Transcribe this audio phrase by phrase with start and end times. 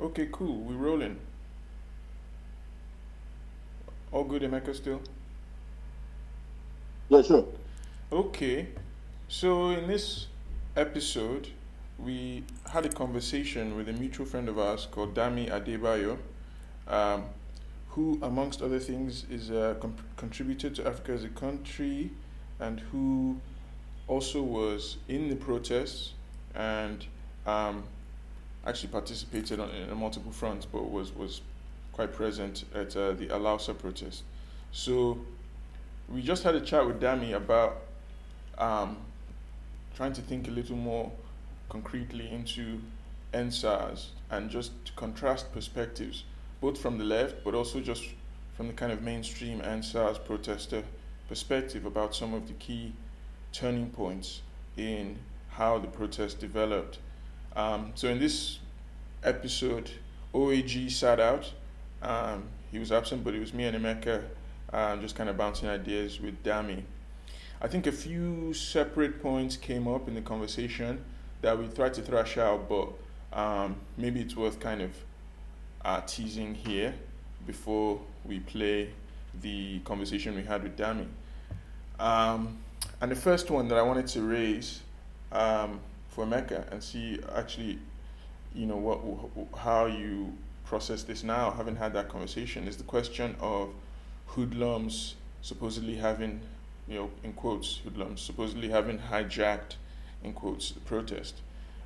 [0.00, 0.56] Okay, cool.
[0.56, 1.18] We're rolling.
[4.12, 5.00] All good, Emeka, still?
[7.08, 7.46] Yeah, sure.
[8.12, 8.68] Okay.
[9.28, 10.26] So, in this
[10.76, 11.48] episode,
[11.98, 16.18] we had a conversation with a mutual friend of ours called Dami Adebayo,
[16.88, 17.24] um,
[17.90, 22.10] who, amongst other things, is a con- contributor to Africa as a country
[22.60, 23.40] and who
[24.08, 26.12] also was in the protests
[26.54, 27.06] and
[27.46, 27.84] um,
[28.66, 31.40] actually participated on, in multiple fronts, but was, was
[31.92, 34.22] quite present at uh, the Alausa protest.
[34.72, 35.18] So
[36.08, 37.82] we just had a chat with Dami about
[38.58, 38.96] um,
[39.96, 41.12] trying to think a little more
[41.68, 42.80] concretely into
[43.32, 46.24] EndSARS and just contrast perspectives,
[46.60, 48.04] both from the left, but also just
[48.56, 50.82] from the kind of mainstream EndSARS protester
[51.28, 52.92] perspective about some of the key
[53.52, 54.42] turning points
[54.76, 55.16] in
[55.50, 56.98] how the protest developed.
[57.56, 58.58] Um, so in this
[59.22, 59.90] episode,
[60.34, 61.52] OAG sat out.
[62.02, 64.24] Um, he was absent, but it was me and Emeka
[64.72, 66.82] um, just kind of bouncing ideas with Dami.
[67.62, 71.02] I think a few separate points came up in the conversation
[71.40, 72.88] that we tried to thrash out, but
[73.32, 74.90] um, maybe it's worth kind of
[75.84, 76.94] uh, teasing here
[77.46, 78.90] before we play
[79.40, 81.06] the conversation we had with Dami.
[82.00, 82.58] Um,
[83.00, 84.80] and the first one that I wanted to raise
[85.30, 85.80] um,
[86.14, 87.78] for Emeka and see actually,
[88.54, 90.32] you know, what how you
[90.64, 93.70] process this now, having had that conversation, is the question of
[94.26, 96.40] hoodlums supposedly having,
[96.88, 99.74] you know, in quotes, hoodlums supposedly having hijacked,
[100.22, 101.40] in quotes, the protest.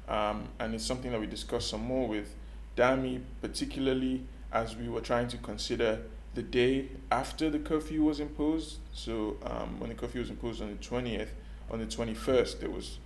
[0.09, 2.34] Um, and it's something that we discussed some more with
[2.77, 6.01] Dami, particularly as we were trying to consider
[6.34, 8.79] the day after the curfew was imposed.
[8.93, 11.29] So um, when the curfew was imposed on the 20th,
[11.71, 12.99] on the 21st, there was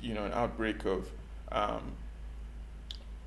[0.00, 1.08] you know an outbreak of
[1.52, 1.92] um,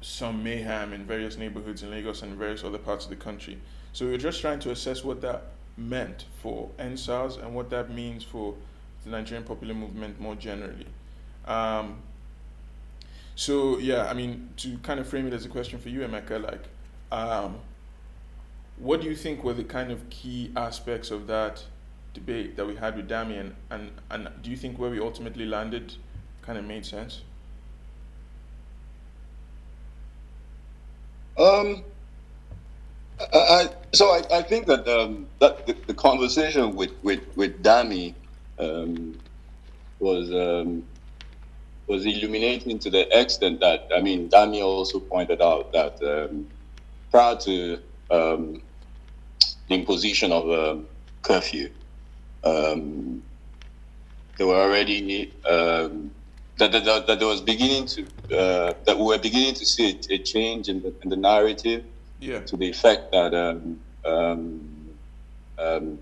[0.01, 3.57] some mayhem in various neighborhoods in Lagos and various other parts of the country.
[3.93, 5.43] So we were just trying to assess what that
[5.75, 8.55] meant for EndSARS and what that means for
[9.03, 10.87] the Nigerian popular movement more generally.
[11.45, 11.97] Um,
[13.35, 16.41] so yeah, I mean, to kind of frame it as a question for you, Emeka,
[16.43, 16.63] like,
[17.11, 17.57] um,
[18.77, 21.63] what do you think were the kind of key aspects of that
[22.13, 25.93] debate that we had with Damien, and, and do you think where we ultimately landed
[26.47, 27.23] kind of made sense?
[31.37, 31.83] Um,
[33.19, 37.61] I, I so I, I think that um, that the, the conversation with with with
[37.61, 38.15] Dami
[38.57, 39.19] um,
[39.99, 40.83] was um,
[41.87, 46.47] was illuminating to the extent that I mean Dami also pointed out that um,
[47.11, 47.79] prior to
[48.09, 48.61] um,
[49.67, 50.81] the imposition of a
[51.23, 51.69] curfew,
[52.45, 53.21] um,
[54.37, 56.11] there were already um,
[56.57, 58.01] that, that, that there was beginning to
[58.37, 61.83] uh, that we were beginning to see a, a change in the, in the narrative
[62.19, 62.39] Yeah.
[62.49, 64.89] to the effect that um, um,
[65.59, 65.99] um,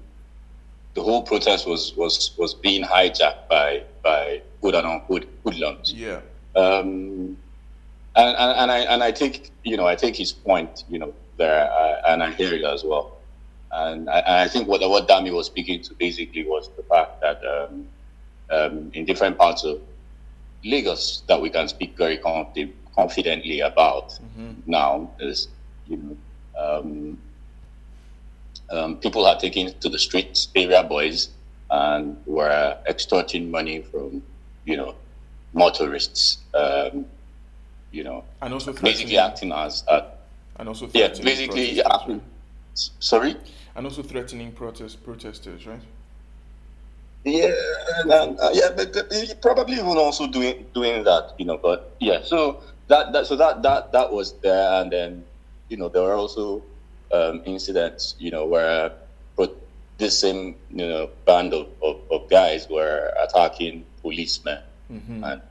[0.94, 5.94] the whole protest was was was being hijacked by by good and ungood hoodlums.
[5.94, 6.22] Yeah.
[6.56, 7.38] Um,
[8.16, 11.14] and, and, and I and I take you know I take his point you know
[11.38, 13.12] there uh, and I hear it as well.
[13.72, 17.20] And I, and I think what what Dami was speaking to basically was the fact
[17.22, 17.88] that um,
[18.50, 19.82] um, in different parts of
[20.66, 24.18] Lagos that we can speak very confi- confidently about
[24.66, 25.48] now is
[25.88, 26.18] you know
[26.58, 27.18] um,
[28.72, 31.30] um, people are taking to the streets, area boys,
[31.70, 34.24] and were extorting money from
[34.66, 34.96] you know
[35.54, 36.40] motorists.
[36.54, 37.06] Um,
[37.92, 40.02] you know, And also basically acting as uh,
[40.58, 42.22] and also yeah, threatening basically right?
[42.74, 43.38] Sorry.
[43.76, 45.80] and also threatening protest protesters, right?
[47.26, 47.52] Yeah,
[48.06, 51.58] and, uh, yeah, but, but probably even also doing doing that, you know.
[51.58, 55.26] But yeah, so that that so that that that was there, and then
[55.70, 56.62] you know there were also
[57.12, 58.92] um, incidents, you know, where
[59.98, 64.60] this same you know band of, of, of guys were attacking policemen,
[64.92, 65.24] Mm-hmm.
[65.24, 65.42] and,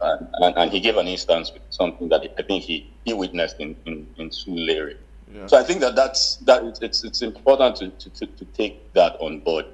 [0.00, 3.60] and and and he gave an instance with something that I think he he witnessed
[3.60, 4.96] in in in Surulere.
[5.32, 5.46] Yeah.
[5.46, 9.14] So I think that that's that it's it's, it's important to, to, to take that
[9.20, 9.66] on board.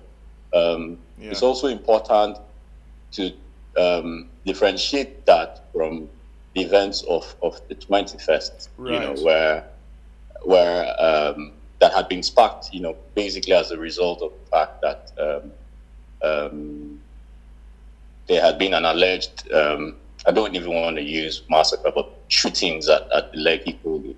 [0.55, 1.31] Um, Yeah.
[1.31, 2.39] It's also important
[3.13, 3.33] to
[3.77, 6.09] um, differentiate that from
[6.55, 9.65] the events of, of the 21st, you know, where
[10.45, 14.81] where um, that had been sparked, you know, basically as a result of the fact
[14.83, 15.53] that um,
[16.23, 17.01] um,
[18.29, 19.97] there had been an alleged, um,
[20.27, 24.17] I don't even want to use massacre, but shootings at, at the Lekki toll gate,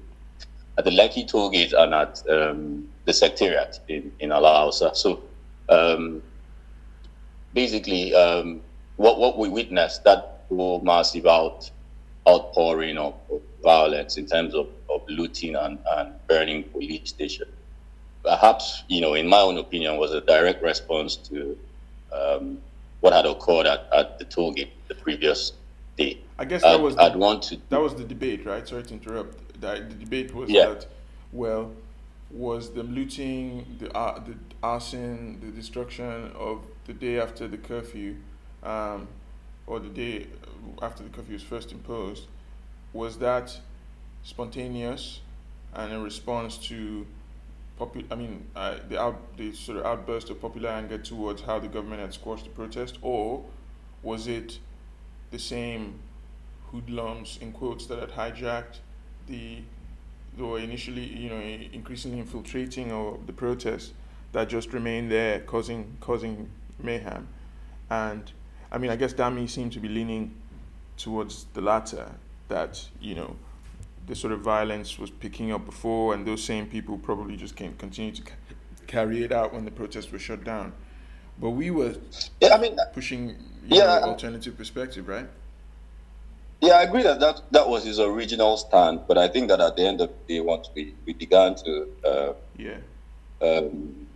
[0.79, 4.95] at the Lekki toll gate and at um, the secretariat in, in Alausa.
[4.95, 5.23] So
[5.71, 6.23] um,
[7.55, 8.61] basically, um,
[8.97, 11.71] what, what we witnessed, that whole massive out,
[12.29, 17.47] outpouring of, of violence in terms of, of looting and, and burning police station.
[18.23, 21.57] Perhaps, you know, in my own opinion, was a direct response to
[22.13, 22.59] um,
[23.01, 25.53] what had occurred at, at the toll gate the previous
[25.97, 26.19] day.
[26.39, 27.59] I guess that I'd, was I'd the, want to.
[27.71, 28.67] that was the debate, right?
[28.67, 29.61] Sorry to interrupt.
[29.61, 30.67] The, the debate was Yeah.
[30.71, 30.87] that
[31.33, 31.71] well,
[32.31, 38.17] was the looting, the uh, the arson, the destruction of the day after the curfew,
[38.63, 39.09] um,
[39.67, 40.27] or the day
[40.81, 42.27] after the curfew was first imposed,
[42.93, 43.59] was that
[44.23, 45.21] spontaneous
[45.75, 47.07] and in response to
[47.79, 51.59] popu- I mean, uh, the out the sort of outburst of popular anger towards how
[51.59, 53.45] the government had squashed the protest, or
[54.03, 54.59] was it
[55.31, 56.01] the same
[56.71, 58.79] hoodlums in quotes that had hijacked
[59.27, 59.63] the
[60.41, 61.41] they were initially you know
[61.73, 63.93] increasingly infiltrating or the protests
[64.33, 66.49] that just remained there causing causing
[66.83, 67.29] mayhem.
[67.91, 68.33] And
[68.73, 70.35] i mean i guess dami seemed to be leaning
[70.97, 72.07] towards the latter
[72.49, 73.37] that you know
[74.07, 77.75] the sort of violence was picking up before and those same people probably just can
[77.77, 78.35] continue to ca-
[78.87, 80.73] carry it out when the protests were shut down.
[81.39, 81.95] But we were
[82.41, 85.29] Yeah, I mean, pushing Yeah, know, alternative perspective right
[86.61, 89.77] Yeah, I agree that, that that was his original stand, but I think that at
[89.77, 92.77] the end of the day, once we, we began to uh, yeah.
[93.41, 94.07] um,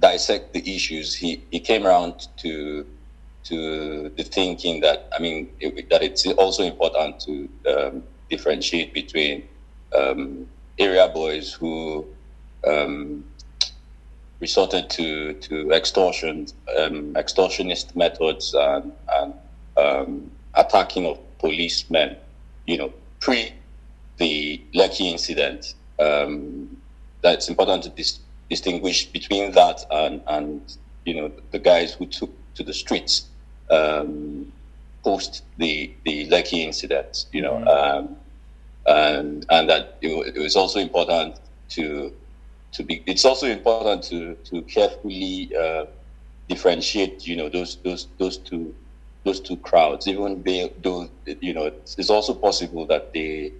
[0.00, 2.86] dissect the issues, he, he came around to
[3.44, 9.46] to the thinking that I mean it, that it's also important to um, differentiate between
[9.94, 12.06] um, area boys who
[12.66, 13.24] um,
[14.40, 16.46] resorted to to extortion,
[16.78, 19.34] um, extortionist methods and and
[19.76, 22.16] um, attacking of policemen,
[22.66, 23.52] you know, pre
[24.18, 25.74] the Lekki incident.
[25.98, 26.76] Um,
[27.22, 28.20] that's important to dis-
[28.50, 33.26] distinguish between that and, and you know the guys who took to the streets
[33.70, 34.52] um,
[35.04, 37.26] post the the Lekki incident.
[37.32, 38.16] You know, um,
[38.86, 42.12] and and that it, it was also important to
[42.72, 43.02] to be.
[43.06, 45.86] It's also important to to carefully uh,
[46.48, 47.26] differentiate.
[47.26, 48.74] You know, those those those two
[49.26, 51.10] those two crowds, even they, though
[51.42, 53.52] you know, it's, it's also possible that they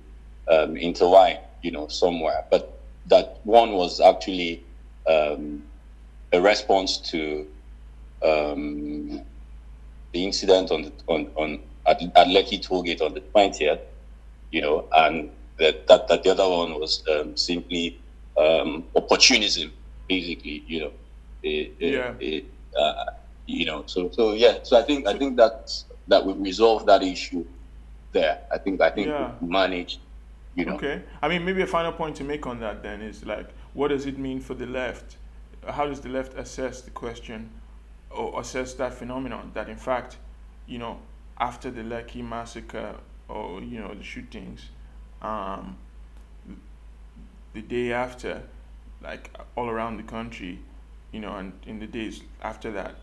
[0.51, 2.45] um, intertwine, you know, somewhere.
[2.51, 4.65] But that one was actually
[5.11, 5.65] um,
[6.33, 7.47] a response to
[8.25, 9.23] um,
[10.13, 13.81] the incident on the on, on at, at Lekki Tollgate on the twentieth,
[14.51, 18.01] you know, and that that, that the other one was um, simply
[18.39, 19.73] um, opportunism,
[20.09, 20.93] basically, you know.
[21.43, 22.15] It, it- Yeah.
[22.21, 22.45] it,
[22.79, 23.05] uh,
[23.47, 25.73] you know, so so yeah, so I think I think that
[26.09, 27.45] that would resolve that issue
[28.13, 28.41] there.
[28.53, 29.33] I think I think Yeah.
[29.41, 30.01] we managed,
[30.55, 30.75] you know.
[30.75, 31.03] Okay.
[31.23, 34.07] I mean, maybe a final point to make on that then is like, what does
[34.07, 35.17] it mean for the left?
[35.69, 37.51] How does the left assess the question
[38.11, 40.17] or assess that phenomenon that, in fact,
[40.67, 40.99] you know,
[41.39, 42.95] after the Lekki massacre
[43.29, 44.71] or, you know, the shootings,
[45.23, 45.77] um,
[47.53, 48.43] the day after,
[49.03, 50.61] like all around the country,
[51.13, 52.95] you know, and in the days after that,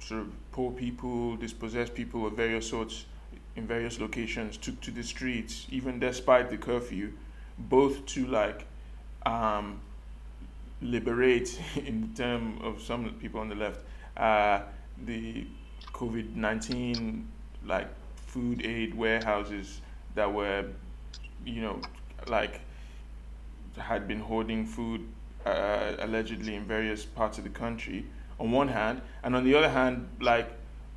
[0.00, 3.06] sort of poor people, dispossessed people of various sorts
[3.56, 7.12] in various locations took to the streets, even despite the curfew,
[7.58, 8.66] both to like
[9.26, 9.80] um,
[10.80, 13.80] liberate, in the term of some people on the left,
[14.16, 14.60] uh,
[15.04, 15.46] the
[15.92, 17.28] COVID nineteen
[17.64, 17.88] like
[18.26, 19.80] food aid warehouses
[20.14, 20.64] that were,
[21.44, 21.80] you know,
[22.28, 22.60] like
[23.76, 25.06] had been hoarding food
[25.46, 28.04] uh, allegedly in various parts of the country
[28.38, 30.50] on one hand, and on the other hand, like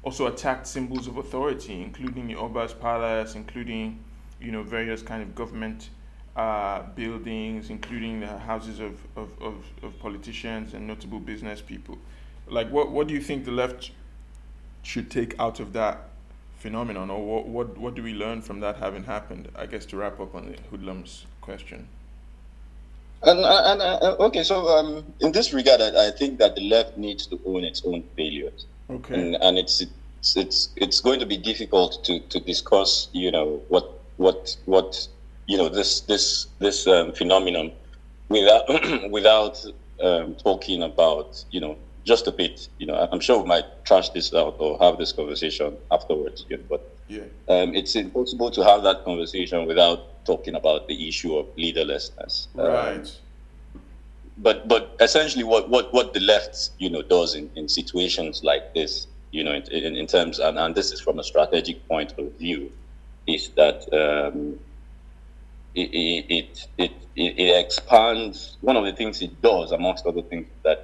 [0.03, 3.99] also attacked symbols of authority, including the Oba's palace, including
[4.39, 5.89] you know various kind of government
[6.35, 11.97] uh, buildings, including the houses of, of, of, of politicians and notable business people.
[12.47, 13.91] Like, what, what do you think the left
[14.81, 16.09] should take out of that
[16.57, 19.49] phenomenon, or what, what, what do we learn from that having happened?
[19.55, 21.87] I guess to wrap up on the hoodlums question.
[23.23, 26.97] And, and uh, okay, so um, in this regard, I, I think that the left
[26.97, 29.13] needs to own its own failures, Okay.
[29.13, 33.61] and, and it's it's it's it's going to be difficult to, to discuss, you know,
[33.69, 33.85] what
[34.17, 35.07] what what
[35.47, 37.71] you know this this this um, phenomenon
[38.29, 38.63] without
[39.11, 39.63] without
[40.03, 42.69] um, talking about you know just a bit.
[42.79, 46.45] You know, I'm sure we might trash this out or have this conversation afterwards.
[46.49, 46.81] You know, but
[47.11, 47.27] Yeah.
[47.53, 52.47] um, it's impossible to have that conversation without talking about the issue of leaderlessness.
[52.57, 53.07] Um, Right.
[54.37, 58.63] but but essentially what, what, what the left you know does in, in situations like
[58.73, 62.13] this you know in, in, in terms and, and this is from a strategic point
[62.17, 62.71] of view
[63.27, 64.59] is that um,
[65.75, 70.47] it, it, it, it, it expands one of the things it does amongst other things
[70.63, 70.79] that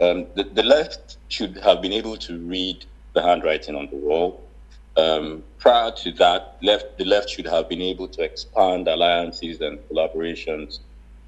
[0.00, 2.84] um, the, the left should have been able to read
[3.14, 4.45] the handwriting on the wall
[4.96, 9.78] um, prior to that, left the left should have been able to expand alliances and
[9.90, 10.80] collaborations,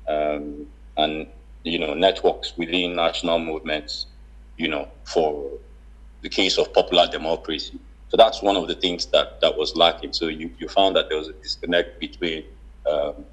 [0.09, 1.27] um, and
[1.65, 4.07] you know networks within national movements.
[4.57, 5.51] You know, for
[6.23, 7.79] the case of popular democracy.
[8.09, 10.13] So that's one of the things that that was lacking.
[10.15, 12.45] So you, you found that there was a disconnect between
[12.91, 13.25] um,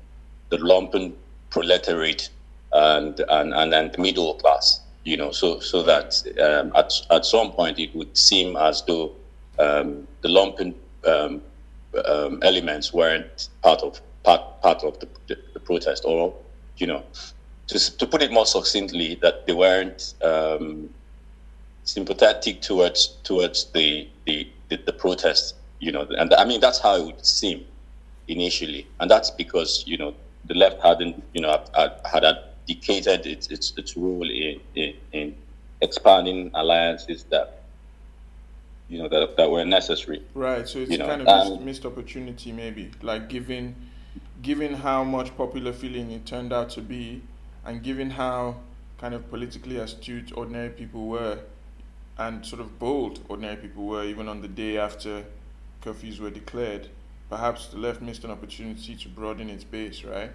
[0.50, 1.14] the lumpen
[1.50, 2.30] proletariat
[2.74, 4.82] and and and then the middle class.
[5.06, 9.14] You know, so so that um, at at some point it would seem as though
[9.60, 10.74] um, the lumpen
[11.06, 11.42] um,
[12.06, 16.34] um, elements weren't part of part part of the, the, the, protest, or
[16.78, 17.04] you know,
[17.68, 20.90] to to put it more succinctly, that they weren't um,
[21.84, 25.56] sympathetic towards towards the the, the, the protest.
[25.80, 27.66] You know, and I mean that's how it would seem
[28.28, 30.14] initially, and that's because you know
[30.46, 35.36] the left hadn't you know had, had abdicated its its, its role in, in, in
[35.82, 37.65] expanding alliances that
[38.88, 40.22] you know that that were necessary.
[40.34, 40.68] Right.
[40.68, 43.76] So it's you kind know, of missed, um, missed opportunity, maybe like given
[44.42, 47.22] given how much popular feeling it turned out to be,
[47.66, 48.58] and given how
[48.98, 51.40] kind of politically astute ordinary people were,
[52.18, 55.24] and sort of bold ordinary people were, even on the day after
[55.82, 56.90] curfews were declared.
[57.28, 60.32] Perhaps the left missed an opportunity to broaden its base, right?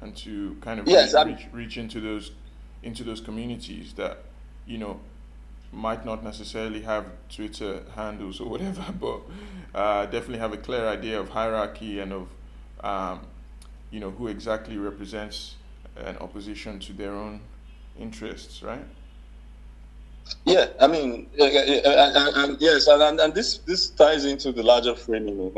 [0.00, 2.30] And to kind of yes, reach, reach, reach into those
[2.84, 4.18] into those communities that
[4.66, 5.00] you know
[5.72, 9.20] might not necessarily have Twitter handles or whatever, but
[9.74, 12.28] uh, definitely have a clear idea of hierarchy and of
[12.84, 13.20] um,
[13.90, 15.56] you know who exactly represents
[15.96, 17.40] an opposition to their own
[17.98, 18.84] interests, right?
[20.44, 24.94] Yeah, I mean, uh, uh, uh, yes, and, and this this ties into the larger
[24.94, 25.56] framing of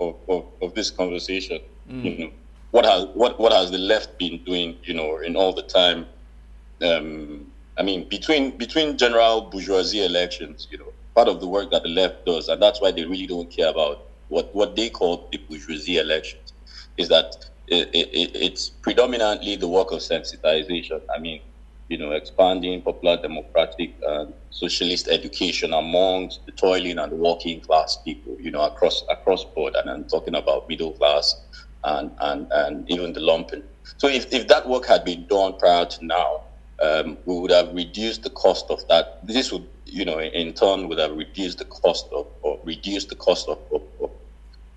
[0.00, 1.60] of, of, of this conversation.
[1.90, 2.04] Mm.
[2.04, 2.32] You know,
[2.70, 4.76] what has what what has the left been doing?
[4.84, 6.06] You know, in all the time.
[6.80, 7.47] Um,
[7.78, 11.88] I mean, between between general bourgeoisie elections, you know, part of the work that the
[11.88, 15.38] left does, and that's why they really don't care about what what they call the
[15.38, 16.52] bourgeoisie elections,
[16.96, 17.36] is that
[17.68, 21.00] it, it, it's predominantly the work of sensitization.
[21.14, 21.40] I mean,
[21.88, 28.36] you know, expanding popular democratic and socialist education amongst the toiling and working class people,
[28.40, 29.74] you know, across across board.
[29.76, 31.34] And I'm talking about middle class
[31.84, 33.62] and and, and even the lumpen.
[33.98, 36.42] So if, if that work had been done prior to now,
[36.80, 39.26] um, we would have reduced the cost of that.
[39.26, 43.16] This would, you know, in turn would have reduced the cost of or reduced the
[43.16, 44.10] cost of, of,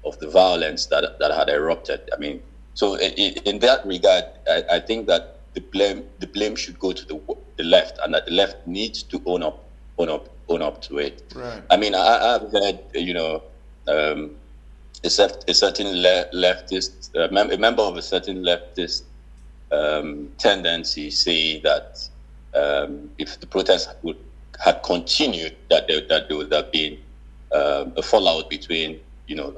[0.05, 2.09] of, the violence that that had erupted.
[2.13, 2.41] I mean,
[2.73, 7.05] so in that regard, I, I think that the blame the blame should go to
[7.05, 7.19] the
[7.57, 9.63] the left, and that the left needs to own up
[9.97, 11.23] own up own up to it.
[11.35, 11.61] Right.
[11.69, 13.43] I mean, I, have heard you know
[13.87, 14.31] um,
[15.03, 19.03] a, certain leftist a member of a certain leftist
[19.71, 22.07] um, tendency say that
[22.53, 24.17] um, if the protests would
[24.63, 26.97] had continued, that there, that there would have been
[27.51, 29.55] um, a fallout between you know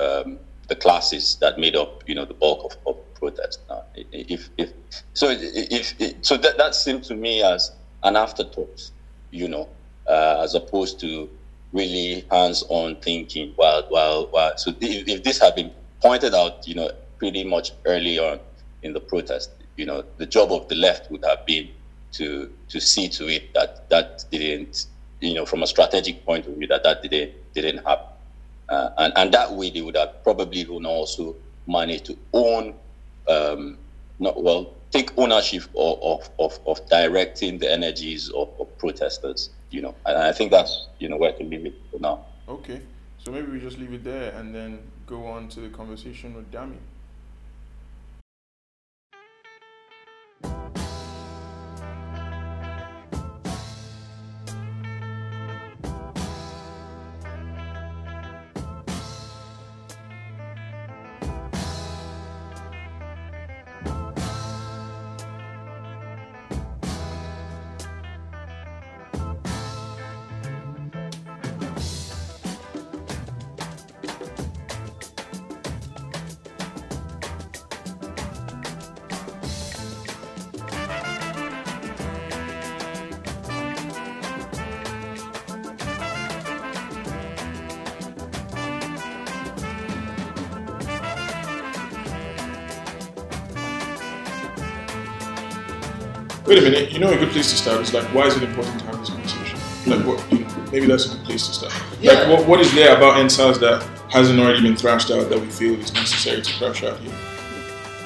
[0.00, 3.60] um, the classes that made up you know the bulk of, of protest.
[3.68, 4.72] Now, if, if
[5.14, 8.90] so, if, if so, that that seemed to me as an afterthought,
[9.30, 9.68] you know,
[10.08, 11.28] uh, as opposed to
[11.72, 13.52] really hands-on thinking.
[13.56, 17.72] While while while so if, if this had been pointed out, you know, pretty much
[17.84, 18.38] early on
[18.86, 21.68] in the protest, you know, the job of the left would have been
[22.12, 24.86] to to see to it that that didn't,
[25.20, 28.06] you know, from a strategic point of view, that that didn't didn't happen.
[28.68, 32.74] Uh, and, and that way they would have probably also managed to own
[33.28, 33.76] um,
[34.18, 39.94] not well take ownership of, of, of, directing the energies of, of, protesters you know.
[40.06, 42.24] And i think that's you know where I can leave it for now.
[42.48, 42.80] Okay.
[43.18, 46.50] So maybe we just leave it there and then go on to the conversation with
[46.52, 46.78] dami
[96.56, 96.90] Wait a minute.
[96.90, 98.98] You know, a good place to start is like, why is it important to have
[98.98, 99.58] this conversation?
[99.90, 100.32] Like, what?
[100.32, 101.74] You know, maybe that's a good place to start.
[102.00, 102.12] Yeah.
[102.12, 105.50] Like, what, what is there about EndSARS that hasn't already been thrashed out that we
[105.50, 107.12] feel is necessary to thrash out here?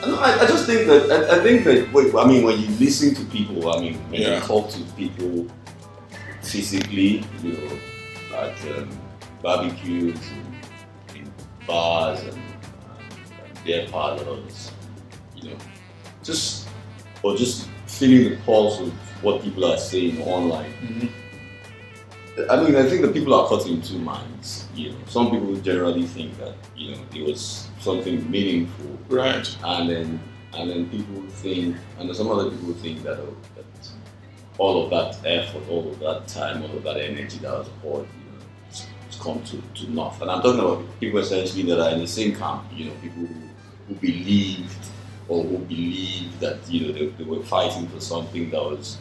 [0.05, 2.67] No, I, I just think that I, I, think that wait, I mean when you
[2.81, 4.41] listen to people, I mean when yeah.
[4.41, 5.47] you talk to people
[6.43, 7.79] physically, you know,
[8.33, 8.91] like um,
[9.43, 10.19] barbecues,
[11.15, 11.33] in
[11.69, 14.73] bars, and, and beer parlors.
[15.37, 15.57] You know,
[16.25, 16.67] just
[17.23, 17.70] or just
[18.01, 18.91] feeling the pulse of
[19.23, 20.73] what people are saying online.
[20.83, 21.09] Mhm.
[22.49, 24.67] I mean, I think that people are caught in two minds.
[24.75, 29.47] You know, some people generally think that you know it was something meaningful, Right.
[29.65, 30.21] and then
[30.55, 33.65] and then people think, and then some other people think that, oh, that
[34.59, 38.07] all of that effort, all of that time, all of that energy that was poured,
[38.19, 40.21] you know, it's, it's come to, to naught.
[40.21, 42.65] And I'm talking about people essentially that are in the same camp.
[42.75, 43.35] You know, people who,
[43.89, 44.83] who believed
[45.31, 48.99] or who believed that you know they, they were fighting for something that was.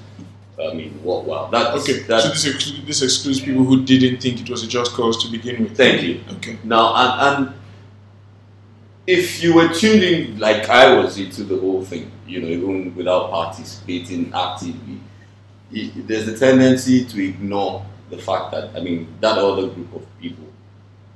[0.62, 1.24] I mean, what?
[1.24, 2.00] Wow, that's Okay.
[2.04, 5.24] That's, so this excludes, this excludes people who didn't think it was a just cause
[5.24, 5.78] to begin with.
[5.78, 6.22] Thank you.
[6.36, 6.58] Okay.
[6.66, 7.54] Now, and, and
[9.08, 12.96] if you were tuned in like I was into the whole thing, you know, even
[12.96, 15.00] without participating actively,
[15.76, 20.06] i- there's a tendency to ignore the fact that, I mean, that other group of
[20.20, 20.46] people,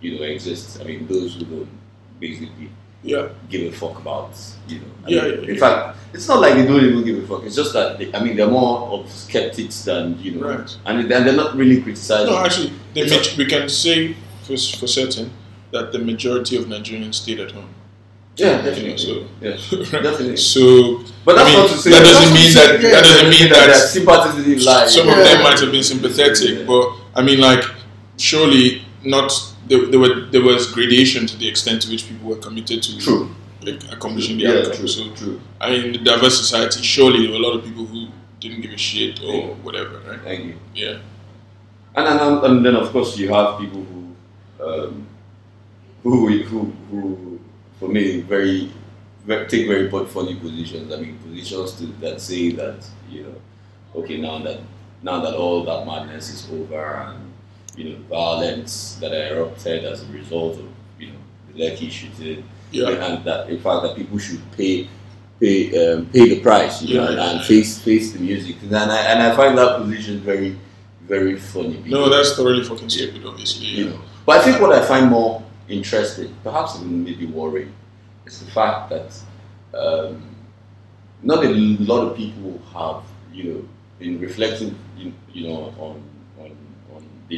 [0.01, 0.79] you know, exists.
[0.79, 1.70] I mean, those who don't
[2.20, 2.70] basically
[3.03, 3.27] Yeah.
[3.50, 4.31] give a fuck about,
[4.67, 4.86] you know.
[5.05, 5.60] I Yeah, mean, yeah, in yeah.
[5.60, 7.43] fact, it's not like they don't even give a fuck.
[7.43, 10.77] It's just that, they, I mean, they're more of skeptics than, you know, Right.
[10.86, 12.27] and they're not really criticizing.
[12.33, 15.31] No, actually, It's we can say for, for certain
[15.72, 17.69] that the majority of Nigerians stayed at home.
[18.38, 18.98] yeah, You know, definitely.
[18.98, 19.51] so, Yeah,
[20.01, 20.38] definitely.
[20.38, 23.29] so But that's I mean, not to say that doesn't mean that- yeah, that doesn't
[23.29, 26.65] mean that- sympathy didn't some of them might have been sympathetic, Yeah.
[26.65, 27.63] but I mean, like,
[28.17, 29.31] surely not.
[29.67, 32.98] There, there were there was gradation to the extent to which people were committed to
[33.00, 33.33] True.
[33.62, 34.75] like, accomplishing the Yeah, outcome.
[34.77, 34.88] true.
[34.88, 35.41] So, True.
[35.62, 38.07] I mean, in the diverse society, surely there were a lot of people who
[38.41, 40.19] didn't give a shit or whatever, right?
[40.22, 40.55] Thank you.
[40.75, 40.98] Yeah.
[41.95, 44.15] And, and and then of course you have people who
[44.65, 45.07] um,
[46.03, 47.39] who who who
[47.79, 48.72] for me very,
[49.25, 50.91] very take very po- funny positions.
[50.91, 53.36] I mean positions to, that say that you know
[54.01, 54.60] okay now that
[55.03, 57.33] now that all that madness is over and
[57.75, 60.65] you know violence that erupted as a result of
[61.00, 62.89] you know the Lekki shooting Yeah.
[62.89, 64.88] and that in fact that people should pay
[65.39, 65.58] pay
[65.94, 67.46] um, pay the price you know Yeah, and, and yeah.
[67.48, 70.58] face face the music and I and I find that position very
[71.08, 71.84] very funny.
[71.86, 73.65] No, that's thoroughly fucking stupid, obviously.
[73.65, 74.00] you know.
[74.26, 77.74] But I think what I find more interesting, perhaps even maybe worrying,
[78.26, 79.10] is the fact that
[79.78, 80.24] um,
[81.21, 83.62] not a lot of people have you know
[84.00, 86.12] been reflecting you, you know on on on the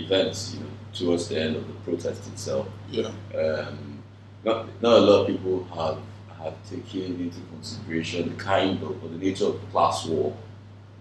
[0.04, 3.12] events you know towards the end of the protest itself Yeah.
[3.38, 4.04] um,
[4.44, 5.98] not, not a lot of people have
[6.44, 10.36] have taken into consideration the kind of or the nature of the class war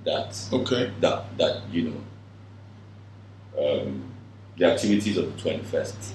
[0.05, 0.91] that Okay.
[1.01, 2.01] that that you know
[3.59, 4.05] um,
[4.57, 6.13] the activities of the 21st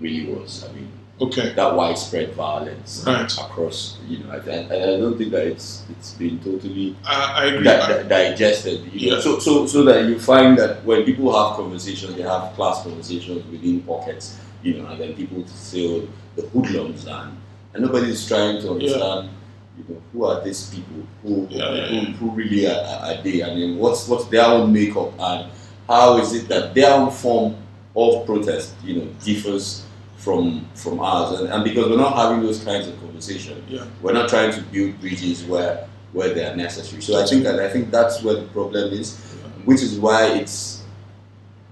[0.00, 0.64] really was.
[0.68, 1.52] I mean, Okay.
[1.52, 3.30] that widespread violence Right.
[3.38, 7.64] across, you know, and, I, I don't think that it's it's been totally agree.
[7.64, 8.80] di- di- digested.
[8.92, 9.16] You know?
[9.16, 9.22] Yeah.
[9.22, 13.44] So, so, so that you find that when people have conversations, they have class conversations
[13.50, 17.36] within pockets, you know, and then people say oh, the hoodlums and,
[17.74, 19.28] and nobody's trying to understand,
[19.76, 22.04] you know, who are these people, who Yeah, yeah, who, yeah.
[22.16, 25.50] who really are, are are they, I mean, what's what's their own makeup and
[25.86, 27.56] how is it that their own form
[27.94, 29.84] of protest, you know, differs
[30.20, 33.84] from from ours, and, and because we're not having those kinds of conversations, Yeah.
[34.02, 37.00] we're not trying to build bridges where where they are necessary.
[37.02, 39.16] So I think that I think that's where the problem is,
[39.64, 40.82] which is why it's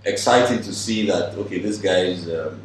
[0.05, 2.61] exciting to see that okay, this guy is um,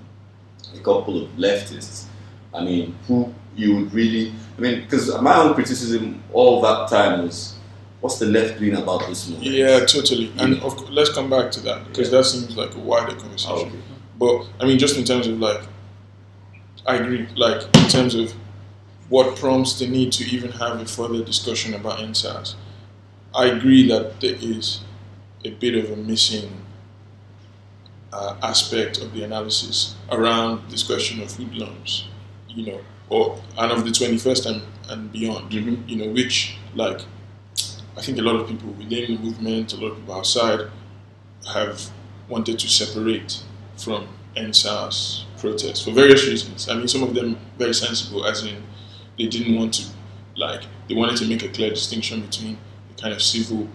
[0.75, 2.05] a couple of leftists.
[2.53, 7.23] I mean, who you would really, I mean, because my own criticism all that time
[7.23, 7.55] was,
[8.01, 9.51] what's the left doing about this movement?
[9.51, 10.31] Yeah, totally.
[10.37, 13.51] And of course, let's come back to that because that seems like a wider conversation.
[13.55, 13.79] Oh, okay.
[14.19, 15.61] But I mean, just in terms of like,
[16.85, 17.27] I agree.
[17.35, 18.33] Like in terms of
[19.09, 22.55] what prompts the need to even have a further discussion about EndSARS,
[23.33, 24.81] I agree that there is
[25.45, 26.65] a bit of a missing
[28.11, 32.07] uh, aspect of the analysis around this question of food hoodlums,
[32.47, 35.87] you know, or and of the 21st and, and beyond, Mhm.
[35.89, 37.01] you know, which like
[37.97, 40.61] I think a lot of people within the movement, a lot of people outside,
[41.53, 41.91] have
[42.27, 43.43] wanted to separate
[43.77, 46.69] from EndSARS protests for various reasons.
[46.69, 48.55] I mean, some of them very sensible, as in
[49.17, 49.83] they didn't want to,
[50.45, 52.57] like, they wanted to make a clear distinction between
[52.89, 53.67] the kind of civil,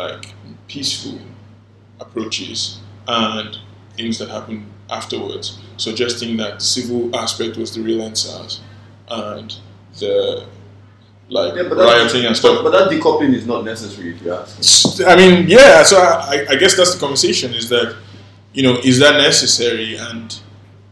[0.00, 0.24] like,
[0.68, 1.18] peaceful
[2.00, 3.58] approaches and
[3.96, 8.60] things that happened afterwards, suggesting that the civil aspect was the real EndSARS
[9.10, 9.56] and
[9.98, 10.46] the
[11.30, 12.62] like Yeah, but that- rioting and stuff.
[12.62, 15.04] But, but that decoupling is not necessary if you ask me.
[15.04, 15.82] I mean, yeah.
[15.82, 17.88] So I, I guess that's the conversation: is that
[18.58, 20.26] you know, is that necessary, and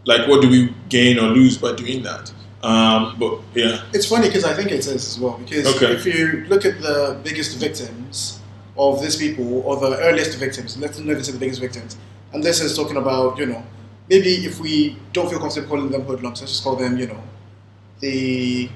[0.05, 2.33] like, what do we gain or lose by doing that?
[2.63, 5.37] Um, but yeah, It's funny because I think it is as well.
[5.39, 5.93] Because Okay.
[5.99, 8.39] if you look at the biggest victims
[8.79, 11.97] of these people, or the earliest victims, let's not say the biggest victims,
[12.33, 13.63] and this is talking about, you know,
[14.09, 17.23] maybe if we don't feel comfortable calling them hoodlums, let's just call them, you know,
[17.99, 18.69] the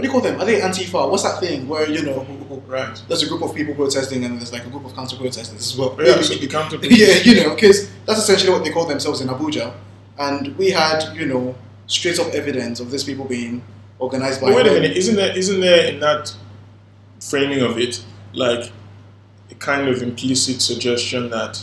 [0.00, 0.40] what do you call them?
[0.40, 1.10] Are they Antifa?
[1.10, 2.26] What's that thing where you know
[2.66, 3.02] Right.
[3.06, 5.76] there's a group of people protesting and there's like a group of counter protesters as
[5.76, 5.94] well?
[5.98, 8.86] Oh, yeah, Maybe- so the counter yeah, you know, because that's essentially what they call
[8.86, 9.74] themselves in Abuja,
[10.18, 11.54] and we had you know
[11.86, 13.62] straight up evidence of these people being
[13.98, 14.46] organized by.
[14.48, 16.34] But wait a minute, isn't there isn't there in that
[17.20, 18.72] framing of it like
[19.50, 21.62] a kind of implicit suggestion that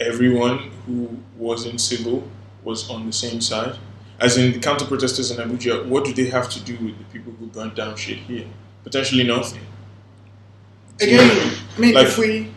[0.00, 2.22] everyone who was in civil
[2.64, 3.76] was on the same side?
[4.20, 7.04] As in the counter protesters in Abuja, what do they have to do with the
[7.12, 8.46] people who burnt down shit here?
[8.82, 9.60] Potentially nothing.
[11.00, 11.30] Again,
[11.76, 12.48] I mean, Like- if we,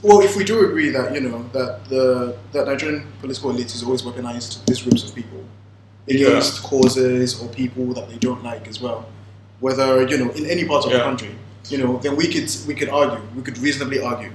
[0.00, 3.82] well, if we do agree that you know that the that Nigerian political elite has
[3.82, 5.44] always weaponized these groups of people
[6.08, 9.06] against causes or people that they don't like as well,
[9.60, 11.34] whether you know in any part of the country,
[11.68, 14.32] you know, then we could we could argue, we could reasonably argue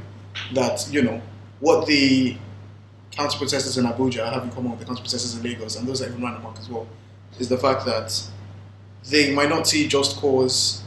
[0.53, 1.19] that you know
[1.59, 2.37] what the
[3.17, 5.99] counter protesters in Abuja have in common with the counter protesters in Lagos and those
[5.99, 6.87] that even ran amok as well,
[7.39, 8.21] is the fact that
[9.09, 10.83] they might not see just cause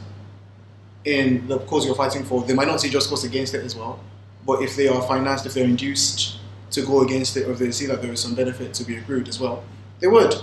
[1.03, 3.75] in the cause you're fighting for, they might not see just cause against it as
[3.75, 3.99] well.
[4.45, 6.39] But if they are financed, if they're induced
[6.71, 8.95] to go against it, or if they see that there is some benefit to be
[8.97, 9.63] accrued as well,
[9.99, 10.35] they would.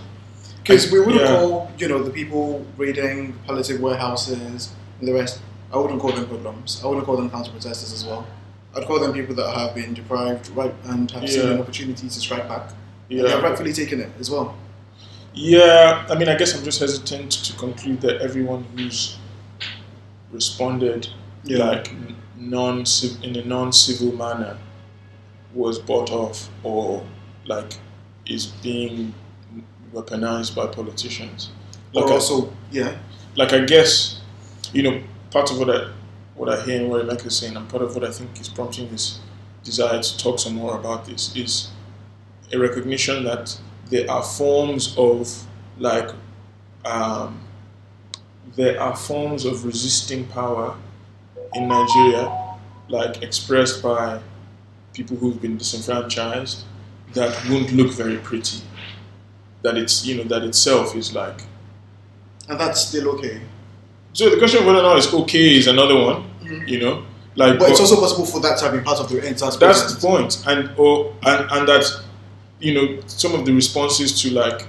[0.63, 1.37] Because we wouldn't Yeah.
[1.37, 4.71] call, you know, the people raiding the palliative warehouses
[5.01, 5.41] and the rest,
[5.73, 6.81] I wouldn't call them hoodlums.
[6.85, 8.27] I wouldn't call them counter protesters as well.
[8.79, 12.21] I'd call them people that have been deprived right and have seen an opportunity to
[12.21, 12.71] strike back.
[13.11, 14.57] And they have rightfully taken it as well.
[15.35, 19.17] Yeah, I mean, I guess I'm just hesitant to conclude that everyone who's
[20.33, 21.09] responded
[21.45, 21.65] Yeah.
[21.65, 21.91] like
[22.37, 22.85] non
[23.23, 24.59] in a non-civil manner
[25.55, 27.05] was bought off or
[27.47, 27.75] like
[28.27, 29.15] is being
[29.93, 31.51] weaponized by politicians.
[31.93, 32.97] Like or I, also, yeah,
[33.37, 34.21] like I guess,
[34.73, 35.91] you know, part of what I
[36.39, 38.89] what I hear what Emeka is saying, and part of what I think is prompting
[38.91, 39.19] this
[39.65, 41.71] desire to talk some more about this is
[42.53, 43.59] a recognition that
[43.91, 45.47] there are forms of
[45.79, 46.11] like
[46.85, 47.41] um,
[48.57, 50.77] there are forms of resisting power
[51.55, 52.57] in Nigeria,
[52.89, 54.21] like expressed by
[54.95, 56.65] people who've been disenfranchised,
[57.15, 58.61] that won't look very pretty.
[59.63, 61.43] That it's you know that itself is like
[62.49, 63.41] and that's still okay.
[64.19, 66.69] So the question of whether or not it's okay is another one, Mhm.
[66.69, 67.05] you know.
[67.37, 69.95] Like, But it's also possible for that to have been part of the entire that's
[69.95, 71.85] the point, and or and and that
[72.59, 74.67] you know some of the responses to like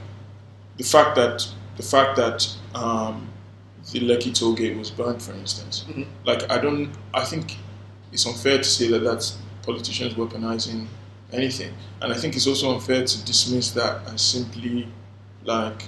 [0.77, 2.37] the fact that the fact that
[2.75, 3.27] um,
[3.91, 5.75] the Lekki toll gate was burned, for instance.
[5.89, 6.05] Mhm.
[6.25, 6.91] Like, I don't.
[7.21, 7.57] I think
[8.13, 9.27] it's unfair to say that that's
[9.63, 10.85] politicians weaponizing
[11.33, 14.87] anything, and I think it's also unfair to dismiss that as simply
[15.43, 15.79] like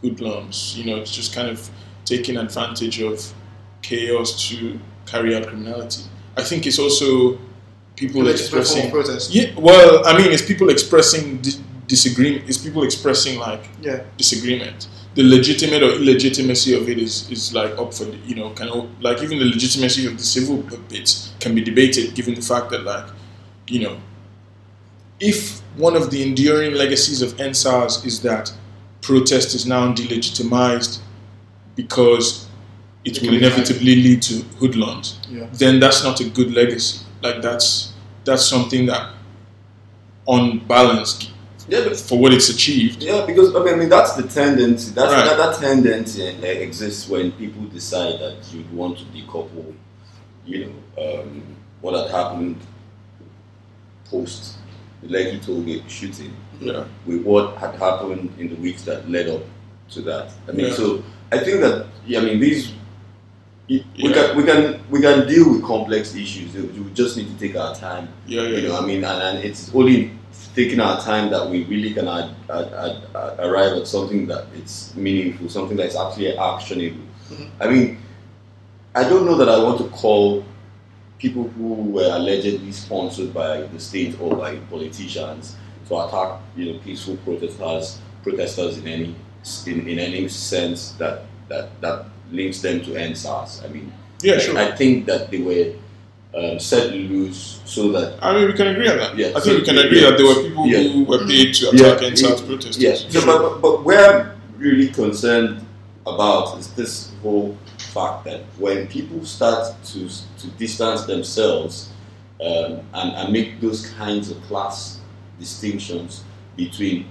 [0.00, 0.74] hoodlums.
[0.78, 1.58] You know, it's just kind of
[2.04, 3.32] taking advantage of
[3.82, 6.02] chaos to carry out criminality.
[6.36, 7.38] I think it's also
[7.96, 8.90] people expressing.
[8.90, 9.34] protest.
[9.34, 11.52] Yeah, well, I mean, it's people expressing di-
[11.86, 12.48] disagreement.
[12.48, 14.02] It's people expressing like Yeah.
[14.16, 14.86] disagreement.
[15.16, 18.68] The legitimate or illegitimacy of it is, is like up for the- you know can
[18.68, 20.58] o- like even the legitimacy of the civil
[20.88, 23.06] bits can be debated given the fact that like
[23.66, 23.96] you know
[25.18, 28.52] if one of the enduring legacies of EndSARS is that
[29.02, 30.98] protest is now delegitimized
[31.76, 32.46] because
[33.04, 35.46] it It will can be inevitably lead to hoodlums, Yeah.
[35.52, 37.00] then that's not a good legacy.
[37.22, 37.92] Like that's
[38.24, 39.10] that's something that
[40.26, 41.28] on balance
[41.68, 43.02] Yeah, but for what it's achieved.
[43.02, 44.90] Yeah, because I mean, I mean that's the tendency.
[44.92, 45.24] That's Right.
[45.24, 49.72] that, that tendency uh, exists when people decide that you want to decouple,
[50.44, 50.74] you know,
[51.22, 51.42] um,
[51.80, 52.56] what had happened
[54.10, 54.56] post
[55.02, 56.84] the Lekki tollgate shooting Yeah.
[57.06, 59.42] with what had happened in the weeks that led up
[59.92, 60.32] to that.
[60.48, 60.74] I mean, Yeah.
[60.74, 61.02] so
[61.32, 62.72] I think that yeah, I mean these.
[63.68, 64.12] We Yeah.
[64.12, 66.52] can we can we can deal with complex issues.
[66.54, 68.76] We just need to take our time Yeah, yeah, you know.
[68.78, 70.10] I mean, and, and it's only
[70.56, 74.46] taking our time that we really can ad, ad, ad, ad- arrive at something that
[74.56, 77.04] it's meaningful, something that's actually actionable.
[77.30, 77.48] Mhm.
[77.60, 77.98] I mean,
[78.96, 80.44] I don't know that I want to call
[81.20, 85.54] people who were allegedly sponsored by the state or by politicians
[85.88, 89.14] to attack, you know, peaceful protesters, protesters in any
[89.66, 93.64] in, in any sense that that that links them to EndSARS.
[93.64, 94.58] I mean, Yeah, I- sure.
[94.58, 95.72] I think that they were
[96.32, 99.16] um, set loose so that I mean, we can agree on that.
[99.16, 100.10] Yeah, I think we can agree yeah.
[100.10, 100.82] that there were people Yeah.
[100.92, 102.78] who were paid to Yeah, attack EndSARS it- protesters.
[102.78, 103.26] Yes, so, Sure.
[103.26, 105.66] but, but, but where I'm really concerned
[106.06, 111.88] about is this whole fact that when people start to, to distance themselves
[112.40, 115.00] um, and, and make those kinds of class
[115.38, 116.22] distinctions
[116.56, 117.06] between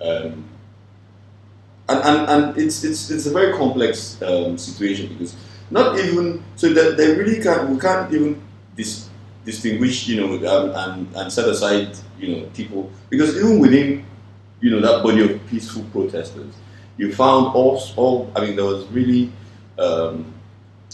[0.00, 0.44] um,
[1.90, 5.34] and, and, and it's, it's, it's a very complex um, situation because
[5.70, 8.40] not even so that they really can't we can't even
[8.76, 9.08] dis,
[9.44, 12.90] distinguish, you know, um, and, and set aside, you know, people.
[13.08, 14.04] Because even within,
[14.60, 16.54] you know, that body of peaceful protesters,
[16.96, 19.32] you found all, all I mean, there was really
[19.78, 20.32] um,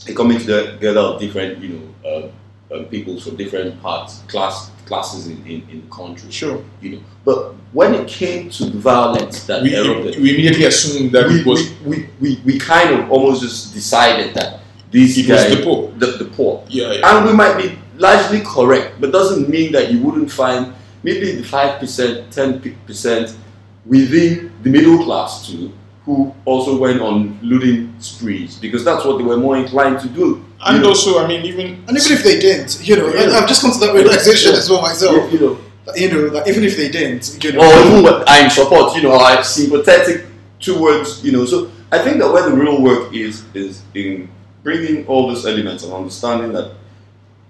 [0.09, 2.30] a coming together of different, you know,
[2.70, 6.31] uh, um, people from different parts, class classes in, in, in the country.
[6.31, 6.62] Sure.
[6.81, 11.12] You know, but when it came to the violence that We, erupted, we immediately assumed
[11.12, 15.18] that we, it was we, we, we, we kind of almost just decided that these
[15.18, 15.92] It was guys, the poor.
[15.99, 17.18] the, the poor, yeah, yeah.
[17.18, 20.72] and we might be largely correct, but doesn't mean that you wouldn't find
[21.03, 23.37] maybe the five percent, ten percent
[23.85, 25.72] within the middle class too,
[26.07, 30.42] who also went on looting sprees because that's what they were more inclined to do.
[30.64, 33.37] And know, also, I mean, even And even if they didn't, you know, Yeah.
[33.37, 34.59] I've just come to that realization Yeah.
[34.59, 35.33] as well myself.
[35.33, 38.25] you know, that, You know, that even if they didn't, you know, or even what
[38.29, 40.27] I'm support, you know, I'm sympathetic
[40.61, 41.45] towards, you know.
[41.45, 44.29] So I think that where the real work is is in
[44.62, 46.73] bringing all those elements and understanding that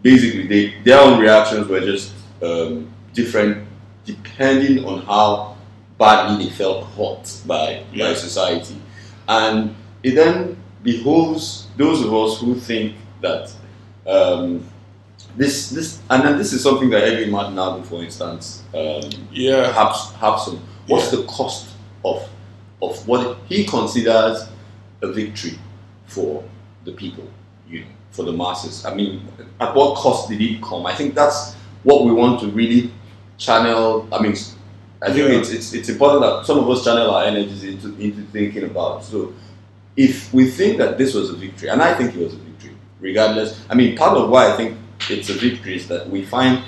[0.03, 3.67] basically they, their own reactions were just um, different
[4.05, 5.56] depending on how
[5.99, 8.77] badly they felt hurt by, by society.
[9.29, 13.53] And it then behoves those of us who think that
[14.07, 14.67] um,
[15.37, 20.13] this, this, and then this is something that Edwin Martin for instance, um, yeah, perhaps
[20.15, 20.61] have some.
[20.87, 21.69] What's the cost
[22.05, 22.29] of
[22.81, 24.49] of what he considers
[25.03, 25.59] a victory
[26.07, 26.45] for
[26.85, 27.29] the people,
[27.69, 28.85] you know, for the masses?
[28.85, 29.27] I mean,
[29.61, 30.87] at what cost did it come?
[30.87, 32.93] I think that's what we want to really
[33.37, 34.09] channel.
[34.13, 34.37] I mean,
[35.07, 35.39] I think Yeah.
[35.39, 39.05] it's, it's it's important that some of us channel our energies into into thinking about.
[39.05, 39.33] So,
[39.97, 42.75] if we think that this was a victory, and I think it was a victory,
[43.01, 43.59] regardless.
[43.71, 44.77] I mean, part of why I think
[45.11, 46.63] it's a victory is that we find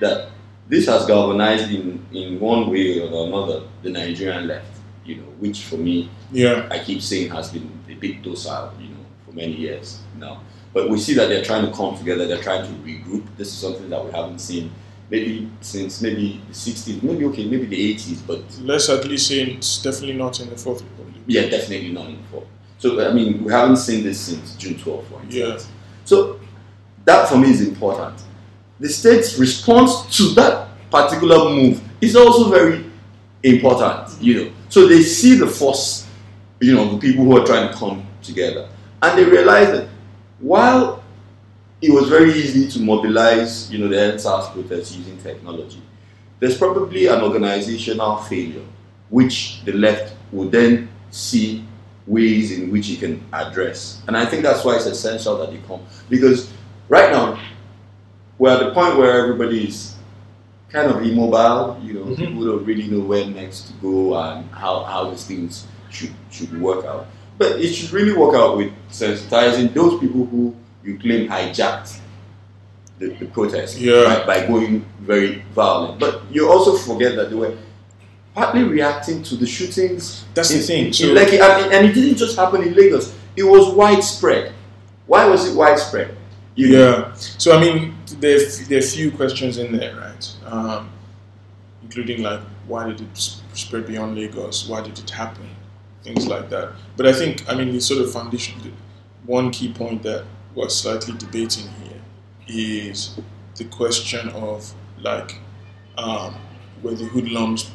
[0.00, 0.28] that
[0.68, 5.64] this has galvanized in, in one way or another the Nigerian left, you know, which
[5.64, 9.52] for me, yeah, I keep saying has been a bit docile, you know, for many
[9.52, 10.40] years now.
[10.72, 13.24] But we see that they're trying to come together, they're trying to regroup.
[13.36, 14.70] This is something that we haven't seen
[15.10, 19.42] maybe since maybe the 60s, maybe okay, maybe the 80s, but let's at least say
[19.42, 21.14] it's definitely not in the Fourth Republic.
[21.26, 22.44] yeah, definitely not in four.
[22.78, 25.32] So, I mean, we haven't seen this since June 12th, for instance.
[25.32, 25.58] Yeah.
[26.04, 26.40] So,
[27.04, 28.22] that for me is important.
[28.80, 32.84] The state's response to that particular move is also very
[33.42, 34.52] important, you know.
[34.68, 36.06] So, they see the force,
[36.60, 38.68] you know, the people who are trying to come together.
[39.02, 39.88] And they realize that
[40.40, 41.03] while
[41.84, 45.82] it was very easy to mobilize, you know, the EndSARS protests using technology,
[46.40, 48.64] there's probably an organizational failure
[49.10, 51.62] which the left will then see
[52.06, 54.00] ways in which it can address.
[54.08, 55.80] And I think that's why it's essential that they come.
[56.08, 56.50] Because
[56.88, 57.38] right now,
[58.38, 59.94] we're at the point where everybody is
[60.70, 62.16] kind of immobile, you know, Mhm.
[62.16, 66.58] people don't really know where next to go and how, how these things should, should
[66.60, 67.06] work out.
[67.36, 71.98] But it should really work out with sensitizing those people who you claim hijacked
[72.98, 74.04] the, the protest Yeah.
[74.04, 75.98] by, by going very violent.
[75.98, 77.56] But you also forget that they were
[78.34, 80.86] partly reacting to the shootings That's the in- thing.
[80.86, 83.14] in So Lekki, and, and it didn't just happen in Lagos.
[83.36, 84.52] It was widespread.
[85.06, 86.16] Why was it widespread?
[86.54, 87.12] You know, Yeah.
[87.14, 90.24] So I mean, there there are few questions in there, right?
[90.46, 90.90] Um,
[91.82, 93.18] including like, why did it
[93.54, 94.68] spread beyond Lagos?
[94.68, 95.48] Why did it happen?
[96.02, 96.72] Things like that.
[96.96, 98.54] But I think, I mean, the sort of foundation,
[99.26, 102.00] one key point that we're slightly debating here
[102.46, 103.18] is
[103.56, 105.38] the question of like,
[105.96, 106.34] um,
[106.82, 107.70] were the hoodlums?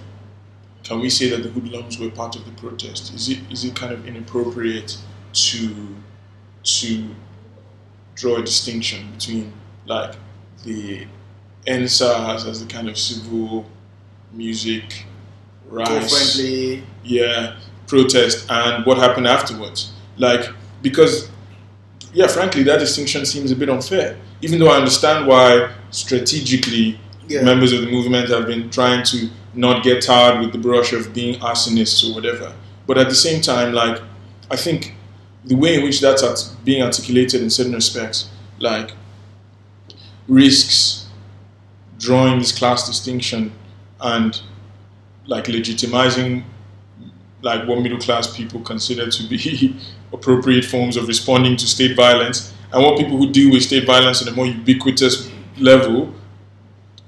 [0.83, 3.13] Can we say that the hoodlums were part of the protest?
[3.13, 4.97] Is it is it kind of inappropriate
[5.33, 5.95] to
[6.63, 7.15] to
[8.15, 9.53] draw a distinction between
[9.85, 10.15] like
[10.63, 11.07] the
[11.67, 13.65] EndSARS as the kind of civil
[14.31, 15.05] music
[15.69, 16.83] friendly.
[17.03, 17.55] yeah,
[17.87, 19.91] protest, and what happened afterwards.
[20.17, 20.49] Like
[20.81, 21.29] because,
[22.13, 24.17] yeah, frankly, that distinction seems a bit unfair.
[24.41, 27.41] Even though I understand why strategically Yeah.
[27.43, 31.13] members of the movement have been trying to not get tarred with the brush of
[31.13, 32.53] being arsonists or whatever.
[32.87, 34.01] But at the same time, like,
[34.49, 34.95] I think
[35.45, 38.91] the way in which that's art- being articulated in certain respects, like,
[40.27, 41.07] risks
[41.99, 43.51] drawing this class distinction
[44.01, 44.41] and
[45.27, 46.43] like legitimizing
[47.41, 49.75] like what middle class people consider to be
[50.13, 52.53] appropriate forms of responding to state violence.
[52.71, 56.13] And what people who deal with state violence on a more ubiquitous level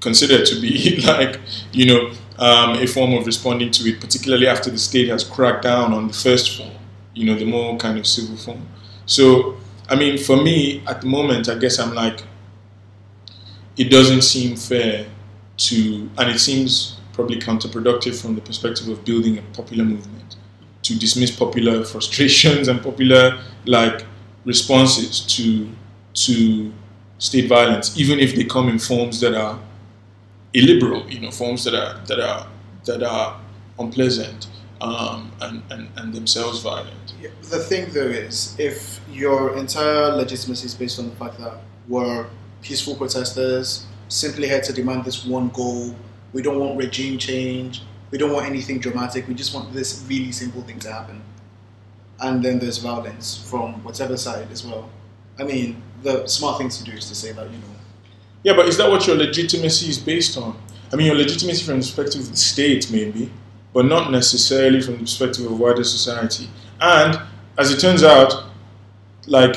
[0.00, 1.40] consider to be like
[1.72, 5.62] you know um, a form of responding to it particularly after the state has cracked
[5.62, 6.72] down on the first form
[7.14, 8.66] you know the more kind of civil form.
[9.06, 9.56] So
[9.88, 12.22] i mean for me at the moment i guess i'm like
[13.76, 15.06] it doesn't seem fair
[15.56, 20.36] to and it seems probably counterproductive from the perspective of building a popular movement
[20.82, 24.04] to dismiss popular frustrations and popular like
[24.44, 25.68] responses to
[26.14, 26.72] to
[27.18, 29.58] state violence, even if they come in forms that are
[30.54, 32.48] illiberal, you know, forms that are that are
[32.84, 33.40] that are
[33.78, 34.48] unpleasant
[34.80, 37.14] um, and, and and themselves violent.
[37.20, 41.58] Yeah, the thing though is, if your entire legitimacy is based on the fact that
[41.88, 42.26] we're
[42.62, 45.94] peaceful protesters, simply here to demand this one goal,
[46.32, 47.82] we don't want regime change,
[48.12, 51.20] we don't want anything dramatic, we just want this really simple thing to happen.
[52.20, 54.88] And then there's violence from whatever side as well.
[55.40, 57.64] I mean, the smart thing to do is to say that, you know,
[58.44, 60.56] Yeah, but is that what your legitimacy is based on?
[60.92, 63.30] I mean, your legitimacy from the perspective of the state, maybe,
[63.72, 66.50] but not necessarily from the perspective of wider society.
[66.80, 67.18] And
[67.58, 68.44] as it turns out,
[69.26, 69.56] like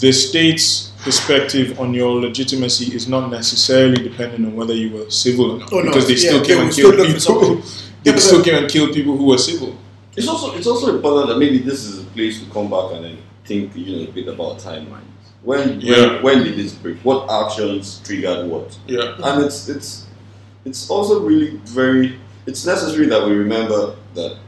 [0.00, 5.52] the state's perspective on your legitimacy is not necessarily dependent on whether you were civil
[5.52, 7.62] or not, Oh, no, because they still they came will and killed people.
[8.08, 8.12] something.
[8.12, 9.74] Yeah, but still the- came and killed people who were civil.
[10.16, 13.04] It's also it's also important that maybe this is a place to come back and
[13.04, 15.04] then think you know a bit about timelines.
[15.42, 15.96] When Yeah.
[16.14, 16.98] when, when did this break?
[17.04, 18.76] What actions triggered what?
[18.86, 19.14] Yeah.
[19.22, 20.06] And it's it's
[20.64, 24.38] it's also really very it's necessary that we remember that.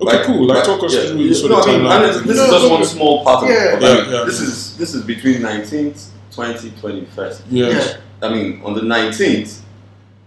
[0.00, 0.46] Okay, cool.
[0.46, 1.42] Like, talk us yeah, through this.
[1.44, 2.86] no, I mean, and it's- this No, is just no, one no.
[2.86, 3.76] small part of Yeah.
[3.76, 3.82] it.
[3.82, 4.24] Yeah, I mean, yeah.
[4.24, 7.42] This is this is between nineteenth, twenty, twenty first.
[7.50, 7.96] Yes.
[8.22, 9.60] I mean, on the 19th,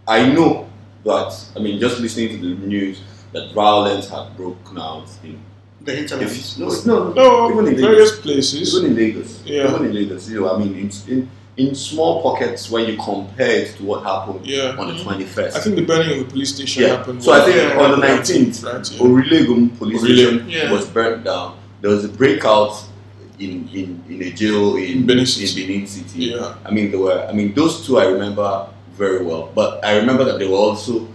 [0.08, 0.68] I know
[1.04, 3.02] that, I mean, just listening to the news,
[3.34, 5.40] that violence had broken out in.
[5.84, 6.60] the hinterlands.
[6.60, 8.22] If, no, no, No, even in various Lagos.
[8.22, 8.76] places.
[8.76, 9.42] Even in Lagos.
[9.46, 9.68] Yeah.
[9.74, 13.50] Even in Lagos, you know, I mean, in, in, in small pockets when you compare
[13.64, 14.76] it to what happened Yeah.
[14.78, 15.10] on the mm-hmm.
[15.24, 15.56] 21st.
[15.56, 16.98] I think the burning of the police station Yeah.
[16.98, 17.24] happened.
[17.24, 18.92] So I think yeah, on the 19th, right?
[18.92, 19.02] Yeah.
[19.02, 20.72] Orile-Iganmu police Orile- station yeah.
[20.72, 21.58] was burnt down.
[21.82, 22.74] There was a breakout
[23.40, 25.66] in, in, in a jail in, In Benin in City.
[25.66, 26.26] Benin City.
[26.26, 26.54] Yeah.
[26.64, 27.26] I mean, there were.
[27.28, 29.52] I mean, those two I remember very well.
[29.54, 31.08] But I remember that there were also,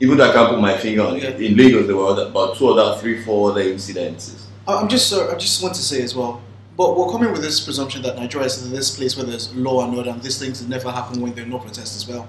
[0.00, 1.46] even though I can't put my finger on it, Yeah.
[1.48, 4.40] in Lagos there were about two other, three, four other incidences.
[4.66, 6.40] I- I'm just, uh, I just want to say as well,
[6.76, 9.96] but we're coming with this presumption that Nigeria is this place where there's law and
[9.96, 12.26] order, and these things never happen when there are no protests as well.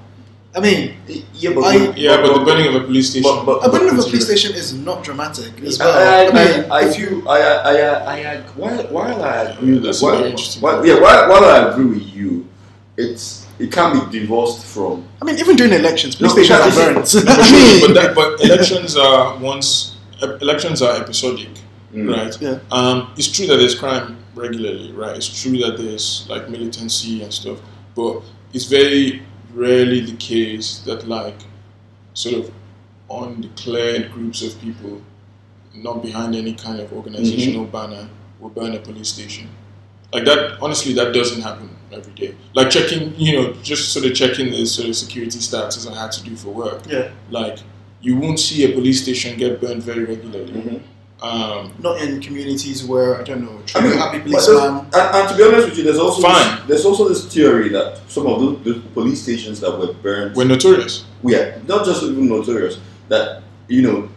[0.55, 0.93] I mean,
[1.33, 3.23] Yeah, I- Yeah, but the burning of a police station.
[3.31, 5.91] But- but- a burning of a police station is not dramatic as well.
[5.97, 9.79] I, I, mean, I, I, if you, I, I, I, I, while, while I agree,
[9.79, 12.45] That's while, interesting while- yeah, while, while I agree with you,
[12.97, 15.05] it's it can be divorced from.
[15.21, 17.25] I mean, even during elections, police No, stations are because- burned.
[17.25, 21.49] For I sure, but, that, but elections are once e- elections are episodic,
[21.93, 22.09] Mm.
[22.15, 22.33] right?
[22.41, 22.57] Yeah.
[22.71, 25.15] Um, it's true that there's crime regularly, right?
[25.15, 27.59] It's true that there's like militancy and stuff,
[27.95, 28.21] but
[28.53, 29.21] it's very
[29.53, 31.39] rarely the case that like
[32.15, 32.51] sort of
[33.09, 35.01] undeclared groups of people,
[35.75, 39.47] not behind any kind of organizational banner, will burn a police station.
[40.13, 42.35] Like that, honestly, that doesn't happen every day.
[42.53, 45.93] Like checking, you know, just sort of checking the sort of security stats as I
[45.99, 47.59] had to do for work yeah, like
[48.01, 50.51] you won't see a police station get burned very regularly.
[50.51, 50.81] Mhm.
[51.21, 54.87] Um, not in communities where I don't know, I mean, happy but there's- policeman.
[54.93, 56.57] and, and to be honest with you, there's also Fine.
[56.57, 60.35] This, there's also this theory that some of those, those police stations that were burned
[60.35, 61.05] we're notorious.
[61.23, 62.77] yeah, not just even notorious,
[63.07, 64.09] that, you know,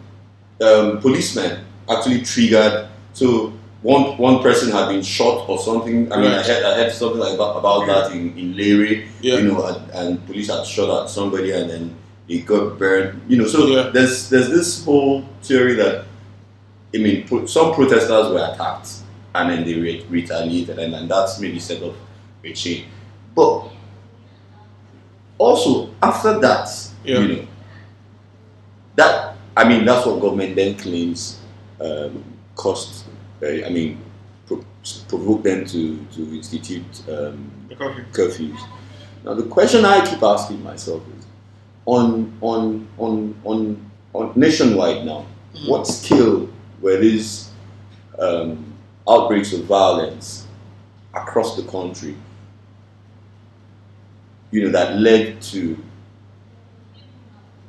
[0.67, 2.89] um, policemen actually triggered.
[3.13, 3.53] So
[3.87, 6.11] one one person had been shot or something.
[6.11, 9.37] I mean, I heard, I heard something like that, about that in, in Leary, Yeah.
[9.37, 11.95] you know, and, and police had shot at somebody and then
[12.27, 13.21] it got burned.
[13.29, 13.89] You know, so Yeah.
[13.93, 16.03] there's there's this whole theory that,
[16.93, 18.89] I mean, pro- some protesters were attacked
[19.35, 21.95] and then they re- retaliated and, and that's maybe set up
[22.43, 22.85] a chain.
[23.35, 23.69] But
[25.37, 26.67] also, after that,
[27.05, 27.19] Yeah.
[27.19, 27.47] you know,
[28.97, 31.39] that I mean, that's what government then claims
[31.79, 32.21] um,
[32.55, 33.05] cost.
[33.41, 33.99] Uh, I mean,
[34.47, 34.63] pro-
[35.07, 38.03] provoke them to to institute um, curfew.
[38.11, 38.59] curfews.
[39.23, 41.25] Now, the question I keep asking myself is,
[41.85, 45.69] on on on on, on nationwide now, Mhm.
[45.69, 46.49] what scale
[46.81, 47.49] were these
[48.19, 48.73] um,
[49.07, 50.47] outbreaks of violence
[51.13, 52.15] across the country?
[54.51, 55.77] You know that led to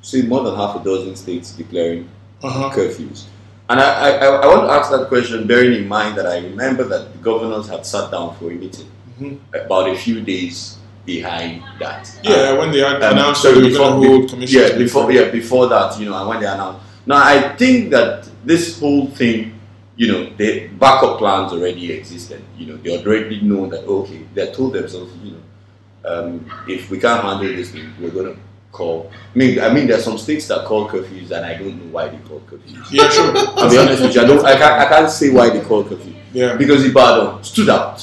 [0.01, 2.09] say more than half a dozen states declaring
[2.43, 2.71] Uh-huh.
[2.71, 3.25] curfews.
[3.71, 6.85] And I, I, I want to ask that question bearing in mind that I remember
[6.85, 8.87] that the governors had sat down for a meeting
[9.21, 9.39] Mhm.
[9.53, 12.09] about a few days behind that.
[12.23, 14.71] Yeah, when they had Um, announced so they were before- going to hold commissions.
[14.73, 16.81] Yeah, before yeah before that, you know, and when they announced.
[17.05, 19.53] Now I think that this whole thing,
[19.97, 22.41] you know, the backup plans already existed.
[22.57, 25.43] You know, they already know that okay, they told themselves, you know,
[26.11, 28.37] um, if we can't handle this thing, we're gonna
[28.79, 29.11] call.
[29.35, 31.91] I mean, I mean, there are some states that call curfews, and I don't know
[31.97, 32.87] why they call curfews.
[32.91, 33.33] Yeah, sure.
[33.59, 35.83] I'll be honest with you, I don't, I can't, I can't say why they call
[35.85, 36.55] curfew Yeah.
[36.57, 37.99] because Ibadan stood out.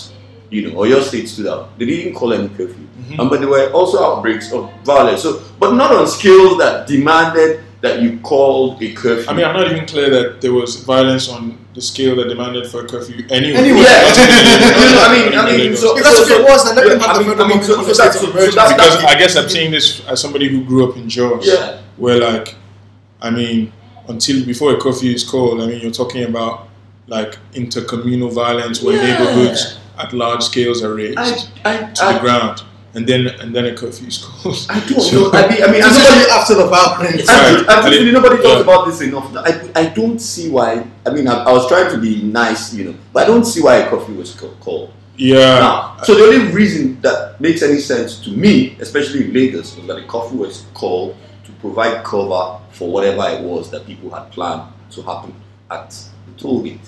[0.51, 1.77] You know, or your state stood out.
[1.79, 3.19] They didn't call any curfew, Mhm.
[3.19, 5.23] um, but there were also outbreaks of violence.
[5.23, 9.29] So, but not on scales that demanded that you called a curfew.
[9.29, 12.67] I mean, I'm not even clear that there was violence on the scale that demanded
[12.67, 13.57] for a curfew anyway.
[13.59, 13.79] Anyway.
[13.79, 15.81] yeah, Not even- no, no, I mean, I mean, Lagos.
[15.81, 17.39] so, Because so, if so, it was, then let them yeah, have I the mean,
[17.41, 20.05] I mean, so, so that's, so, of that's, because that's I guess I'm saying this
[20.07, 21.81] as somebody who grew up in Jos, yeah.
[21.97, 22.55] where like,
[23.21, 23.71] I mean,
[24.07, 26.67] until before a curfew is called, I mean, you're talking about
[27.07, 29.17] like intercommunal violence where Yeah.
[29.19, 31.29] neighborhoods at large scales are razed I,
[31.65, 32.63] I, to the I, ground,
[32.95, 34.65] and then and then a curfew is called.
[34.69, 35.31] I don't So- know.
[35.33, 37.27] I mean, I mean, It's and nobody, usually after the violence.
[37.29, 38.03] Right.
[38.03, 38.61] and nobody talks Yeah.
[38.61, 39.35] about this enough.
[39.35, 40.85] I, I don't see why.
[41.05, 43.61] I mean, I, I was trying to be nice, you know, but I don't see
[43.61, 44.31] why a curfew was
[44.61, 44.91] called.
[45.17, 49.75] Yeah, Now, so the only reason that makes any sense to me, especially in Lagos,
[49.77, 51.15] was that the curfew was called
[51.45, 55.33] to provide cover for whatever it was that people had planned to happen
[55.71, 55.91] at
[56.27, 56.81] the toll gate.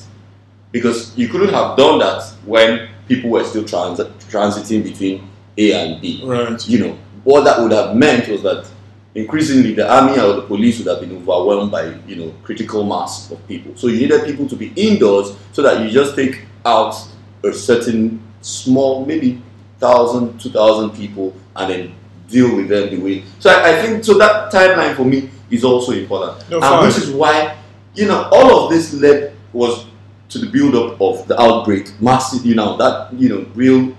[0.74, 4.00] Because you couldn't have done that when people were still trans-
[4.30, 6.22] transiting between A and B.
[6.26, 6.68] right.
[6.68, 8.70] You know, what that would have meant was that
[9.16, 13.32] increasingly the army or the police would have been overwhelmed by, you know, critical mass
[13.32, 13.76] of people.
[13.76, 16.96] So you needed people to be indoors so that you just take out
[17.44, 19.42] a certain small, maybe
[19.80, 21.96] thousand, two thousand people, and then
[22.30, 23.24] deal with them the way.
[23.40, 26.86] So I, I think so that timeline for me is also important, No, and fine.
[26.88, 27.58] which is why
[27.96, 29.86] you know all of this led was
[30.30, 33.96] to the build up of the outbreak, massive, you know, that you know real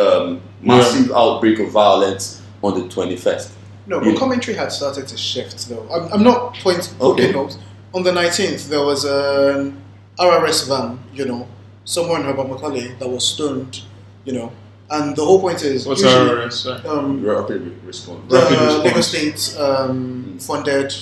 [0.00, 3.52] um, massive outbreak of violence on the twenty first.
[3.86, 4.10] No, Yeah.
[4.12, 5.86] but commentary had started to shift though.
[5.92, 7.24] I'm, I'm not point Okay.
[7.24, 7.32] okay.
[7.32, 7.58] notes.
[7.92, 9.76] On the 19th, there was an
[10.18, 11.48] RRS van, you know,
[11.84, 13.82] somewhere in Herbert Macaulay that was stoned,
[14.24, 14.52] you know,
[14.90, 16.84] and the whole point is What's usually, RRS?
[16.84, 18.20] Um, Rapid response.
[18.30, 18.84] the Rapid response.
[18.84, 20.94] Lagos State um, funded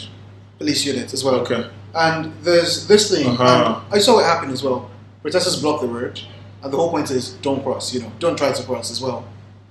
[0.58, 1.40] police unit as well.
[1.40, 1.68] Okay.
[1.94, 3.80] And there's this thing, Uh-huh.
[3.84, 4.88] and I saw it happen as well.
[5.20, 6.20] Protesters block the road,
[6.62, 9.24] and the whole point is don't cross, you know, don't try to cross as well.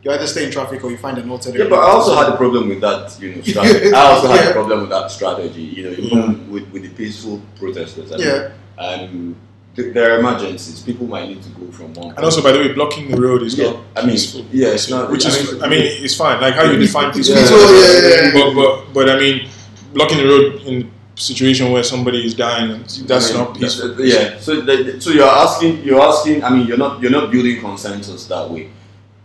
[0.03, 1.59] You either stay in traffic or you find an alternate.
[1.59, 3.93] Yeah, but I also had a problem with that, you know, strategy.
[3.93, 4.49] I also had Yeah.
[4.49, 6.51] a problem with that strategy, you know, even Yeah.
[6.53, 8.11] with, with the peaceful protesters.
[8.11, 8.51] I mean, Yeah.
[8.77, 9.35] um,
[9.75, 10.81] th- there are emergencies.
[10.81, 12.13] People might need to go from one.
[12.15, 14.45] And also, by the way, blocking the road is Yeah, not I mean, peaceful.
[14.51, 16.39] yeah, it's not- Which I is, mean- I mean, it's fine.
[16.39, 17.35] Like how you define peaceful.
[17.35, 17.49] Yeah.
[17.49, 18.31] Yeah, yeah, yeah.
[18.33, 19.49] But, but, but I mean,
[19.93, 23.93] blocking the road in a situation where somebody is dying, that's I mean, not peaceful.
[23.95, 24.39] that- yeah.
[24.39, 26.43] So, the, so you're asking, you're asking.
[26.43, 28.69] I mean, you're not, you're not building consensus that way.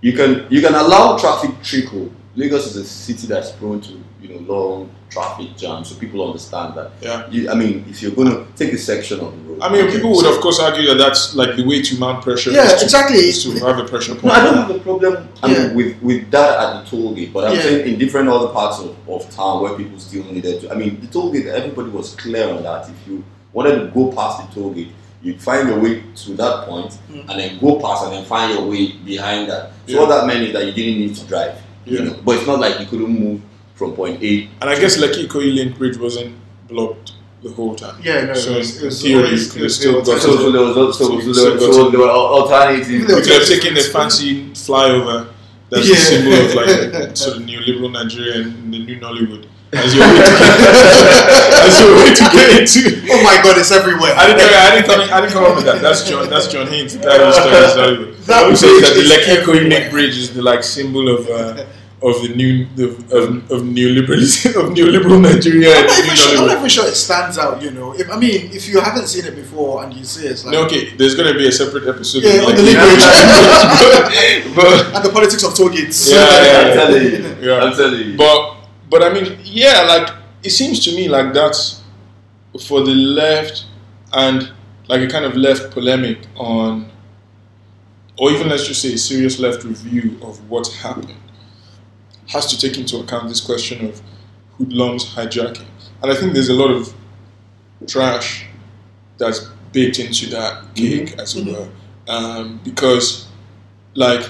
[0.01, 2.11] You can, you can allow traffic trickle.
[2.35, 6.75] Lagos is a city that's prone to, you know, long traffic jams, so people understand
[6.77, 6.91] that.
[7.01, 7.29] Yeah.
[7.31, 9.91] You, I mean, if you're going to take a section of the road, I mean,
[9.91, 12.51] people would of course argue that that's like the way to mount pressure.
[12.51, 13.19] Yeah, is to, exactly.
[13.19, 14.25] is to have a pressure point.
[14.25, 15.67] No, I don't have a problem I Yeah.
[15.67, 17.63] mean, with, with that at the toll gate, but I'm Yeah.
[17.63, 20.71] saying in different other parts of, of town where people still needed to.
[20.73, 22.89] I mean, the toll gate, everybody was clear on that.
[22.89, 24.93] If you wanted to go past the toll gate,
[25.23, 27.29] you'd find your way to that point Mm.
[27.29, 29.71] and then go past and then find your way behind that.
[29.87, 30.01] So, Yeah.
[30.01, 31.55] what that meant is that you didn't need to drive.
[31.85, 32.17] You know?
[32.25, 33.41] But it's not like you couldn't move
[33.83, 34.49] from point A.
[34.61, 36.35] And I guess Lekki Ikoyi Link Bridge wasn't
[36.69, 37.13] blocked
[37.43, 38.01] the whole time.
[38.01, 40.53] Yeah, no, So it was, it was theory, always- could it still got So, so
[40.53, 42.89] there was also, So so, you there, so there were alternatives.
[42.91, 44.31] Even You could have taken the fancy
[44.67, 45.19] flyover
[45.71, 45.95] that's Yeah.
[45.97, 50.21] the symbol of like sort of neoliberal Nigeria and the new Nollywood as your way
[50.21, 52.83] to get, as your way to get into.
[53.11, 54.13] Oh my god, it's everywhere.
[54.15, 55.01] I didn't, come, I didn't come.
[55.17, 55.81] I didn't come up with that.
[55.81, 56.29] That's John.
[56.29, 58.25] That's John Haynes, the guy who started Nollywood.
[58.27, 59.69] That who says bridge that the is Lekki Ikoyi.
[59.71, 61.65] Link Bridge is the like symbol of uh,
[62.03, 66.47] of the new the, of, of neoliberalism of neoliberal Nigeria I'm not, even sure, I'm
[66.47, 67.95] not even sure it stands out, you know.
[67.95, 70.53] If, I mean, if you haven't seen it before and you see it, it's like.
[70.53, 70.97] No, okay.
[70.97, 72.25] There's gonna be a separate episode.
[72.25, 74.55] Yeah, on Lekki the link Bridge.
[74.57, 76.11] but And the politics of toll gates.
[76.11, 77.37] Yeah, yeah, I'm telling you.
[77.41, 77.63] Yeah.
[77.63, 78.17] I'm telling you.
[78.17, 78.57] But
[78.91, 80.11] but I mean, yeah, like
[80.43, 81.83] it seems to me like that's
[82.67, 83.67] for the left
[84.13, 84.51] and
[84.89, 86.91] like a kind of left polemic on,
[88.19, 91.15] or even let's just say a serious left review of what happened
[92.29, 94.01] has to take into account this question of
[94.59, 95.67] hoodlums hijacking,
[96.03, 96.93] and I think there's a lot of
[97.87, 98.47] trash
[99.19, 99.41] that's
[99.73, 101.69] baked into that cake, as it were,
[102.09, 103.29] um, because
[103.95, 104.25] like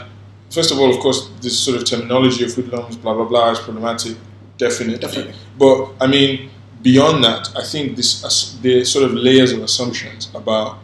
[0.51, 3.59] first of all, of course, this sort of terminology of hoodlums, blah blah blah, is
[3.61, 4.17] problematic,
[4.59, 4.99] definitely.
[4.99, 5.35] Definitely.
[5.59, 6.51] But I mean,
[6.83, 10.79] beyond that, I think this as- the sort of layers of assumptions about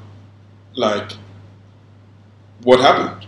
[0.75, 1.13] like
[2.63, 3.27] what happened,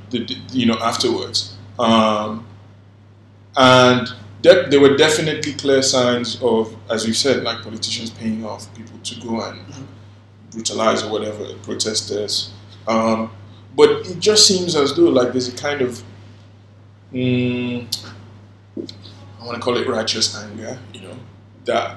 [0.52, 2.46] you know, afterwards, um,
[3.56, 4.08] and
[4.42, 8.98] de- there were definitely clear signs of, as you said, like politicians paying off people
[9.02, 9.60] to go and
[10.50, 12.52] brutalize or whatever protesters.
[12.86, 13.30] Um,
[13.76, 16.02] but it just seems as though like there's a kind of
[17.12, 17.86] mm,
[19.40, 21.16] I want to call it righteous anger, you know,
[21.64, 21.96] that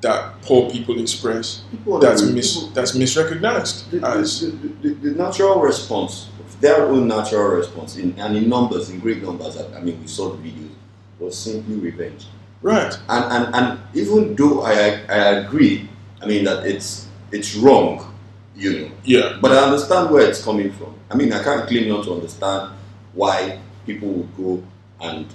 [0.00, 4.50] that poor people express People that's mis people- that's misrecognized the, as the,
[4.82, 6.28] the, the natural response,
[6.60, 10.06] their own natural response, in, and in numbers, in great numbers, I, I mean, we
[10.08, 10.70] saw the videos,
[11.18, 12.26] was simply revenge.
[12.62, 12.92] Right.
[13.08, 15.88] And, and and even though I I agree,
[16.20, 18.12] I mean that it's it's wrong,
[18.56, 18.90] you know.
[19.04, 19.38] Yeah.
[19.40, 20.94] But I understand where it's coming from.
[21.10, 22.72] I mean, I can't claim not to understand
[23.14, 24.62] why people would go
[25.00, 25.26] and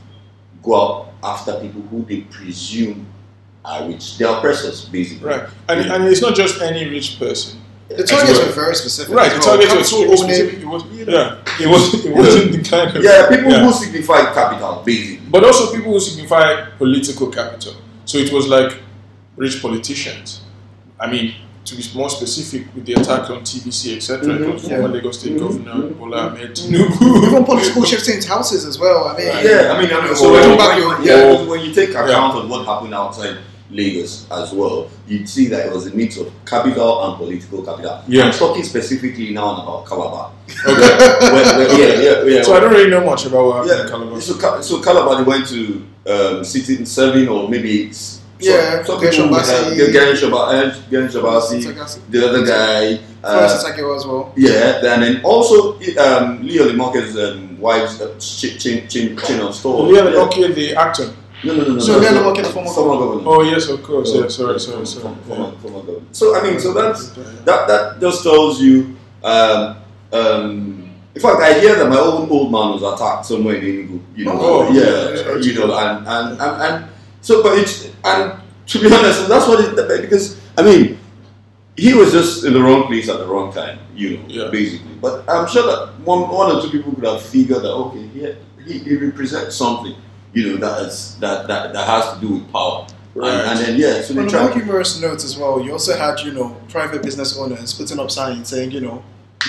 [0.62, 3.06] go out after people who they presume
[3.66, 4.18] are rich.
[4.18, 5.26] They are oppressors, basically.
[5.28, 5.48] Right.
[5.70, 7.60] And, and it's not just any rich person.
[7.90, 8.48] The targets well.
[8.48, 9.14] were very specific.
[9.14, 9.32] Right.
[9.32, 9.58] The well.
[9.58, 10.60] target was Capital specific.
[10.60, 11.38] It was, yeah.
[11.62, 12.06] It was.
[12.06, 13.04] It wasn't the kind of.
[13.04, 13.66] Yeah, people Yeah.
[13.66, 15.28] who signify capital, basically.
[15.30, 17.74] But also people who signify political capital.
[18.06, 18.80] So it was like
[19.36, 20.42] rich politicians.
[21.00, 21.36] I mean,
[21.66, 24.54] to be more specific, with the attack on TVC, etc., it Mhm.
[24.54, 24.70] was Yeah.
[24.80, 25.40] former Lagos State Mhm.
[25.40, 27.28] Governor Bola Ahmed Tinubu.
[27.28, 29.06] Even political shifting into houses as well.
[29.08, 31.32] I mean, Yeah, I mean, I mean So so when when, you when- your- yeah,
[31.32, 31.44] yeah.
[31.50, 33.38] when you take account of what happened outside
[33.74, 38.02] Lagos as well, you'd see that it was a mix of capital and political capital.
[38.08, 38.26] Yeah.
[38.26, 40.32] I'm talking specifically now about Calabar.
[40.66, 40.98] Okay.
[41.34, 42.42] When- when- yeah, yeah, yeah.
[42.44, 44.22] So I don't really know much about what happened in Yeah, Calabar.
[44.22, 48.86] so, Ca- so Calabar they went to um, sitting serving or maybe s- Yeah, some,
[48.86, 49.72] some Gary people would Shabasi.
[49.72, 50.32] have Gershom
[51.24, 53.00] Bassey, the other guy.
[53.24, 54.34] Forrest Uh, Asake as well.
[54.36, 59.56] yeah, and then also um, Liyel Imoke' um, wife's uh, ch- chain, chain, chain of
[59.56, 59.90] stores.
[59.94, 61.08] Leah Lemoke, the actor.
[61.44, 61.80] No, no, no, no.
[61.80, 62.20] So no, Leo no.
[62.22, 63.24] Lemarquez, the former former governor.
[63.30, 64.12] Oh yes, of course.
[64.14, 65.16] Yeah, sorry, sorry, sorry.
[65.28, 65.60] Former, Yeah.
[65.60, 66.02] former, former.
[66.12, 67.10] So I mean, so that's
[67.44, 68.96] that that just tells you.
[69.24, 69.78] Um,
[70.12, 74.00] um, in fact, I hear that my own old man was attacked somewhere in Enugu.
[74.16, 75.38] You know, Oh, yeah, yeah.
[75.38, 76.86] you know, and and, and and
[77.22, 78.34] so, but it's and
[78.68, 80.98] to be honest, that's what it because I mean,
[81.78, 83.80] he was just in the wrong place at the wrong time.
[83.96, 84.50] You know, Yeah.
[84.50, 84.96] basically.
[85.02, 88.34] But I'm sure that one one or two people could have figured that okay, he
[88.66, 89.96] he, he represents something.
[90.34, 92.88] You know, that is that that that has to do with power.
[93.16, 93.30] Right.
[93.32, 94.44] And, and then yeah, so On they a try.
[94.46, 98.10] more humorous note as well, you also had, you know, private business owners putting up
[98.10, 99.04] signs saying, you know,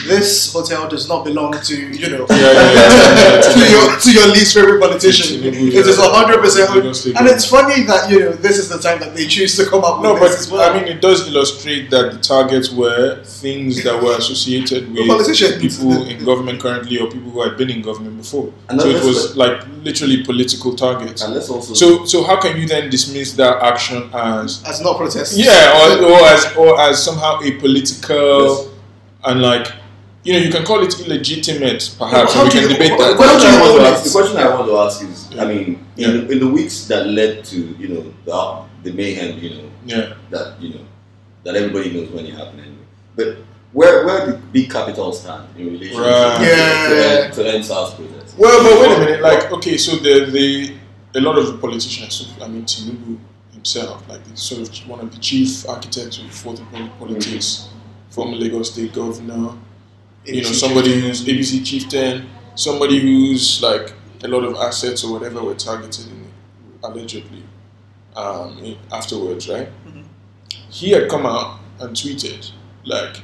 [0.07, 3.41] this hotel does not belong to, you know, Yeah, yeah, yeah.
[3.55, 5.45] to your to your least favorite politician.
[5.45, 6.11] It is yeah.
[6.19, 6.71] hundred percent,
[7.19, 9.85] and it's funny that you know this is the time that they choose to come
[9.85, 10.63] up with No, but this as well.
[10.69, 15.57] I mean, it does illustrate that the targets were things that were associated with politicians.
[15.63, 18.53] people in government currently or people who had been in government before.
[18.69, 21.23] And so it that's- was like literally political targets.
[21.23, 24.97] And let's also So, so how can you then dismiss that action as as not
[24.97, 25.37] protest.
[25.37, 28.69] yeah, or, or as or as somehow a political Yes.
[29.25, 29.67] and like
[30.25, 33.19] you know you can call it illegitimate perhaps how and we can you- debate that.
[33.19, 35.45] Why don't question, I want to ask, the question I want to ask is, I
[35.45, 36.09] mean, Yeah.
[36.09, 39.71] in, the, in the weeks that led to, you know, the, the mayhem, you know,
[39.87, 40.85] Yeah, that, you know,
[41.45, 42.87] that everybody knows when it happened anyway.
[43.17, 43.37] But
[43.73, 46.39] where, where did big capital stand in relation Right.
[46.39, 46.89] to, Yeah.
[46.89, 48.35] to, end- to end SARS protests?
[48.39, 49.21] Well, but wait a minute.
[49.23, 50.75] Like, okay, so the the
[51.17, 53.19] a lot of the politicians, I mean, Tinubu
[53.53, 57.69] himself, like sort of one of the chief architects of for the pol- politics,
[58.11, 59.53] former Lagos State governor.
[60.25, 65.43] You know, somebody who's APC chieftain, somebody who's like a lot of assets or whatever
[65.43, 66.33] were targeted in,
[66.83, 67.43] allegedly
[68.17, 69.69] um, in- afterwards, right?
[69.87, 70.05] Mhm.
[70.71, 72.51] He had come out and tweeted
[72.85, 73.17] like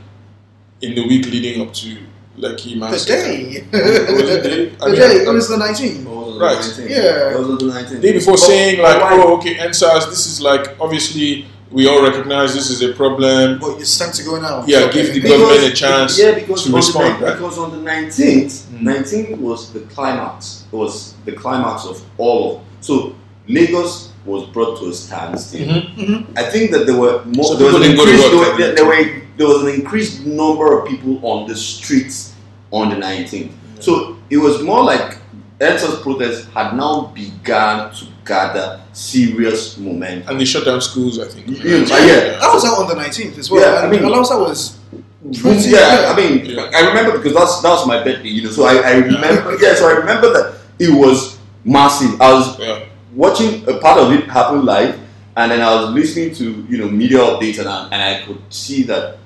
[0.82, 1.96] in the week leading up to
[2.36, 3.12] like he the massacre.
[3.14, 3.64] day.
[3.72, 4.72] Was it day?
[4.80, 5.20] I the mean, day.
[5.26, 6.05] I- It was the 19th.
[6.40, 6.90] Right.
[6.90, 7.34] Yeah.
[7.34, 8.01] It was the 19th.
[8.03, 12.55] day before But- saying like, oh, okay, EndSARS, this is like obviously we all recognize
[12.55, 13.59] this is a problem.
[13.59, 14.64] But it's time to go now.
[14.66, 15.03] Yeah, Okay.
[15.03, 17.35] give the Because- government a chance yeah, because to on the respond, right?
[17.35, 18.83] Because on the 19th, Mm.
[18.83, 20.64] 19th was the climax.
[20.73, 22.59] It was the climax of all of.
[22.81, 23.14] So
[23.49, 25.66] Lagos was brought to a standstill.
[25.68, 26.27] Mhm.
[26.37, 27.45] I think that there were more.
[27.45, 29.62] So there, was an didn't go to increased, work, there, were, there, were, there was
[29.62, 32.33] an increased number of people on the streets
[32.73, 33.53] on the 19th.
[33.81, 35.16] So it was more like
[35.61, 40.29] EndSARS protests had now begun to gather serious momentum.
[40.31, 41.47] And they shut down schools, I think.
[41.49, 41.93] Mm-hmm.
[41.93, 42.39] Uh, yeah, yeah.
[42.43, 43.61] I was out on the 19th as well.
[43.61, 44.79] Yeah, I and mean- Alausa was
[45.41, 45.71] pretty.
[45.71, 46.71] yeah, I mean, Yeah.
[46.75, 48.51] I remember because that's that was my birthday, you know.
[48.51, 49.75] So I, I remember, yeah.
[49.75, 52.19] So I remember that it was massive.
[52.21, 52.85] I was Yeah.
[53.15, 54.99] watching a part of it happen live,
[55.37, 58.41] and then I was listening to you know media updates, and I, and I could
[58.49, 59.19] see that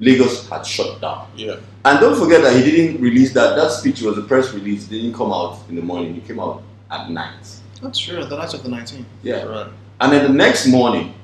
[0.00, 1.28] Lagos had shut down.
[1.36, 1.56] Yeah.
[1.84, 3.56] And don't forget that he didn't release that.
[3.56, 4.86] That speech was a press release.
[4.86, 6.16] It didn't come out in the morning.
[6.16, 7.46] It came out at night.
[7.82, 8.24] That's true.
[8.24, 9.04] The night of the 19th.
[9.22, 9.42] Yeah.
[9.44, 9.70] Right.
[10.00, 11.14] And then the next morning,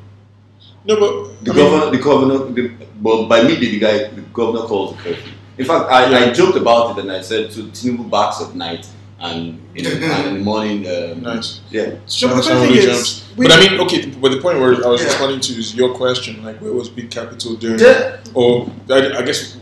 [0.84, 4.20] No, but the I mean, governor, the governor, the, well, by midday, the guy, the
[4.32, 5.32] governor calls the curfew.
[5.56, 8.88] In fact, I, I joked about it and I said to Tinubu backs at night
[9.24, 10.86] and in, and in the morning.
[10.86, 11.60] Um, nice.
[11.70, 11.96] Yeah.
[12.06, 13.24] So, but the Some thing is, jumps.
[13.36, 15.08] But I mean, okay, but the point where I was Yeah.
[15.08, 17.78] responding to is your question, like where was big capital doing?
[17.80, 18.18] Yeah.
[18.34, 19.56] or I, I guess,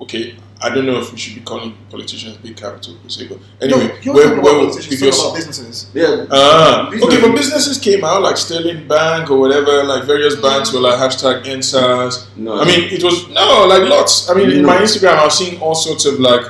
[0.00, 0.34] okay,
[0.64, 3.88] I don't know if we should be calling politicians big capital per se, but anyway,
[3.88, 5.90] no, you're where, talking where, about was- politicians, if you're you're, talking about businesses.
[5.92, 6.26] Yeah.
[6.30, 10.72] Ah, These okay, but businesses came out like Sterling Bank or whatever, like various banks
[10.72, 12.14] were like hashtag EndSARS.
[12.36, 12.60] No.
[12.60, 14.30] I mean, it was no, like lots.
[14.30, 16.44] I mean, in my Instagram, I was seeing all sorts of like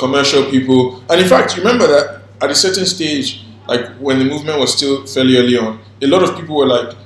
[0.00, 4.24] commercial people, and in fact, you remember that at a certain stage, like when the
[4.24, 6.96] movement was still fairly early on, a lot of people were like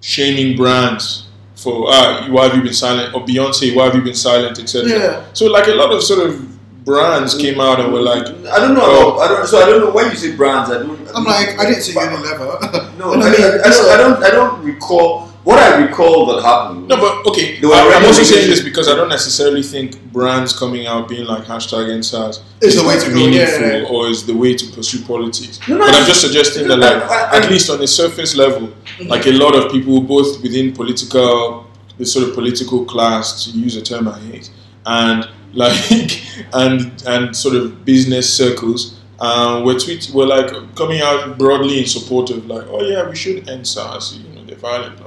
[0.00, 1.26] shaming brands
[1.56, 3.14] for ah, why have you been silent?
[3.14, 4.88] Or Beyonce, why have you been silent, etc.
[4.88, 5.24] Yeah.
[5.34, 6.50] So like a lot of sort of
[6.84, 8.82] brands came out and were like, I don't know.
[8.82, 9.18] Oh.
[9.18, 9.46] I don't.
[9.46, 10.70] So I don't know when you say brands.
[10.70, 10.98] I don't.
[11.14, 12.96] I'm like, I didn't say Unilever.
[12.98, 14.22] No, And I, mean, I, I, I don't.
[14.22, 15.29] I don't recall.
[15.44, 16.88] What I recall that happened.
[16.88, 17.58] no, but okay.
[17.58, 21.08] They were I, I'm also saying this because I don't necessarily think brands coming out
[21.08, 23.88] being like hashtag EndSARS Is the way to go, meaningful yeah.
[23.90, 25.58] or is the way to pursue politics.
[25.68, 28.34] No, no, but I'm just suggesting that, like, I- I- at least on a surface
[28.36, 29.08] level, Mm-hmm.
[29.08, 31.66] like a lot of people, both within political,
[31.96, 34.50] the sort of political class, to use a term I hate,
[34.84, 36.20] and like,
[36.52, 41.86] and and sort of business circles, um, were tweet were like coming out broadly in
[41.86, 45.00] support of like, oh yeah, we should end SARS, you know, they're violent.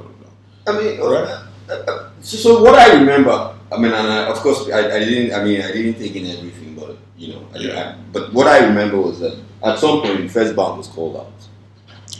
[0.68, 1.28] I mean, Right.
[1.70, 5.00] uh, uh, so, so what I remember, I mean, and I, of course, I, I
[5.00, 5.34] didn't.
[5.40, 7.80] I mean, I didn't take in everything, but you know, I, Yeah.
[7.80, 11.32] I, but what I remember was that at some point, First Bank was called out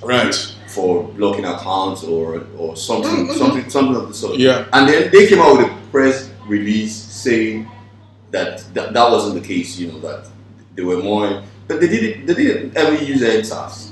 [0.02, 0.36] Right.
[0.68, 3.38] for blocking accounts or or something, Mhm.
[3.38, 4.38] something, something of the sort.
[4.40, 4.66] Yeah.
[4.74, 7.68] And then they came out with a press release saying
[8.32, 9.78] that that, that wasn't the case.
[9.80, 10.26] You know that
[10.76, 12.26] they were more, but they didn't.
[12.26, 13.92] They didn't ever use EndSARS.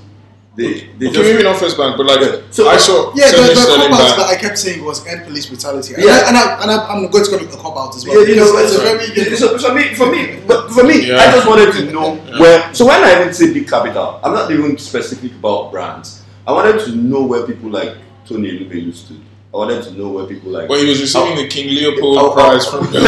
[0.54, 2.42] They, they Okay, just maybe not first bank, but like Yeah.
[2.52, 5.24] So- I saw Yeah, the, Sterling the cop out that I kept saying was end
[5.24, 5.94] police brutality.
[5.94, 6.12] And Yeah.
[6.12, 8.20] I, and, I, and I, I'm going to call it a cop out as well.
[8.22, 10.70] Yeah, you know, because it's a very, you know, so for me, for me, but
[10.72, 11.18] for me, Yeah.
[11.24, 12.40] I just wanted to know Yeah.
[12.42, 12.74] where.
[12.74, 16.22] So when I even say big capital, I'm not even specific about brands.
[16.46, 17.96] I wanted to know where people like
[18.28, 19.22] Tony Elumelu stood.
[19.54, 20.70] I wanted to know where people like.
[20.70, 22.34] Well, he was receiving the King Leopold Oh, oh.
[22.34, 23.02] Prize from so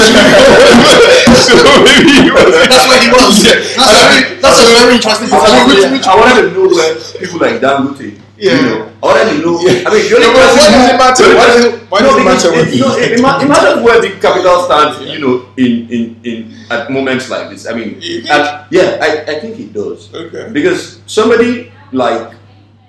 [1.88, 2.52] maybe he was.
[2.68, 3.40] that's where he was.
[3.48, 3.64] Yeah.
[3.64, 5.56] That's, a very, that's a very interesting I position.
[5.56, 8.20] wanted, Which, to, which, I wanted to know where people like Dangote.
[8.36, 8.60] Yeah.
[8.60, 9.56] You know, I wanted to know.
[9.64, 9.88] Yeah.
[9.88, 11.24] I mean, the only No, but person why does who- it matter?
[11.32, 13.78] Why does person- it- why no, does it matter when it, you it, it matters
[13.84, 15.00] where big capital stands.
[15.00, 15.14] Yeah.
[15.16, 16.38] You know, in in in
[16.70, 17.64] at moments like this.
[17.68, 18.32] I mean, You think?
[18.36, 20.12] and- yeah, I, I think it does.
[20.14, 20.52] Okay.
[20.52, 22.36] Because somebody like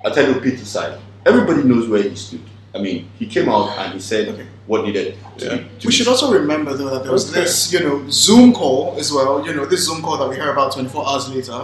[0.05, 2.43] Atedo Peterside, everybody knows where he stood.
[2.75, 4.47] I mean, he came out and he said Okay.
[4.67, 5.51] what needed to Yeah.
[5.53, 5.57] be.
[5.59, 7.41] To we be- should also remember though that there was Okay.
[7.43, 9.45] this, you know, Zoom call as well.
[9.47, 11.61] You know, this Zoom call that we heard about 24 hours later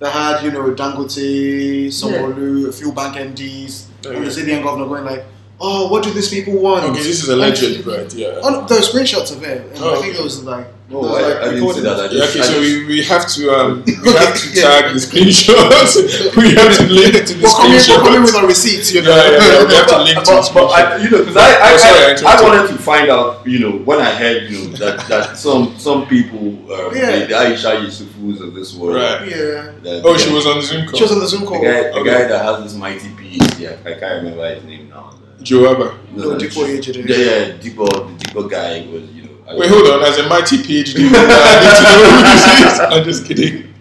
[0.00, 4.24] that had, you know, Dangote, Sanwo-Olu, a few bank MDs, and Okay.
[4.24, 5.24] the CBN governor going like,
[5.60, 8.12] "Oh, what do these people want?" Okay, this is a alleged, right?
[8.14, 8.40] Yeah.
[8.42, 9.58] Oh, no, there were screenshots of it.
[9.74, 10.18] And Oh, I think okay.
[10.20, 12.00] it was like, Was, I, like, I didn't see that.
[12.00, 14.46] I Yeah, just, okay, I so just- we, we have to um we have to
[14.60, 16.36] tag the screenshots.
[16.36, 19.14] we have to link to the We're coming, we're coming with our receipts, you know.
[19.14, 21.36] Yeah, yeah, yeah, we have to link to the but, but I, you know, because
[21.36, 24.50] I, I, Oh, sorry, I I, wanted to find out, you know, when I heard,
[24.50, 27.20] you know, that, that some some people, um, Yeah.
[27.20, 29.28] the, the Aisha Yesufus of this world, Right.
[29.30, 29.70] Yeah.
[29.86, 30.96] the, Oh, the she was on the Zoom call.
[30.98, 31.62] She was on the Zoom the call.
[31.62, 33.68] guy, the guy that has this mighty PhD.
[33.86, 35.14] I, I can't remember his name now.
[35.40, 35.96] Joaba.
[36.12, 37.08] No, Dipo Awojide.
[37.08, 39.19] Yeah, yeah, Dipo, the Dipo guy was, you know.
[39.19, 39.19] I-
[39.56, 40.02] Wait, hold on.
[40.04, 42.80] As a mighty PhD, I need to know who this is.
[42.92, 43.66] I'm just kidding.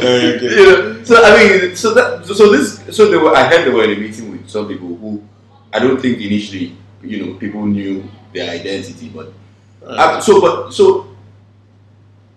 [0.00, 0.40] Okay.
[0.42, 3.34] you know, so I mean, so that, so this, so they were.
[3.34, 5.22] I heard they were in a meeting with some people who,
[5.72, 9.32] I don't think initially, you know, people knew their identity, but
[9.84, 11.14] uh, so, but so,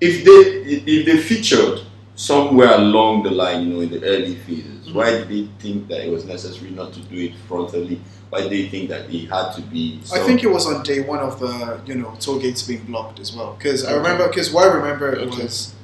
[0.02, 1.82] if they if they featured
[2.16, 6.06] somewhere along the line, you know, in the early phases, why did they think that
[6.06, 8.00] it was necessary not to do it frontally?
[8.30, 10.00] Why did they think that it had to be?
[10.14, 13.20] I think it was on day one of the you know toll gates being blocked
[13.20, 13.56] as well.
[13.58, 15.44] Because I remember, because what I remember it Okay.
[15.44, 15.76] was,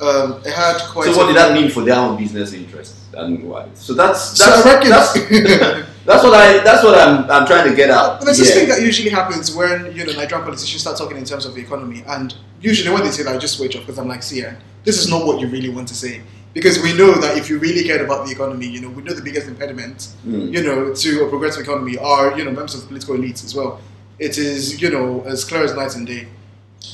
[0.00, 1.06] um, it had quite.
[1.06, 3.68] So what did that mean for their own business interests and why?
[3.74, 5.12] So that's So that's I reckon that's,
[6.04, 8.18] that's what I that's what I'm I'm trying to get at.
[8.18, 11.24] But there's this thing that usually happens when you know Nigerian politicians start talking in
[11.24, 13.98] terms of the economy, and usually when they say that, I just switch off because
[13.98, 16.22] I'm like, see, yeah, this is not what you really want to say.
[16.54, 19.14] Because we know that if you really cared about the economy, you know, we know
[19.14, 20.52] the biggest impediment, Mm.
[20.52, 23.80] you know, to a progressive economy are you know members of political elites as well.
[24.18, 26.28] It is you know as clear as night and day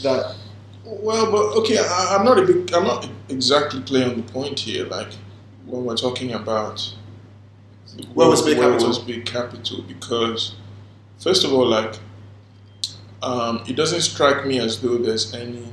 [0.02, 0.36] that
[0.84, 2.72] Well, but okay, I, I'm not a big.
[2.72, 4.84] I'm not exactly clear on the point here.
[4.86, 5.12] Like
[5.66, 6.94] when we're talking about
[8.14, 8.88] Where was big capital?
[8.88, 9.82] was big capital?
[9.82, 10.54] Because
[11.18, 11.94] first of all, like
[13.22, 15.64] um, it doesn't strike me as though there's any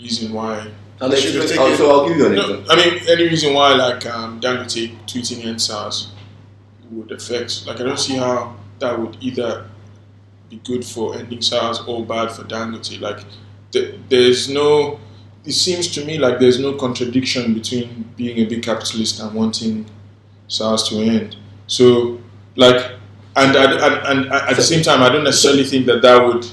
[0.00, 0.70] reason why.
[1.00, 2.72] I'll Should you- we oh, so I'll give you an No, example.
[2.72, 6.08] I mean any reason why like um, Dangote tweeting EndSARS
[6.90, 7.66] would affect.
[7.66, 9.68] Like I don't see how that would either
[10.48, 13.00] be good for ending SARS or bad for Dangote.
[13.00, 13.24] Like
[13.72, 15.00] th- there's no.
[15.44, 19.86] It seems to me like there's no contradiction between being a big capitalist and wanting
[20.48, 21.36] SARS to end.
[21.66, 22.20] So
[22.56, 22.92] like,
[23.36, 26.46] and and, and, and at the same time, I don't necessarily think that that would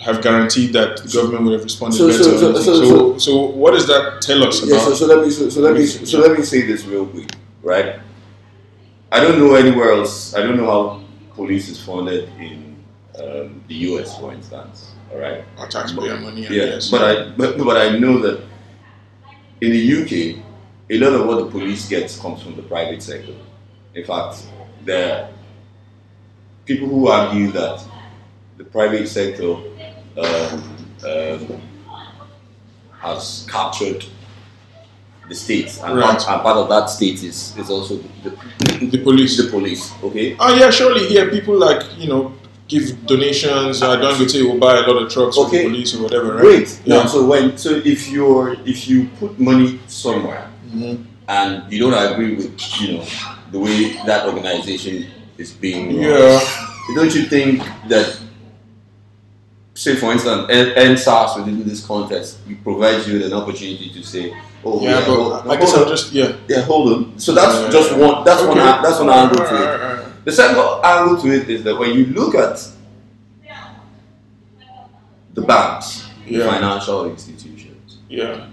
[0.00, 2.22] have guaranteed that the government would have responded So- better.
[2.24, 4.88] so- so- so- what does that tell us Yeah, about?
[4.88, 7.30] so, so let me so, so let me so let me say this real quick,
[7.62, 8.00] right?
[9.12, 10.34] I don't know anywhere else.
[10.34, 11.00] I don't know how
[11.34, 12.74] police is funded in
[13.22, 14.90] um, the U.S., for instance.
[15.12, 15.44] All right.
[15.58, 16.90] our taxpayer money, Yeah, guess.
[16.90, 18.40] but I but, but I know that
[19.60, 20.42] in the UK,
[20.90, 23.34] a lot of what the police gets comes from the private sector.
[23.94, 24.42] In fact,
[24.84, 25.28] there are
[26.66, 27.80] people who argue that
[28.58, 29.54] the private sector
[30.16, 30.60] Uh,
[31.04, 31.38] uh,
[33.00, 34.04] has captured
[35.28, 36.04] the state, and, Right.
[36.18, 38.30] part, and part of that state is, is also the,
[38.86, 39.36] The police.
[39.36, 39.90] the police.
[40.02, 42.32] Okay, Oh yeah, surely here people like you know
[42.68, 43.82] give donations.
[43.82, 46.02] Uh, I don't go to will buy a lot of trucks for the police or
[46.02, 46.40] whatever, right?
[46.42, 46.80] Great.
[46.84, 46.96] Yeah.
[47.02, 51.04] Now, so when so if you're if you put money somewhere Mhm.
[51.28, 53.04] and you don't agree with you know
[53.52, 55.06] the way that organization
[55.38, 56.40] is being run, Yeah.
[56.94, 58.16] don't you think that
[59.84, 64.24] say for instance EndSARS within this context it provides you with an opportunity to say
[64.64, 65.88] oh Yeah, but hold, I guess on.
[65.88, 66.32] just yeah.
[66.48, 67.98] yeah hold on so that's Yeah, just yeah.
[68.06, 68.70] one that's one Okay.
[68.70, 72.06] an- that's one angle to it the second angle to it is that when you
[72.06, 72.56] look at
[75.34, 78.46] the banks, the financial institutions, Yeah.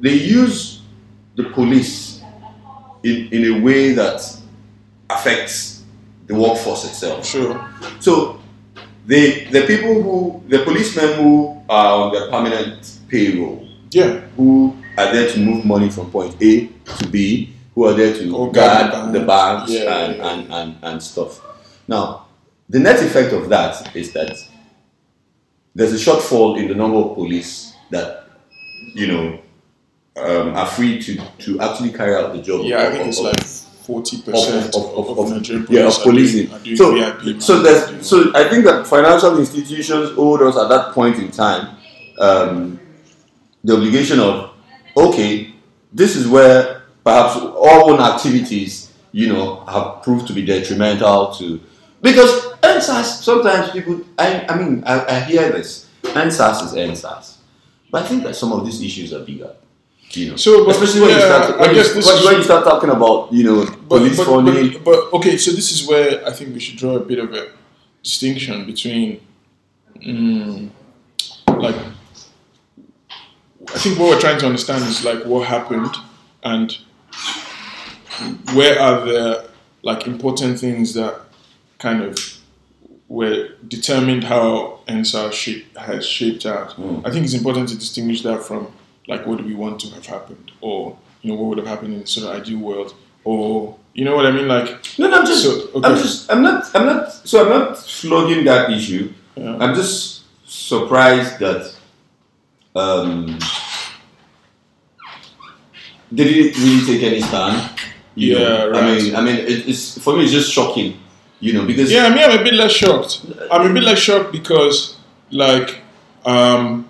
[0.00, 0.80] they use
[1.36, 2.22] the police
[3.02, 4.20] in, in a way that
[5.10, 5.82] affects
[6.26, 7.26] the workforce itself.
[7.26, 7.68] Sure.
[8.00, 8.40] So
[9.06, 14.20] the the people who the policemen who are on their permanent payroll, Yeah.
[14.36, 16.66] who are there to move money from point A
[16.98, 20.52] to B, who are there to Or guard the the banks Yeah, and, yeah, And,
[20.52, 21.40] and, and stuff.
[21.88, 22.26] Now,
[22.68, 24.36] the net effect of that is that
[25.74, 28.26] there's a shortfall in the number of police that,
[28.94, 29.38] you know,
[30.16, 32.64] um, are free to, to actually carry out the job.
[32.64, 33.42] Yeah, I think it's of- like
[33.82, 36.52] forty percent of- of, of- of, Nigerian yeah, of are doing- policing.
[36.52, 40.68] are doing So, VIP so there's so I think that financial institutions owed us at
[40.68, 41.76] that point in time
[42.18, 42.78] um,
[43.64, 44.50] the obligation of
[44.96, 45.54] okay,
[45.92, 51.60] this is where perhaps our own activities, you know, have proved to be detrimental to
[52.02, 57.36] because EndSARS sometimes people I, I mean I, I hear this EndSARS is EndSARS,
[57.90, 59.54] but I think that some of these issues are bigger.
[60.14, 62.36] You know, So, but- especially when you yeah, start I when, guess you, when, when
[62.36, 64.72] you start talking about you know but, police but, funding.
[64.72, 67.32] but, but okay, so this is where I think we should draw a bit of
[67.32, 67.50] a
[68.02, 69.20] distinction between,
[69.96, 70.68] mm,
[71.56, 71.76] like,
[73.74, 75.94] I think what we're trying to understand is like what happened
[76.42, 76.76] and
[78.54, 79.50] where are the
[79.82, 81.20] like important things that
[81.78, 82.16] kind of
[83.08, 86.78] were determined how NSAR shape, has shaped out.
[87.04, 88.72] I think it's important to distinguish that from
[89.08, 91.94] like what do we want to have happened or you know what would have happened
[91.94, 92.94] in the sort of ideal world
[93.24, 95.88] or you know what I mean like No, no, I'm just, So, okay.
[95.88, 97.12] I'm just, I'm not, I'm not.
[97.12, 99.12] So I'm not flogging that issue.
[99.36, 99.56] Yeah.
[99.58, 101.74] I'm just surprised that
[102.74, 103.38] um,
[106.10, 107.70] they didn't really take any stand.
[108.14, 108.72] you Yeah, know.
[108.74, 110.98] I mean, I mean, it, it's for me, it's just shocking,
[111.40, 113.24] you know, because Yeah, I mean, I'm a bit less shocked.
[113.50, 114.96] I'm a bit less shocked because,
[115.30, 115.80] like,
[116.24, 116.88] um,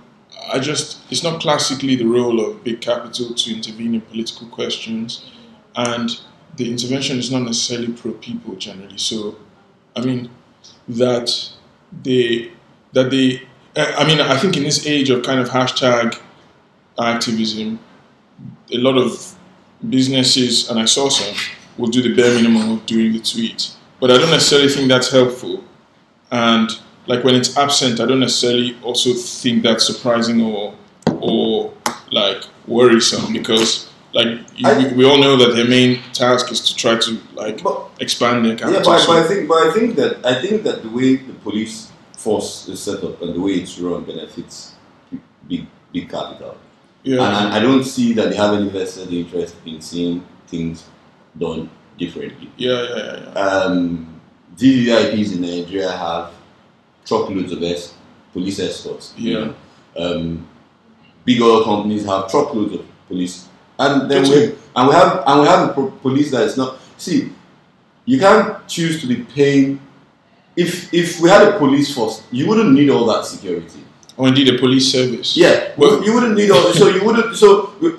[0.50, 5.30] I just, it's not classically the role of big capital to intervene in political questions,
[5.76, 6.10] and
[6.56, 8.98] the intervention is not necessarily pro people generally.
[8.98, 9.36] So,
[9.96, 10.30] I mean,
[10.88, 11.50] that
[12.02, 12.52] they,
[12.92, 13.42] that they,
[13.76, 16.18] I mean, I think in this age of kind of hashtag
[16.98, 17.78] activism,
[18.70, 19.34] a lot of
[19.88, 21.34] businesses, and I saw some,
[21.78, 23.74] will do the bare minimum of doing the tweet.
[24.00, 25.64] But I don't necessarily think that's helpful.
[26.30, 26.70] And
[27.06, 30.74] like when it's absent, I don't necessarily also think that's surprising or
[31.20, 31.72] or
[32.10, 36.60] like worrisome because like you, I- we, we all know that their main task is
[36.68, 39.96] to try to like But- expand their Yeah, but, but I think, but I think
[39.96, 43.52] that I think that the way the police force is set up and the way
[43.52, 44.72] it's run benefits
[45.48, 46.56] big big capital.
[47.02, 47.14] yeah.
[47.24, 50.84] And, and I don't see that they have any vested interest in seeing things
[51.38, 52.48] done differently.
[52.56, 53.40] yeah, yeah, yeah, yeah.
[53.40, 54.20] Um,
[54.56, 56.30] DVIPs in Nigeria have
[57.06, 57.94] truckloads of es-
[58.32, 59.12] police escorts.
[59.16, 59.44] you Yeah.
[59.44, 59.54] know.
[59.96, 60.46] Um,
[61.24, 63.46] big oil companies have truckloads of police,
[63.78, 66.78] and then we and we have and we have a pro- police that is not.
[66.96, 67.30] See,
[68.06, 69.80] you can't choose to be paying.
[70.56, 73.80] If if we had a police force, you wouldn't need all that security.
[74.16, 75.36] Or indeed a police service.
[75.36, 76.72] Yeah, Well- you wouldn't need all.
[76.74, 77.36] So you wouldn't.
[77.36, 77.98] So you,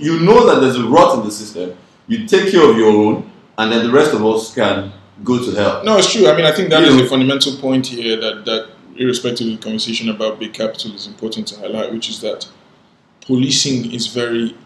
[0.00, 1.72] you know that there's a rot in the system.
[2.08, 4.92] You take care of your own, and then the rest of us can
[5.24, 5.84] go to hell.
[5.84, 6.28] No, it's true.
[6.28, 7.04] I mean, I think that You is know.
[7.04, 11.46] a fundamental point here that, that, irrespective of the conversation about big capital, is important
[11.48, 12.48] to highlight, which is that
[13.20, 14.56] policing is very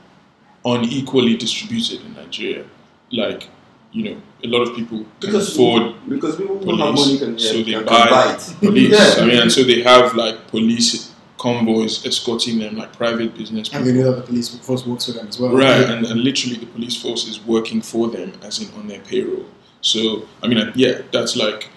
[0.64, 2.64] unequally distributed in Nigeria.
[3.10, 3.48] Like,
[3.92, 7.38] you know, a lot of people can afford because people who have money police, can,
[7.38, 8.54] so yeah, they can, buy buy it.
[8.60, 8.90] police.
[9.16, 9.22] Yeah.
[9.22, 13.84] I mean, and so they have like police convoys escorting them, like private business And
[13.84, 13.92] people.
[13.92, 15.52] they know that the police force works for them as well.
[15.52, 19.00] Right, and, and literally the police force is working for them, as in on their
[19.00, 19.44] payroll.
[19.82, 21.68] So, I mean, yeah, that's like,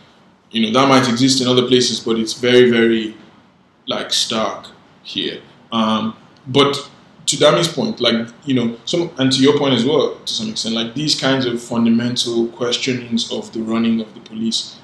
[0.52, 3.16] you know, that might exist in other places, but it's very, very
[3.88, 4.68] like stark
[5.04, 5.42] here.
[5.72, 6.16] Um,
[6.48, 6.90] but
[7.26, 10.50] to Dami's point, like you know, some and to your point as well, to some
[10.50, 14.78] extent, like these kinds of fundamental questionings of the running of the police,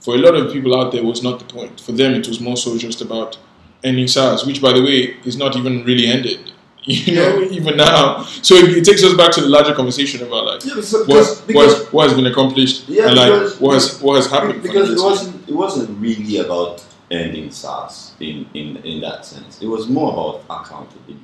[0.00, 1.80] for a lot of people out there, was not the point.
[1.80, 3.38] For them, it was more so just about
[3.82, 6.52] ending SARS, which, by the way, is not even really ended.
[7.06, 8.22] You know, even now.
[8.42, 11.44] So it, it takes us back to the larger conversation about like Yeah, because, what,
[11.46, 14.62] because, what, what has been accomplished Yeah, and like because- what has what has happened.
[14.62, 19.62] because it wasn't it wasn't really about ending SARS in, in, in that sense.
[19.62, 21.20] It was more about accountability.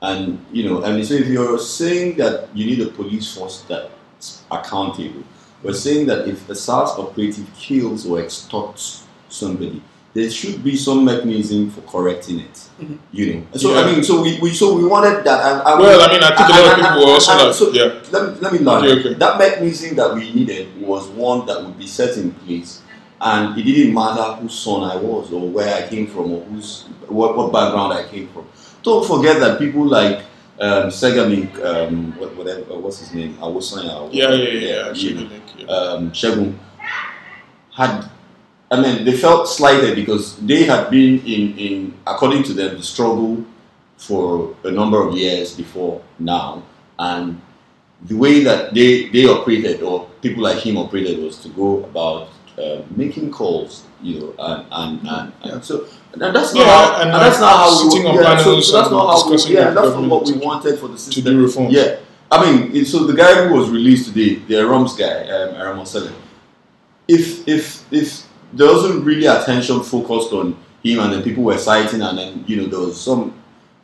[0.00, 4.42] And you know, and so if you're saying that you need a police force that's
[4.50, 5.22] accountable,
[5.62, 9.80] we're saying that if a SARS operative kills or extorts somebody,
[10.14, 12.54] there should be some mechanism for correcting it.
[12.80, 12.98] Mhm.
[13.12, 13.42] You know.
[13.56, 13.80] So Yeah.
[13.80, 15.40] I mean, so we, we so we wanted that.
[15.40, 17.48] And, and Well, I mean, I think a lot of people were also and- and
[17.48, 17.90] like, so yeah.
[18.12, 18.84] Let me, let me learn.
[18.84, 19.14] Okay, okay.
[19.14, 22.82] That mechanism that we needed was one that would be set in place,
[23.20, 26.84] and it didn't matter whose son I was or where I came from or whose
[27.08, 28.44] what, what background I came from.
[28.82, 30.18] Don't forget that people like
[30.60, 34.50] um, Segalink, um, what, whatever, uh, what's his name, Awosanya, Yeah, yeah, yeah.
[34.60, 35.40] yeah, you absolutely.
[35.58, 35.66] yeah.
[35.66, 36.54] um, Shegun,
[37.74, 38.08] had,
[38.72, 42.82] I mean, they felt slighted because they had been in, in, according to them, the
[42.82, 43.44] struggle
[43.98, 46.62] for a number of years before now,
[46.98, 47.38] and
[48.06, 52.28] the way that they, they operated or people like him operated was to go about
[52.58, 57.02] uh, making calls, you know, and and, and, and so and that's not Yeah, how,
[57.02, 59.30] and that's not how we sitting on yeah, so, panels so that's and not how
[59.30, 61.68] we, yeah, that's not what we to- wanted for the to do reform.
[61.70, 61.96] Yeah,
[62.30, 65.84] I mean, so the guy who was released today, the Arams guy, um, Aram
[67.08, 68.21] if if if
[68.52, 72.56] there wasn't really attention focused on him and then people were citing and then you
[72.56, 73.32] know there was some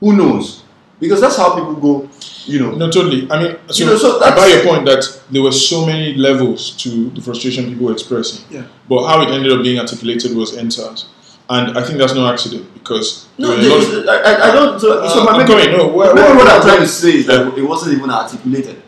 [0.01, 0.63] who knows
[1.01, 2.09] because that's how people go
[2.47, 3.31] you know No, totally.
[3.31, 6.15] I mean, so, You know, so I buy your point that there were so many
[6.15, 8.45] levels to the frustration people were expressing.
[8.51, 8.65] Yeah.
[8.89, 11.07] But how it ended up being articulated was EndSARS.
[11.51, 14.33] And I think that's no accident because no there were a lot of- there's- I,
[14.33, 16.49] I- I don't so, so Uh, my I'm maybe, going, no, where- maybe where- what
[16.49, 18.83] I'm trying to say is that it wasn't even articulated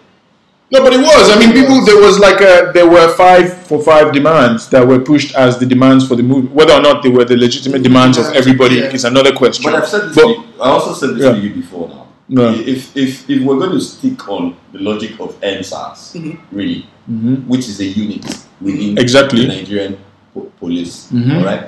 [0.72, 1.30] No, but it was.
[1.30, 1.84] I mean, people.
[1.84, 2.70] There was like a.
[2.72, 6.46] There were five for five demands that were pushed as the demands for the movie.
[6.48, 8.92] Whether or not they were the legitimate demands of everybody Yeah.
[8.94, 9.64] is another question.
[9.64, 11.32] but I've said this But- to you, I also said this Yeah.
[11.32, 12.54] to you before now No.
[12.54, 16.38] if, if if we're going to stick on the logic of NSAS Mhm.
[16.52, 17.46] really Mhm.
[17.48, 18.24] which is a unit
[18.60, 19.42] within Exactly.
[19.46, 19.96] the Nigerian
[20.32, 21.08] po- police.
[21.12, 21.38] Mhm.
[21.38, 21.64] All right.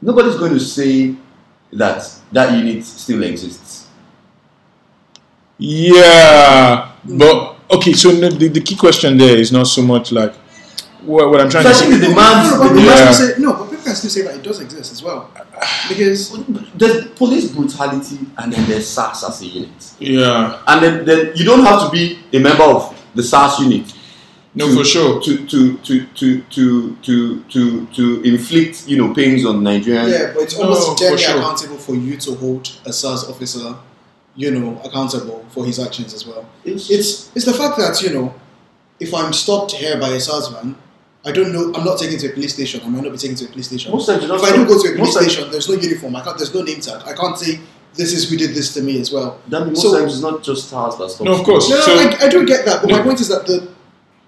[0.00, 1.14] Nobody's going to say
[1.72, 2.02] that
[2.32, 3.86] that unit still exists.
[5.58, 7.92] Yeah, but okay.
[7.94, 10.34] So no, the, the key question there is not so much like
[11.02, 11.98] what, what I'm trying So I to think say.
[12.00, 13.04] the demands, No, but the people Yeah.
[13.04, 15.30] can say, no, but people can still say that it does exist as well.
[15.88, 16.32] Because
[16.76, 19.70] there's police brutality and then there's SARS as a unit.
[19.98, 23.92] Yeah, And then, then you don't have to be a member of the SARS unit
[24.54, 25.20] no, to- for sure.
[25.22, 30.08] to to to to to to to, to inflict you know pains on Nigerian.
[30.08, 31.38] yeah, but it's almost for generally sure.
[31.38, 33.74] accountable for you to hold a SARS officer,
[34.36, 36.46] you know, accountable for his actions as well.
[36.64, 38.34] It's, It's it's the fact that you know,
[39.00, 40.76] if I'm stopped here by a SARS van,
[41.24, 41.72] I don't know.
[41.74, 42.80] I'm not taken to a police station.
[42.84, 43.92] I might not be taken to a police station.
[43.92, 46.16] most times if I do go to a police station, there's no uniform.
[46.16, 46.36] I can't.
[46.38, 47.02] There's no name tag.
[47.06, 47.60] I can't say
[47.94, 49.38] this is who did this to me as well.
[49.48, 51.20] that most So- times it's not just SARS that stops.
[51.28, 51.68] No, of course.
[51.68, 53.68] No, no, So- I, I do get that, but my point is that the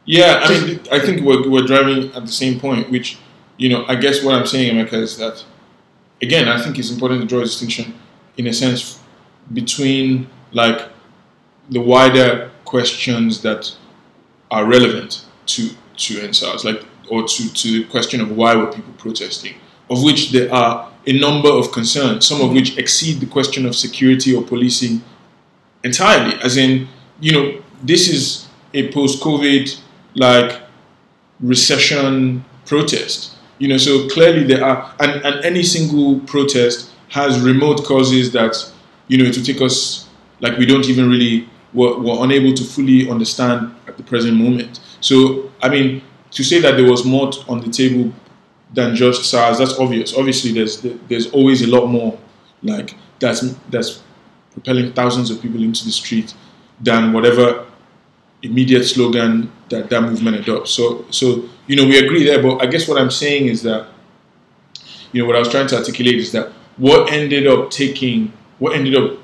[0.04, 3.16] Yeah, I mean, I think we're, we're driving at the same point, which,
[3.56, 5.42] you know, I guess what I'm saying, Emeka, is that,
[6.20, 7.94] again, I think it's important to draw a distinction,
[8.36, 8.98] in a sense,
[9.52, 10.88] between, like,
[11.70, 13.74] the wider questions that
[14.50, 18.92] are relevant to, to EndSARS, like, or to, to the question of why were people
[18.96, 19.54] protesting,
[19.90, 23.76] of which there are a number of concerns, some of which exceed the question of
[23.76, 25.02] security or policing
[25.82, 26.34] entirely.
[26.42, 26.88] As in,
[27.20, 29.78] you know, this is a post-COVID
[30.14, 30.62] like
[31.40, 33.36] recession protest.
[33.58, 38.72] You know, so clearly there are, and, and any single protest has remote causes that,
[39.08, 40.08] you know, to take us
[40.40, 44.80] like we don't even really were, were unable to fully understand at the present moment.
[45.00, 48.12] So, I mean, to say that there was more on the table
[48.72, 50.16] than just SARS, that's obvious.
[50.16, 52.18] Obviously, there's there's always a lot more
[52.62, 53.40] like that's
[53.70, 54.02] that's
[54.52, 56.34] propelling thousands of people into the street
[56.80, 57.66] than whatever
[58.42, 60.70] immediate slogan that that movement adopts.
[60.70, 62.42] So, so you know, we agree there.
[62.42, 63.88] But I guess what I'm saying is that,
[65.12, 68.74] you know, what I was trying to articulate is that what ended up taking, what
[68.74, 69.18] ended up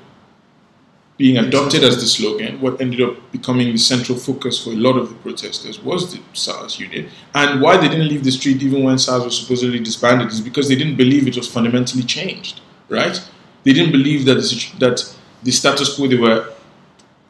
[1.17, 4.97] being adopted as the slogan, what ended up becoming the central focus for a lot
[4.97, 7.09] of the protesters was the SARS unit.
[7.35, 10.67] And why they didn't leave the street even when SARS was supposedly disbanded is because
[10.67, 13.21] they didn't believe it was fundamentally changed, right?
[13.63, 16.51] They didn't believe that the, that the status quo they were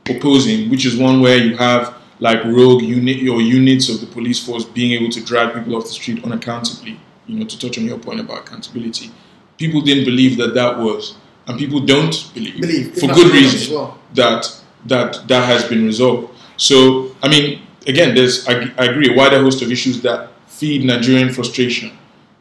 [0.10, 4.40] opposing, which is one where you have like rogue unit or units of the police
[4.46, 6.98] force being able to drag people off the street unaccountably.
[7.28, 9.12] You know, to touch on your point about accountability,
[9.58, 11.16] people didn't believe that that was
[11.48, 14.00] and people don't believe, Believe for good reason well.
[14.14, 16.34] that that that has been resolved.
[16.58, 20.84] So I mean, again, there's I, I agree a wider host of issues that feed
[20.86, 21.92] Nigerian frustration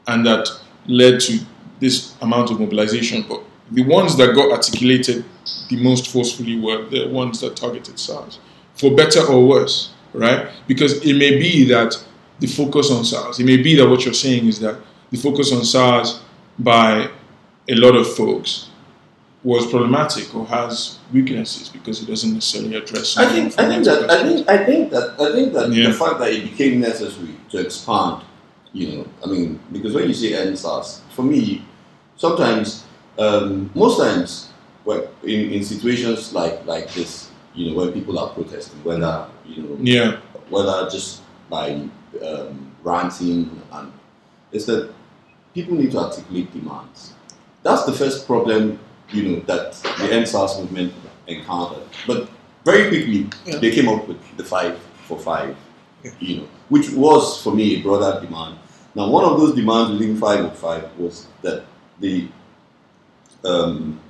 [0.06, 0.48] and that
[0.86, 1.38] led to
[1.78, 3.24] this amount of mobilization.
[3.28, 5.24] But the ones that got articulated
[5.68, 8.38] the most forcefully were the ones that targeted SARS,
[8.74, 10.48] for better or worse, right?
[10.66, 11.96] Because it may be that
[12.40, 14.76] the focus on SARS, it may be that what you're saying is that
[15.10, 16.20] the focus on SARS
[16.58, 17.08] by
[17.68, 18.69] a lot of folks
[19.42, 23.16] was problematic or has weaknesses because it doesn't necessarily address.
[23.16, 25.88] I think I think that I think I think that I think that Yeah.
[25.88, 28.22] the fact that it became necessary to expand,
[28.72, 31.64] you know, I mean, because when you say EndSARS, for me,
[32.16, 32.84] sometimes,
[33.18, 34.50] um, most times,
[34.84, 39.62] when in, in situations like like this, you know, when people are protesting, whether you
[39.62, 40.16] know, Yeah,
[40.50, 41.80] whether just by
[42.24, 43.92] um, ranting and
[44.52, 44.92] is that
[45.54, 47.14] people need to articulate demands.
[47.62, 48.78] That's the first problem,
[49.12, 50.92] you know, that the EndSARS movement
[51.26, 51.82] encountered.
[52.06, 52.28] But
[52.64, 53.58] very quickly, Yeah.
[53.58, 55.56] they came up with the five for five,
[56.04, 56.10] Yeah.
[56.20, 58.56] you know, which was for me a broader demand.
[58.94, 61.64] Now, one of those demands within five for five was that
[62.00, 62.28] the
[63.44, 64.00] um,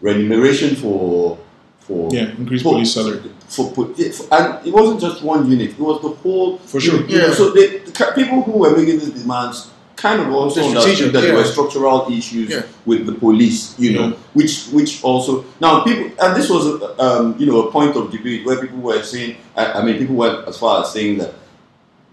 [0.00, 1.38] remuneration for
[1.80, 3.20] for yeah, increased for- police salary.
[3.48, 3.86] for, for-
[4.30, 6.58] and it wasn't just one unit; it was the whole.
[6.58, 7.02] For sure.
[7.06, 7.34] you know, Yeah.
[7.34, 9.68] so they, the people who were making these demands
[10.02, 11.38] kind of also They're strategic, that there yeah.
[11.40, 12.62] were structural issues Yeah.
[12.84, 14.16] with the police, you know, Yeah.
[14.38, 16.64] which which also now people and this was
[17.06, 20.16] um, you know a point of debate where people were saying, I, I mean, people
[20.16, 21.32] went as far as saying that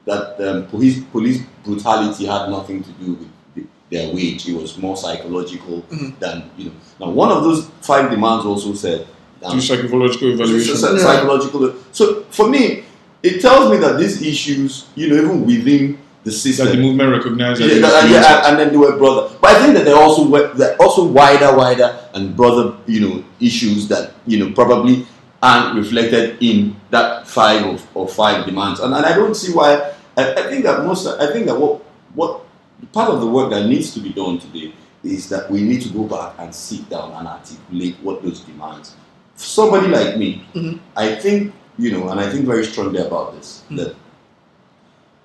[0.10, 3.62] that um, police police brutality had nothing to do with the,
[3.92, 6.20] their wage; it was more psychological Mhm.
[6.20, 6.76] than you know.
[7.00, 9.08] Now, one of those five demands also said.
[9.44, 10.76] um, Do psychological evaluation.
[10.76, 11.04] so- so- Yeah.
[11.08, 11.74] psychological.
[11.94, 12.84] So for me,
[13.24, 17.12] it tells me that these issues, you know, even within the system, that the movement
[17.12, 17.62] recognized.
[17.62, 19.30] yeah, that- a- yeah, and, and then they were brother.
[19.42, 23.24] But I think that they're also we- they're also wider, wider, and brother, you know,
[23.40, 25.06] issues that you know probably
[25.42, 28.80] aren't reflected in that five of, of five demands.
[28.82, 29.94] And, and I don't see why.
[30.18, 31.08] I, I think that most.
[31.08, 31.82] I think that what
[32.14, 32.42] what
[32.92, 35.90] part of the work that needs to be done today is that we need to
[35.90, 38.96] go back and sit down and articulate what those demands.
[39.38, 40.80] Somebody like me, Mhm.
[40.98, 43.96] I think you know, and I think very strongly about this that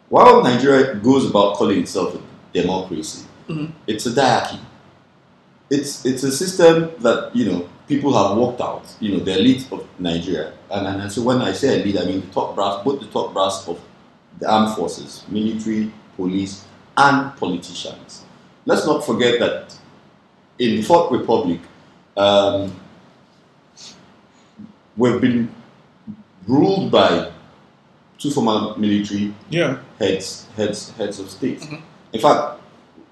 [0.08, 2.18] while Nigeria goes about calling itself a
[2.60, 3.72] democracy, Mhm.
[3.86, 4.58] it's a diarchy.
[5.70, 8.84] It's it's a system that you know people have worked out.
[9.00, 12.04] You know, the elite of Nigeria, and, and, and so when I say elite, I
[12.04, 13.78] mean the top brass, both the top brass of
[14.38, 16.64] the armed forces, military, police,
[16.96, 18.22] and politicians.
[18.66, 19.74] Let's not forget that
[20.58, 21.60] in the Fourth Republic,
[22.16, 22.72] um,
[24.96, 25.52] we've been
[26.46, 27.30] ruled by
[28.18, 31.60] two former military yeah, heads heads heads of state.
[31.60, 31.80] Mhm.
[32.12, 32.60] In fact,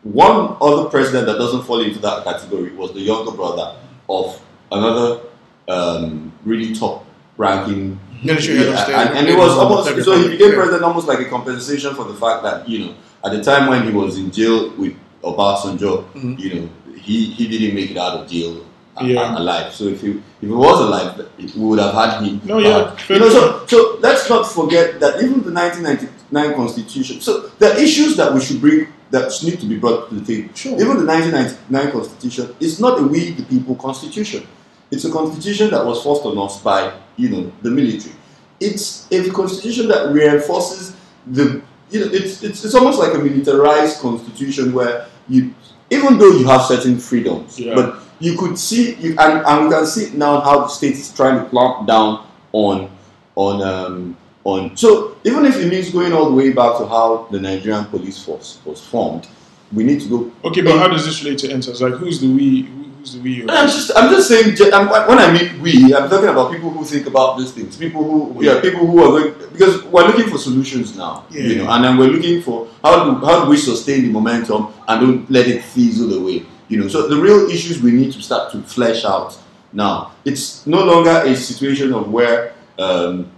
[0.02, 3.76] one other president that doesn't fall into that category was the younger brother
[4.08, 4.40] of
[4.70, 5.20] another
[5.68, 7.04] um, really top
[7.36, 8.94] ranking Military head of state.
[8.94, 10.54] and, and it was almost so he became yeah.
[10.56, 12.94] president almost like a compensation for the fact that you know
[13.24, 16.38] at the time when he was in jail with Obasanjo, Mhm.
[16.38, 18.64] you know he, he didn't make it out of jail
[19.00, 19.38] Yeah.
[19.38, 19.72] alive.
[19.72, 22.40] So if he if he was alive, we would have had him.
[22.44, 27.20] No, yeah, You know, so so let's not forget that even the 1999 Constitution.
[27.20, 30.54] So the issues that we should bring that need to be brought to the table.
[30.54, 30.72] Sure.
[30.74, 34.46] Even the 1999 Constitution is not a we the people constitution.
[34.90, 38.14] It's a constitution that was forced on us by, you know, the military.
[38.60, 40.94] It's a constitution that reinforces
[41.26, 45.54] the, you know, it's, it's, it's almost like a militarized constitution where you,
[45.90, 47.74] even though you have certain freedoms, Yeah.
[47.74, 51.12] but you could see, you, and, and we can see now how the state is
[51.12, 52.88] trying to clamp down on,
[53.34, 54.76] on, um, on.
[54.76, 58.24] So even if it means going all the way back to how the Nigerian police
[58.24, 59.26] force was formed,
[59.72, 61.80] we need to go Okay, but how does this relate to EndSARS?
[61.80, 62.62] Like, who's the we?
[62.62, 63.42] Who's the we?
[63.42, 64.54] I'm just, I'm just saying.
[64.72, 67.76] I'm, when I mean we, I'm talking about people who think about these things.
[67.76, 71.24] People who, yeah, people who are going because we're looking for solutions now.
[71.30, 71.42] Yeah.
[71.42, 74.68] You know, and then we're looking for how do how do we sustain the momentum
[74.86, 76.44] and don't let it fizzle away.
[76.72, 79.38] You know, so the real issues we need to start to flesh out
[79.74, 80.12] now.
[80.24, 83.30] It's no longer a situation of where um,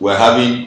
[0.00, 0.66] we're having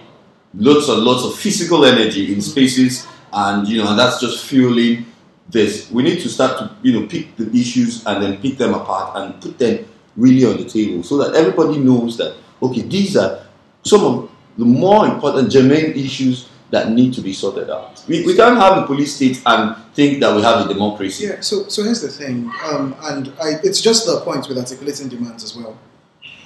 [0.54, 5.08] lots and lots of physical energy in spaces, and you know, and that's just fueling
[5.50, 5.90] this.
[5.90, 9.18] We need to start to you know pick the issues and then pick them apart
[9.18, 9.84] and put them
[10.16, 13.48] really on the table so that everybody knows that okay, these are
[13.84, 18.04] some of the more important germane issues that need to be sorted out.
[18.08, 21.26] We, we can't have a police state and think that we have a democracy.
[21.28, 25.08] Yeah, so so here's the thing, um, and I, it's just the point with articulating
[25.08, 25.78] demands as well.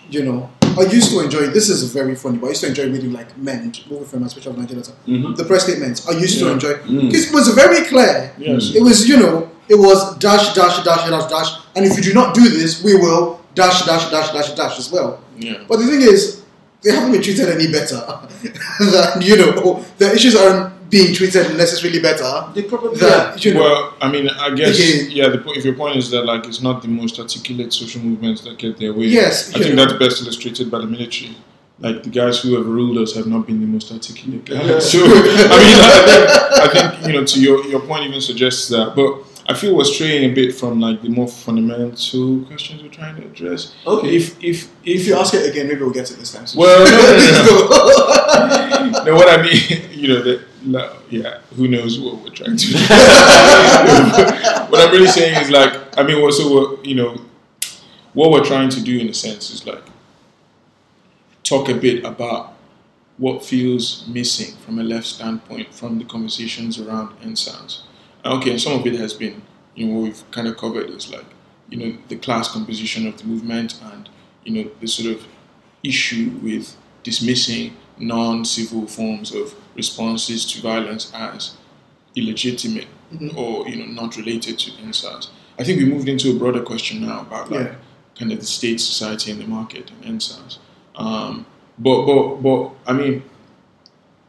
[0.09, 0.49] You know,
[0.82, 1.43] I used to enjoy.
[1.57, 4.51] This is very funny, but I used to enjoy reading like Mend, movie from Special
[4.53, 4.84] of Nigeria.
[5.07, 5.36] Mhm.
[5.39, 5.99] The press statements.
[6.07, 6.53] I used to Yeah.
[6.55, 7.13] enjoy Mm.
[7.19, 8.15] it was very clear.
[8.38, 8.61] Yes.
[8.80, 9.36] It was you know
[9.73, 12.93] it was dash dash dash dash dash and if you do not do this, we
[13.03, 13.23] will
[13.55, 15.09] dash, dash, dash, dash, dash as well.
[15.39, 15.57] Yeah.
[15.69, 16.21] But the thing is,
[16.88, 18.01] they haven't been treated any better.
[18.79, 22.31] than, you know, the issues aren't being treated necessarily better.
[22.53, 25.27] They probably That, you know, Well, I mean, I guess Again- yeah.
[25.29, 28.57] The, if your point is that like it's not the most articulate social movements that
[28.57, 29.85] get their way, Yes, I think know.
[29.85, 31.35] that's best illustrated by the military.
[31.79, 34.65] Like the guys who have ruled us have not been the most articulate guys.
[34.65, 34.79] Yeah.
[34.79, 36.25] So I mean, I think,
[36.65, 39.23] I think you know to your your point even suggests that, but.
[39.50, 43.26] I feel we're straying a bit from like the more fundamental questions we're trying to
[43.26, 43.74] address.
[43.86, 44.16] Okay.
[44.16, 46.45] If if if, if you ask it again, maybe we'll get it this time.
[46.45, 47.45] So well, no, no,
[48.91, 49.04] no, no.
[49.06, 52.68] no, what I mean, you know, that no, yeah, who knows what we're trying to
[52.68, 52.74] do.
[54.70, 57.16] what I'm really saying is like, I mean, what so what you know,
[58.14, 59.84] what we're trying to do in a sense is like
[61.43, 62.54] talk a bit about
[63.18, 67.84] what feels missing from a left standpoint from the conversations around EndSARS.
[68.28, 69.41] Okay, and some of it has been,
[69.75, 71.25] you know, what we've kind of covered is like,
[71.69, 74.09] you know, the class composition of the movement and,
[74.43, 75.25] you know, the sort of
[75.84, 81.55] issue with dismissing non-civil forms of responses to violence as
[82.15, 82.88] illegitimate
[83.36, 85.30] or, you know, not related to EndSARS.
[85.59, 87.75] I think we moved into a broader question now about like Yeah.
[88.19, 90.57] kind of the state, society, and the market and EndSARS.
[90.95, 91.45] Um,
[91.80, 93.23] but, but, but, I mean,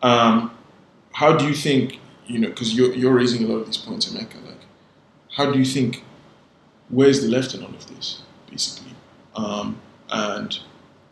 [0.03, 0.51] um,
[1.13, 1.99] how do you think,
[2.29, 4.61] you know, because you're, you're raising a lot of these points, in Emeka, like,
[5.37, 6.05] how do you think,
[6.91, 8.93] where's the left in all of this, basically?
[9.35, 10.59] Um, and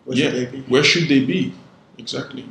[0.05, 0.61] Where yeah, should they be?
[0.63, 1.53] where should they be?
[1.99, 2.45] Exactly.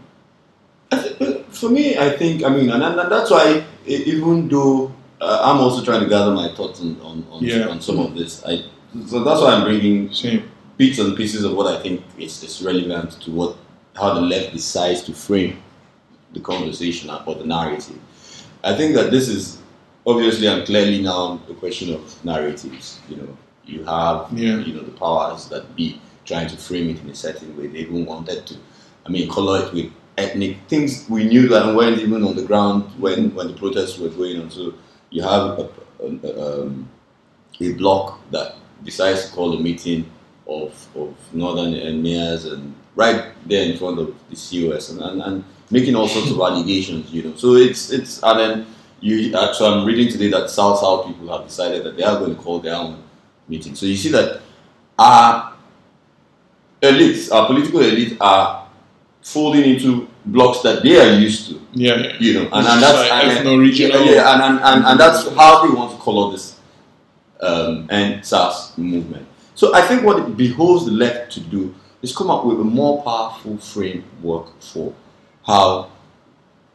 [0.91, 4.91] Think, for me, I think, I mean, and, and that's why, even though
[5.21, 7.67] uh, I'm also trying to gather my thoughts on, on, on, Yeah.
[7.67, 8.63] on some of this, I,
[9.07, 10.49] so that's why I'm bringing Same.
[10.77, 13.57] bits and pieces of what I think is, is relevant to what
[13.95, 15.57] how the left decides to frame
[16.33, 17.97] the conversation or the narrative.
[18.65, 19.59] I think that this is
[20.07, 22.99] obviously and clearly now a question of narratives.
[23.07, 24.57] You know, you have Yeah.
[24.65, 27.67] you know the powers that be trying to frame it in a certain way.
[27.67, 28.55] They even wanted to,
[29.05, 32.83] I mean, color it with ethnic things we knew that weren't even on the ground
[32.99, 34.49] when when the protests were going on.
[34.49, 34.73] So
[35.11, 35.69] you have a,
[36.03, 36.89] a, um,
[37.61, 40.09] a block that decides to call a meeting
[40.47, 45.43] of, of northern mayors and right there in front of the COS and, and, and
[45.71, 47.35] making all sorts of allegations, you know.
[47.35, 48.67] So it's it's and then
[49.01, 52.35] you actually I'm reading today that South South people have decided that they are going
[52.35, 53.03] to call their own
[53.47, 53.75] meeting.
[53.75, 54.41] So you see that
[54.97, 55.53] our
[56.81, 58.67] elites, our political elites are
[59.21, 62.15] folding into blocks that they are used to Yeah, yeah.
[62.19, 65.65] you know, and, and that's like and yeah, yeah, and, and, and, and that's how
[65.65, 66.59] they want to color this
[67.41, 69.27] um, EndSARS movement.
[69.55, 72.63] So I think what it behoves the left to do is come up with a
[72.63, 74.93] more powerful framework for
[75.45, 75.91] how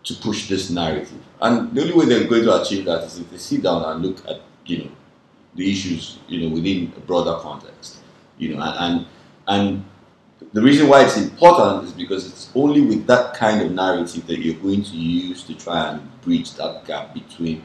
[0.05, 1.13] to push this narrative.
[1.41, 4.05] And the only way they're going to achieve that is if they sit down and
[4.05, 4.91] look at you know
[5.55, 7.99] the issues you know within a broader context.
[8.39, 9.07] You know, and
[9.49, 9.85] and
[10.53, 14.39] the reason why it's important is because it's only with that kind of narrative that
[14.39, 17.63] you're going to use to try and bridge that gap between,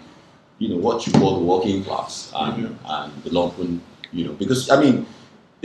[0.59, 3.79] you know, what you call the working class and, and the lumpen,
[4.11, 5.05] you know, because I mean,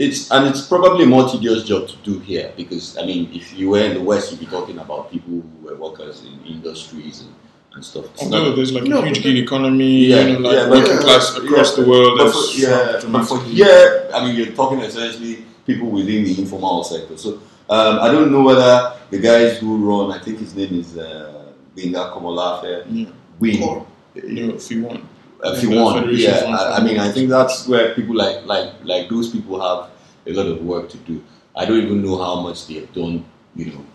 [0.05, 3.45] it's and it's probably a more tedious job to do here because I mean, if
[3.57, 7.21] you were in the West, you'd be talking about people who were workers in industries
[7.23, 7.33] and,
[7.73, 8.05] and stuff.
[8.13, 10.97] It's not- there's like No, a huge gig economy, Yeah, you know, like yeah, working
[11.05, 12.11] class across yeah, the world.
[12.19, 17.15] but for, yeah, for here, I mean, you're talking essentially people within the informal sector.
[17.17, 17.29] So
[17.69, 21.51] um, I don't know whether the guys who run, I think his name is uh,
[21.75, 23.05] Binga Komolafe, Yeah.
[23.39, 23.63] win.
[23.63, 23.85] Or-
[24.15, 25.03] You know, if you want.
[25.43, 26.43] If you want, yeah.
[26.59, 29.89] I, I mean, I think that's where people like like like those people have
[30.27, 31.23] a lot of work to do.
[31.55, 33.25] I don't even know how much they have done.
[33.55, 33.85] You know,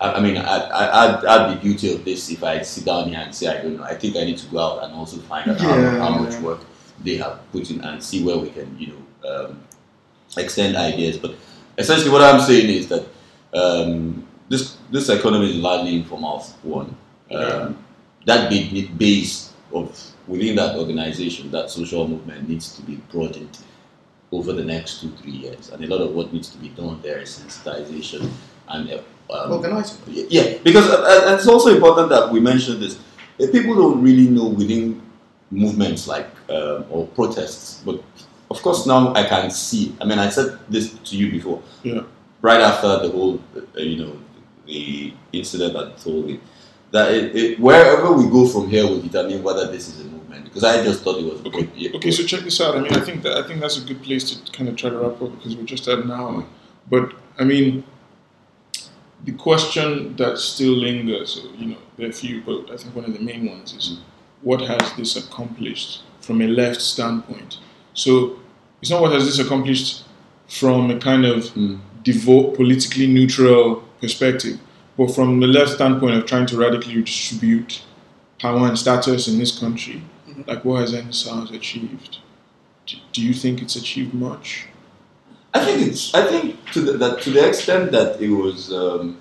[0.00, 3.08] I, I mean, I, I, I'd, I'd be guilty of this if I sit down
[3.08, 3.82] here and say I don't know.
[3.84, 5.98] I think I need to go out and also find out Yeah.
[5.98, 6.60] how, how much work
[7.02, 9.60] they have put in and see where we can, you know, um,
[10.36, 11.16] extend ideas.
[11.18, 11.34] But
[11.78, 13.06] essentially, what I'm saying is that
[13.54, 16.40] um, this this economy is largely informal.
[16.62, 16.94] One,
[17.32, 17.76] um,
[18.26, 19.98] that ba- base of
[20.28, 23.58] within that organization, that social movement needs to be broadened
[24.32, 27.00] over the next two three years, and a lot of what needs to be done
[27.02, 28.30] there is sensitization
[28.68, 28.90] and.
[28.90, 29.02] Uh,
[29.32, 29.98] um, Organizing.
[30.08, 32.98] yeah, because uh, uh, and it's also important that we mention this.
[33.40, 35.00] Uh, People don't really know within
[35.52, 38.02] movements like um, or protests, but
[38.50, 39.94] of course now I can see.
[40.00, 41.62] I mean, I said this to you before.
[41.84, 42.02] Yeah.
[42.42, 44.16] Right after the whole, uh, you know,
[44.66, 46.40] the incident at Tollgate,
[46.92, 50.44] that it, it, wherever we go from here will determine whether this is a movement.
[50.44, 51.44] Because I just thought it was.
[51.46, 51.68] Okay.
[51.76, 52.76] yeah, Okay, so check this out.
[52.76, 54.90] I mean, I think that I think that's a good place to kind of try
[54.90, 56.44] to wrap up because we're just at an hour.
[56.88, 57.84] But I mean,
[59.24, 63.04] the question that still lingers, you know, there are a few, but I think one
[63.04, 64.00] of the main ones is
[64.42, 67.58] what has this accomplished from a left standpoint?
[67.94, 68.38] So,
[68.80, 70.04] it's not what has this accomplished
[70.48, 71.78] from a kind of Mm.
[72.02, 74.58] devote, politically neutral perspective,
[75.00, 77.82] but from the left standpoint of trying to radically redistribute
[78.38, 80.02] power and status in this country,
[80.46, 82.18] like what has EndSARS achieved?
[82.84, 84.66] Do, do you think it's achieved much?
[85.54, 86.14] I think it's.
[86.14, 89.16] I think to the, that to the extent that it was, um,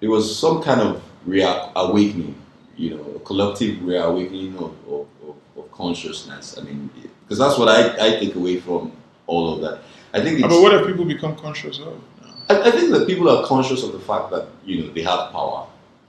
[0.00, 2.36] it was some kind of reawakening,
[2.76, 6.56] you know, a collective reawakening of, of, of, of consciousness.
[6.56, 6.88] I mean,
[7.24, 8.92] because that's what I, I take away from
[9.26, 9.80] all of that.
[10.14, 10.38] I think.
[10.38, 12.00] It's, but what have people become conscious of?
[12.48, 12.54] Now?
[12.54, 15.30] I, I think that people are conscious of the fact that you know they have
[15.32, 15.66] power,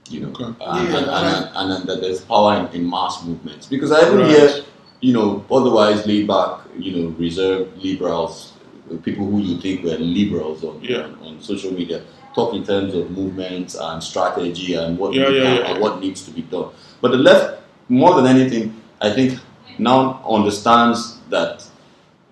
[0.08, 0.44] you know, Okay.
[0.44, 3.66] and, Yeah, and, and and, and, and that there's power in, in mass movements.
[3.66, 4.30] Because I even Right.
[4.30, 4.64] hear,
[5.00, 8.52] you know, otherwise laid back, you know, reserved liberals,
[8.90, 11.04] uh, people who you think were liberals on, Yeah.
[11.04, 12.02] on, on social media,
[12.34, 16.22] talk in terms of movements and strategy and what Yeah, yeah, yeah, and what needs
[16.24, 16.70] to be done.
[17.00, 19.38] But the left, more than anything, I think
[19.78, 21.64] now understands that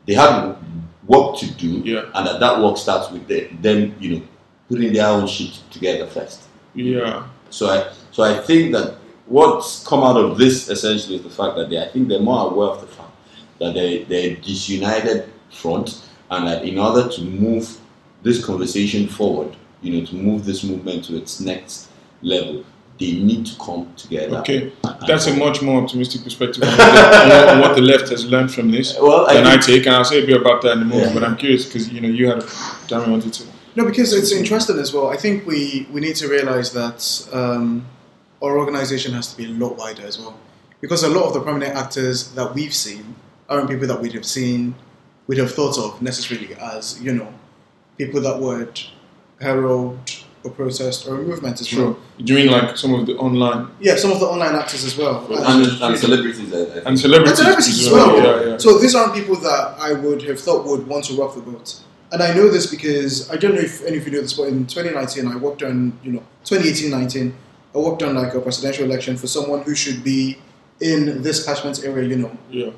[0.07, 0.57] they have
[1.07, 2.05] work to do Yeah.
[2.15, 4.23] and that that work starts with the, them, you know,
[4.69, 6.43] putting their own shit together first.
[6.75, 7.27] Yeah.
[7.51, 8.97] So I, so I think that
[9.27, 12.51] what's come out of this essentially is the fact that they, I think they're more
[12.51, 13.11] aware of the fact
[13.61, 17.79] that they, they're disunited front, and that in order to move
[18.23, 21.89] this conversation forward, you know, to move this movement to its next
[22.23, 22.65] level,
[22.99, 24.39] they need to come together.
[24.39, 24.63] Okay.
[24.63, 26.77] And- and- That's a much more optimistic perspective on what,
[27.29, 29.27] the, on what- the left has learned from this well.
[29.27, 31.09] Than I think, take, and I'll say a bit about that in a moment.
[31.09, 31.15] Yeah.
[31.15, 32.47] But I'm curious because you know you had a
[32.89, 33.45] damn wanted to.
[33.77, 35.09] No, because it's interesting as well.
[35.11, 37.85] I think we, we need to realize that um,
[38.43, 40.35] our organization has to be a lot wider as well.
[40.81, 43.15] Because a lot of the prominent actors that we've seen
[43.51, 44.75] aren't people that we'd have seen,
[45.27, 47.33] we'd have thought of necessarily as, you know,
[47.99, 48.81] people that would
[49.41, 49.99] herald
[50.47, 51.99] a protest or a movement as well.
[52.19, 54.97] Do you mean like some of the online Yeah, some of the online actors as
[54.97, 55.27] well.
[55.31, 56.87] and, and celebrities, I, I think.
[56.87, 57.39] and celebrities?
[57.39, 58.13] And celebrities as well?
[58.15, 58.41] well.
[58.45, 58.59] Yeah, yeah.
[58.59, 61.81] So these aren't people that I would have thought would want to rock the boat.
[62.13, 64.45] And I know this because I don't know if any of you know this, but
[64.49, 67.33] in 2019 I worked on, you know, 2018-19,
[67.75, 70.39] I worked on like a presidential election for someone who should be
[70.81, 72.71] in this catchment area, you know, yeah.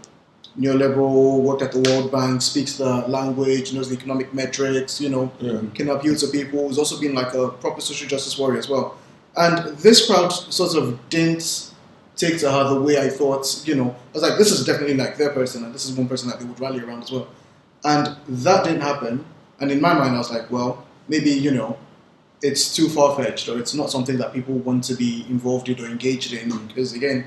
[0.59, 5.31] Neoliberal, worked at the World Bank, speaks the language, knows the economic metrics, you know,
[5.41, 5.61] Yeah.
[5.75, 6.67] can appeal to people.
[6.69, 8.97] Who's also been like a proper social justice warrior as well.
[9.37, 11.71] And this crowd sort of didn't
[12.17, 13.63] take to her the way I thought.
[13.65, 16.09] You know, I was like, this is definitely like their person, and this is one
[16.09, 17.29] person that they would rally around as well.
[17.85, 19.25] And that didn't happen.
[19.61, 21.77] And in my mind, I was like, well, maybe you know,
[22.43, 25.79] it's too far fetched, or it's not something that people want to be involved in
[25.85, 26.51] or engaged in.
[26.51, 26.69] Mm.
[26.69, 27.27] Because again,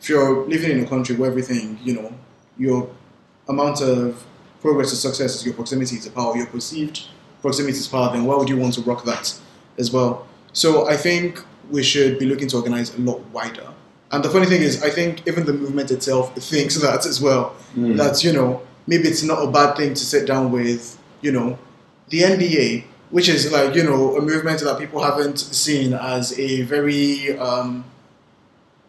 [0.00, 2.12] if you're living in a country where everything, you know,
[2.58, 2.90] your
[3.48, 4.24] amount of
[4.60, 7.06] progress or success is your proximity to power, your perceived
[7.40, 9.38] proximity to power, then why would you want to rock that
[9.78, 10.26] as well?
[10.52, 13.68] So I think we should be looking to organize a lot wider.
[14.10, 17.54] And the funny thing is, I think even the movement itself thinks that as well.
[17.76, 17.96] Mm.
[17.96, 21.58] That, you know, maybe it's not a bad thing to sit down with, you know,
[22.08, 26.62] the NBA, which is like, you know, a movement that people haven't seen as a
[26.62, 27.84] very um,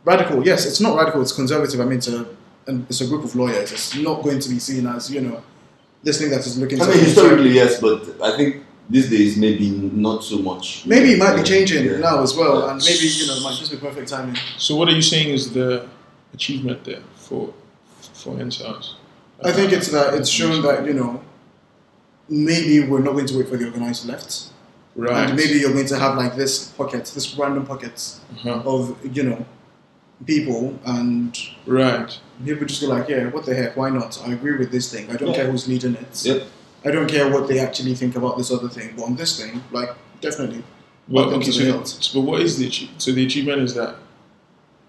[0.06, 0.46] radical.
[0.46, 1.82] Yes, it's not radical, it's conservative.
[1.82, 2.26] I mean, a,
[2.70, 3.72] and it's a group of lawyers.
[3.72, 5.41] It's not going to be seen as, you know,
[6.04, 9.70] this thing that is looking I mean, historically, yes, but I think these days maybe
[9.70, 10.86] not so much.
[10.86, 11.98] Maybe it might be changing Yeah.
[11.98, 12.72] now as well, Yeah.
[12.72, 14.38] and maybe, you know, it might just be perfect timing.
[14.58, 15.70] So what are you saying is the
[16.34, 17.54] achievement there for
[18.22, 18.86] for EndSARS?
[19.44, 21.22] I think it's that it's shown that, you know,
[22.30, 24.32] maybe we're not going to wait for the organized left.
[24.96, 25.30] right.
[25.30, 28.74] And maybe you're going to have like this pocket, this random pockets uh-huh.
[28.74, 28.82] of,
[29.16, 29.46] you know,
[30.26, 32.20] people and right.
[32.45, 34.22] People just go like, yeah, what the heck, why not?
[34.26, 35.10] I agree with this thing.
[35.10, 35.36] I don't Yeah.
[35.36, 36.26] care who's leading it.
[36.26, 36.44] Yep.
[36.86, 38.94] I don't care what they actually think about this other thing.
[38.95, 39.90] But on this thing, like,
[40.22, 40.64] definitely.
[41.10, 42.10] Well, okay, to the so, hilt.
[42.14, 43.02] but what is the achievement?
[43.02, 43.95] So the achievement is that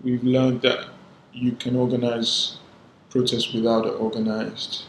[0.03, 0.87] we've learned that
[1.33, 2.57] you can organize
[3.09, 4.83] protests without an organized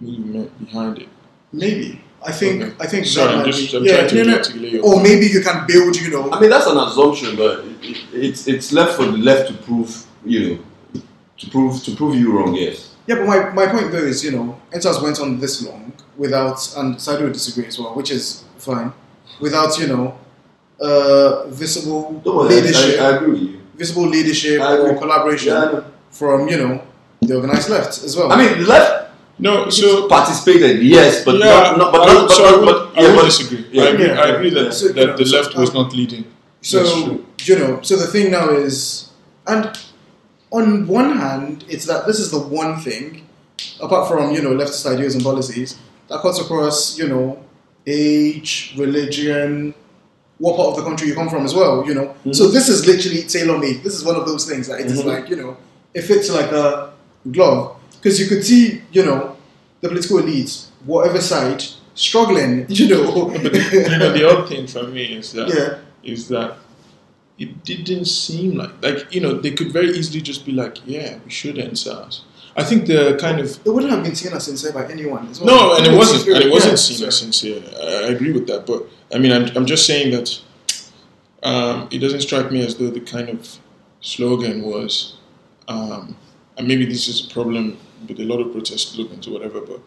[0.00, 1.08] movement behind it.
[1.52, 2.00] Maybe.
[2.22, 2.74] I think, Okay.
[2.78, 4.36] I think Sorry, that I'm just I'm yeah, trying to no, no.
[4.36, 7.34] articulate uh, your Or maybe you can build, you know, I mean, that's an assumption,
[7.34, 10.58] but it, it, it's it's left for the left to prove, you know,
[11.40, 12.54] to prove to prove you wrong.
[12.54, 12.94] Yes.
[13.06, 16.58] Yeah, but my, my point though is, you know, EndSARS went on this long without,
[16.76, 18.92] and Saido would disagree as well, which is fine,
[19.40, 20.18] without, you know,
[20.80, 23.60] uh, visible Don't worry, I, leadership, I, I agree with you.
[23.76, 25.84] visible leadership I or collaboration Yeah, I know.
[26.10, 26.82] from, you know,
[27.22, 28.30] the organized left as well.
[28.32, 32.28] I mean, the left No, so participated, yes, but yeah, not, not but I, not,
[32.28, 33.66] but, so I would, but, I would but disagree.
[33.72, 33.82] yeah.
[33.84, 34.06] I agree.
[34.06, 34.20] Yeah.
[34.20, 36.24] I agree that, So, you that know, the so, left was um, not leading.
[36.60, 39.08] So, you know, so the thing now is,
[39.46, 39.64] and
[40.50, 43.26] on one hand, it's that this is the one thing,
[43.80, 45.78] apart from, you know, leftist ideas and policies,
[46.08, 47.38] that cuts across, you know,
[47.86, 49.74] age, religion,
[50.38, 52.14] what part of the country you come from as well, you know.
[52.32, 53.82] So this is literally tailor made.
[53.82, 55.04] This is one of those things that it is Mhm.
[55.06, 55.56] like, you know,
[55.94, 56.90] it fits like a
[57.30, 57.76] glove.
[58.02, 59.36] because you could see, you know,
[59.82, 61.62] the political elites, whatever side,
[61.94, 63.26] struggling, you know.
[63.26, 65.78] But you know, the odd thing for me is that yeah,
[66.12, 66.56] is that
[67.40, 71.18] it didn't seem like like you know they could very easily just be like, yeah,
[71.24, 72.22] we should end SARS.
[72.56, 75.26] I think the kind of it wouldn't have been seen as sincere by anyone.
[75.40, 75.46] Well.
[75.46, 77.62] no, and it wasn't, and it wasn't Yeah, seen so- as sincere.
[77.80, 80.28] I, I agree with that, but I mean, I'm, I'm just saying that
[81.42, 83.58] um, it doesn't strike me as though the kind of
[84.00, 85.16] slogan was,
[85.68, 86.16] um,
[86.56, 89.80] and maybe this is a problem with a lot of protest slogans or whatever, but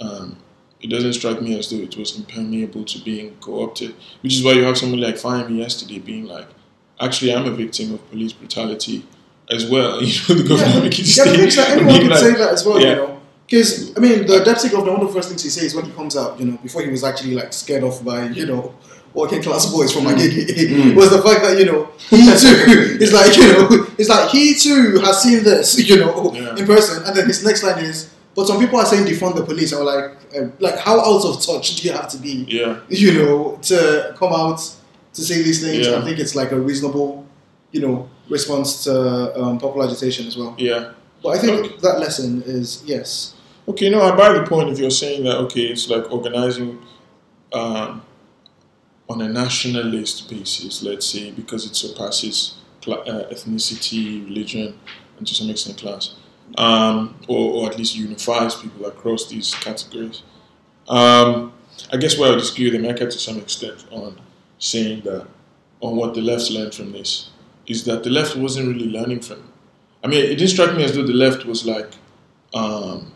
[0.00, 0.36] um,
[0.80, 4.52] it doesn't strike me as though it was impermeable to being co-opted, which is why
[4.52, 6.46] you have someone like Femi yesterday being like,
[7.00, 9.04] actually, I'm a victim of police brutality
[9.50, 10.02] as well.
[10.02, 12.10] You know, the governor Yeah, making yeah, the thing is that statement, anyone being could
[12.10, 12.90] like- say that as well, Yeah.
[12.90, 13.14] you know.
[13.46, 15.92] Because I mean, the deputy governor, one of the first things he says when he
[15.92, 18.74] comes out, you know, before he was actually like scared off by you know
[19.14, 20.94] working class boys from Agege, Mm.
[20.94, 24.54] was the fact that you know he too is like you know it's like he
[24.54, 26.56] too has seen this, you know, Yeah.
[26.58, 29.44] in person, and then his next line is, but some people are saying defund the
[29.44, 32.80] police, we're like, uh, like how out of touch do you have to be, Yeah.
[32.90, 34.60] you know, to come out
[35.18, 35.86] to say these things?
[35.86, 35.98] Yeah.
[35.98, 37.26] I think it's like a reasonable,
[37.72, 38.94] you know, response to
[39.40, 40.54] um, popular agitation as well.
[40.58, 40.92] Yeah.
[41.22, 41.76] But I think Okay.
[41.82, 43.34] that lesson is yes.
[43.66, 46.78] Okay, no, I buy the point if you're saying that, okay, it's like organizing
[47.52, 48.02] um,
[49.10, 54.78] on a nationalist basis, let's say, because it surpasses cla uh, ethnicity, religion,
[55.18, 56.14] and to some extent class,
[56.56, 60.22] um, or, or at least unifies people across these categories.
[60.88, 61.52] Um,
[61.92, 64.18] I guess where I would disagree with Emeka to some extent on
[64.58, 65.26] saying that,
[65.80, 67.30] on what the left learned from this,
[67.66, 69.44] is that the left wasn't really learning from it.
[70.02, 71.92] I mean, it didn't strike me as though the left was like,
[72.54, 73.12] um,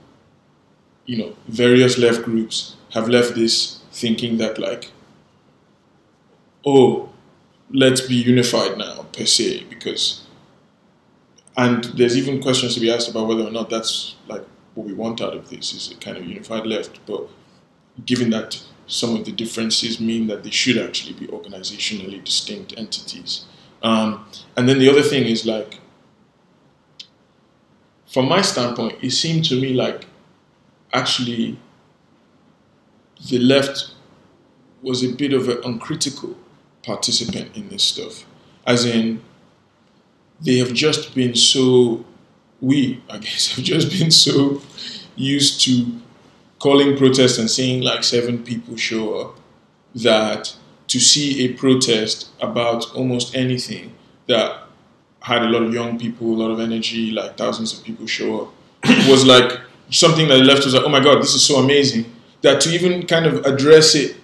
[1.07, 4.91] you know, various left groups have left this thinking that like,
[6.67, 7.11] oh,
[7.71, 10.25] let's be unified now per se because,
[11.57, 14.45] and there's even questions to be asked about whether or not that's like
[14.75, 17.05] what we want out of this is a kind of unified left.
[17.07, 17.29] But
[18.05, 18.63] given that
[18.93, 23.45] some of the differences mean that they should actually be organizationally distinct entities,
[23.83, 24.25] um,
[24.57, 25.81] and then the other thing is like
[28.13, 30.05] from my standpoint, it seemed to me like
[30.93, 31.59] actually
[33.31, 33.95] the left
[34.83, 36.37] was a bit of an uncritical
[36.83, 38.27] participant in this stuff.
[38.67, 39.23] As in,
[40.41, 42.05] they have just been so,
[42.61, 44.61] we, I guess, have just been so
[45.17, 45.87] used to
[46.63, 49.37] calling protests and seeing like seven people show up
[49.97, 50.55] that
[50.87, 53.93] to see a protest about almost anything
[54.29, 54.63] that
[55.23, 58.43] had a lot of young people, a lot of energy, like thousands of people show
[58.43, 58.49] up,
[59.09, 59.61] was like
[59.91, 62.05] something that left was like, oh my god, this is so amazing.
[62.43, 64.15] That to even kind of address it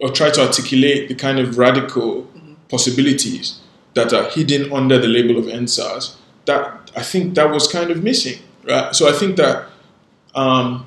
[0.00, 2.30] or try to articulate the kind of radical
[2.70, 3.60] possibilities
[3.92, 6.16] that are hidden under the label of EndSARS,
[6.46, 8.38] that I think that was kind of missing.
[8.64, 8.94] Right?
[8.96, 9.66] So I think that
[10.34, 10.86] um,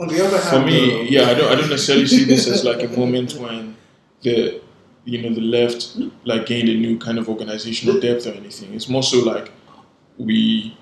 [0.00, 2.46] On the other hand, for me, though- yeah, I don't, I don't necessarily see this
[2.48, 3.76] as like a moment when
[4.22, 4.60] the,
[5.04, 8.74] you know, the left like gained a new kind of organizational depth or anything.
[8.74, 9.50] It's more so like
[10.18, 10.76] we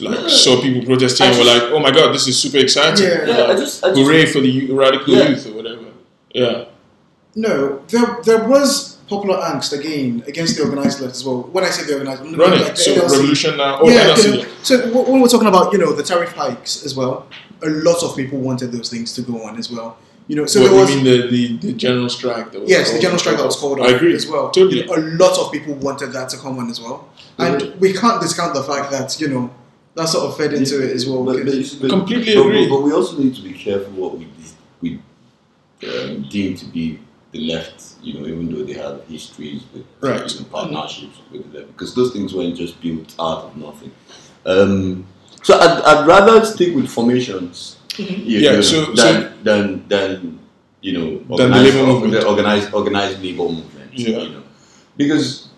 [0.00, 3.06] like saw people protesting and we're like, oh my god, this is super exciting!
[3.06, 3.26] Yeah.
[3.26, 5.28] Yeah, I just, I just hooray for the radical Yeah.
[5.28, 5.84] youth or whatever.
[6.34, 6.64] Yeah,
[7.36, 11.42] No, there there was popular angst again against the organized left as well.
[11.52, 12.76] When I say the organized, I'm like it.
[12.76, 13.02] the So NLC.
[13.12, 13.78] revolution now.
[13.80, 16.32] Oh, yeah, NLC, you know, so w- when we're talking about you know the tariff
[16.32, 17.28] hikes as well,
[17.62, 19.96] a lot of people wanted those things to go on as well.
[20.26, 22.50] You know, so what, there was you mean the, the, the general strike?
[22.52, 24.14] That was yes, the general strike that was called I agree.
[24.14, 24.50] as well.
[24.50, 24.80] Totally.
[24.80, 27.92] You know, a lot of people wanted that to come on as well, and we
[27.92, 29.54] can't discount the fact that you know
[29.94, 31.24] that sort of fed into it as well.
[31.24, 32.68] But, but, but, Completely but, agree.
[32.68, 34.28] But, we also need to be careful what we
[34.80, 35.00] we
[35.86, 37.00] um, deem to be
[37.32, 37.94] the left.
[38.02, 40.32] You know, even though they have histories with Right.
[40.32, 43.92] you know, partnerships with the left, because those things weren't just built out of nothing.
[44.46, 45.06] Um,
[45.44, 47.76] so I'd, I'd rather stick with formations.
[47.90, 48.26] Mm-hmm.
[48.30, 50.38] you Yeah, know, so- than, than than
[50.86, 51.08] you know
[51.38, 52.12] Than the organized, labor movement.
[52.12, 53.90] the organized organized labor movement.
[53.94, 54.18] Yeah.
[54.18, 54.42] You know,
[54.96, 55.48] because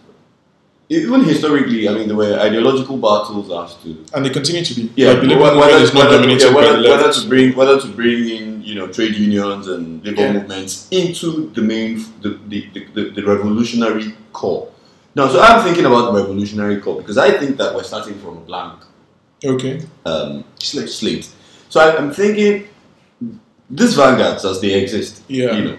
[0.89, 4.83] even historically, I mean, there were ideological battles as to and they continue to be.
[4.95, 7.81] yeah, like, the labor whether, not whether, dominated yeah, whether, the whether to bring whether
[7.81, 10.33] to bring in you know trade unions and labor Yeah.
[10.35, 14.69] movements into the main the, the, the, the, the revolutionary core.
[15.17, 18.37] Now, so I'm thinking about the revolutionary core because I think that we're starting from
[18.37, 18.79] a blank
[19.47, 19.83] Okay.
[20.05, 20.89] um, slate.
[20.89, 21.29] slate.
[21.69, 22.69] So I, I'm thinking
[23.71, 25.53] these vanguards as they exist, Yeah.
[25.57, 25.79] you know,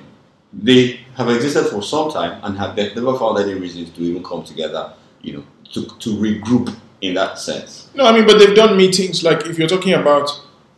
[0.53, 4.23] they have existed for some time and have they've never found any reasons to even
[4.23, 7.89] come together, you know, to, to regroup in that sense.
[7.95, 9.23] No, I mean, but they've done meetings.
[9.23, 10.29] Like, if you're talking about,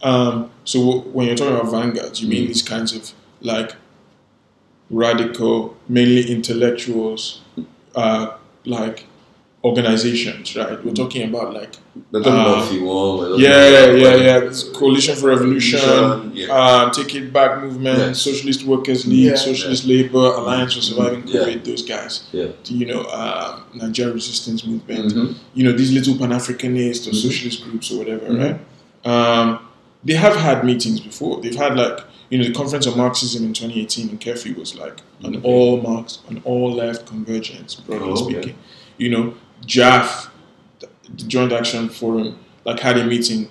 [0.02, 2.48] um, so when you're talking about vanguards, you mean Mm.
[2.48, 3.11] these kinds of
[3.41, 3.76] like
[4.90, 7.41] radical, mainly intellectuals,
[7.95, 8.36] uh,
[8.66, 9.06] like
[9.64, 10.84] organizations, right?
[10.84, 11.73] We're talking about like
[12.11, 13.19] We're talking Uh, about FIWA.
[13.19, 14.38] we're yeah, about- yeah, yeah.
[14.48, 15.80] It's Coalition for Revolution,
[16.34, 16.48] Yeah.
[16.60, 18.14] um, Take It Back Movement, Yeah.
[18.14, 19.36] Socialist Workers League, Yeah.
[19.36, 21.41] Socialist Labor Alliance for Surviving Yeah.
[21.41, 21.64] COVID.
[21.65, 22.48] Those guys, Yeah.
[22.68, 25.14] you know, um, Nigeria Resistance Movement.
[25.14, 25.36] Mhm.
[25.56, 27.22] You know, these little Pan Africanist or Mhm.
[27.27, 28.40] socialist groups or whatever, Mhm.
[28.44, 28.57] right?
[29.14, 29.60] Um,
[30.06, 31.41] they have had meetings before.
[31.41, 31.99] They've had like
[32.30, 36.19] you know the conference of Marxism in 2018 in Keffi was like an all Marx,
[36.30, 38.34] an all left convergence, broadly Oh, okay.
[38.34, 38.56] speaking.
[38.99, 39.34] You know,
[39.65, 40.30] JAF,
[40.80, 43.49] the Joint Action Forum, like had a meeting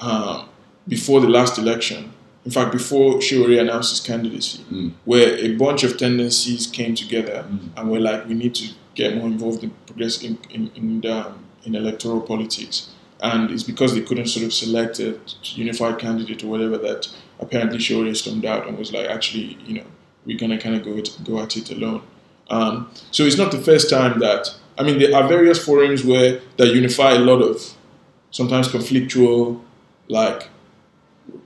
[0.00, 0.48] um,
[0.86, 2.12] before the last election.
[2.44, 4.92] In fact, before Sowore announced his candidacy, Mm.
[5.04, 7.58] where a bunch of tendencies came together Mm.
[7.76, 11.26] and were like, we need to get more involved in progress in in in, the,
[11.64, 12.88] in electoral politics.
[13.20, 17.08] And it's because they couldn't sort of select a unified candidate or whatever that
[17.40, 19.86] apparently Sowore stormed out and was like, actually, you know,
[20.24, 22.02] we're gonna kind of go it, go at it alone.
[22.48, 26.40] Um, so it's not the first time that I mean there are various forums where
[26.56, 27.74] that unify a lot of
[28.30, 29.60] sometimes conflictual
[30.08, 30.48] like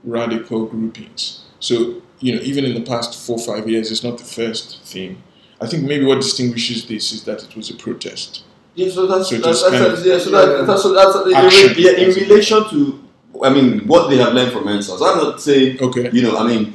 [0.03, 1.45] radical groupings.
[1.59, 5.21] So you know even in the past four five years, it's not the first thing.
[5.61, 8.43] I think maybe what distinguishes this is that it was a protest.
[8.75, 11.69] Yeah, so that's So that's, that's, yeah, so that, um, that's, so that's in, Action.
[11.69, 13.03] re- yeah, in relation to
[13.43, 15.01] I mean what they have learned from EndSARS.
[15.01, 16.09] I'm not saying Okay.
[16.11, 16.73] you know I mean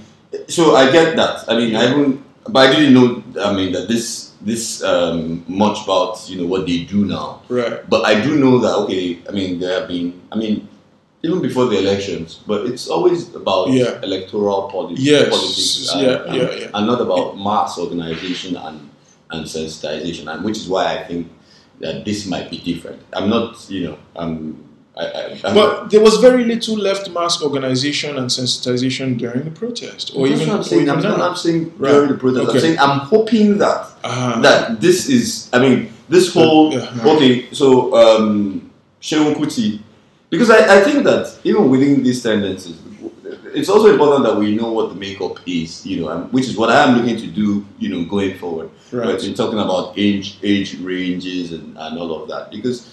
[0.48, 1.44] so I get that.
[1.48, 5.82] I mean I even but I didn't know I mean that this this um, much
[5.84, 7.42] about you know what they do now.
[7.48, 7.88] Right.
[7.88, 9.18] But I do know that okay.
[9.28, 10.68] I mean there have been I mean
[11.24, 14.00] even before the elections, but it's always about Yeah.
[14.02, 15.28] electoral politics, Yes.
[15.28, 16.70] politics and, Yeah, and, yeah, yeah.
[16.74, 18.88] and not about mass organization and
[19.30, 21.28] and sensitization, and which is why I think
[21.80, 23.00] that this might be different.
[23.12, 24.64] I'm not, you know, I'm.
[24.96, 29.50] I, I, I'm But there was very little left mass organization and sensitization during the
[29.52, 30.82] protest, or even, I'm or saying.
[30.82, 31.16] even I'm, now.
[31.16, 31.92] not, I'm saying Right.
[31.92, 32.48] during the protest.
[32.48, 32.58] Okay.
[32.58, 35.48] I'm saying I'm hoping that Ah, that this is.
[35.52, 36.90] I mean, this whole Yeah.
[37.14, 37.48] okay.
[37.52, 38.70] So um,
[39.00, 39.80] Shegun Kuti,
[40.30, 42.76] because I, I think that even within these tendencies,
[43.54, 45.84] it's also important that we know what the makeup is.
[45.84, 47.64] You know, and which is what I am looking to do.
[47.78, 48.70] You know, going forward.
[48.92, 49.06] right.
[49.08, 49.22] Right.
[49.22, 52.88] You're talking about age age ranges and, and all of that because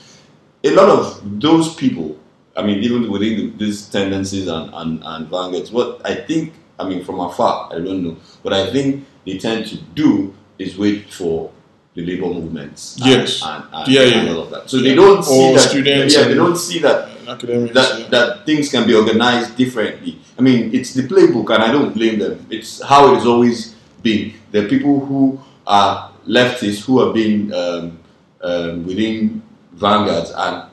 [0.64, 2.18] a lot of those people,
[2.58, 6.90] I mean, even within the, these tendencies and, and, and vanguards, what I think, I
[6.90, 11.12] mean, from afar, I don't know, but I think they tend to do is wait
[11.14, 11.52] for
[11.94, 12.98] the labor movements.
[12.98, 13.42] and- Yes.
[13.44, 14.34] And, and, Yeah, yeah.
[14.34, 14.70] all of that.
[14.70, 15.70] So they don't see Or that.
[15.70, 17.74] students yeah, they don't see that academics.
[17.74, 18.08] that, yeah.
[18.10, 20.20] that things can be organized differently.
[20.38, 22.46] I mean, it's the playbook, and I don't blame them.
[22.50, 24.34] It's how it's always been.
[24.52, 28.00] The people who are leftists who have been um,
[28.42, 29.42] um, within
[29.74, 30.64] vanguards and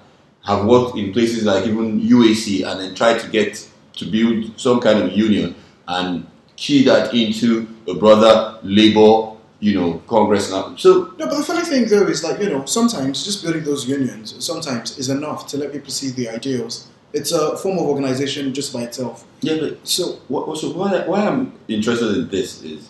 [0.44, 3.64] have worked in places like even UAC and then tried to get
[3.94, 5.54] to build some kind of union
[5.86, 6.26] and
[6.56, 9.31] key that into a brother labor,
[9.62, 10.74] you know, Congress now.
[10.76, 13.82] So No, but the funny thing though is like you know sometimes just building those
[13.88, 16.88] unions sometimes is enough to let people see the ideals.
[17.12, 19.24] It's a form of organization just by itself.
[19.40, 22.88] yeah, but So What, so why, why I'm interested in this is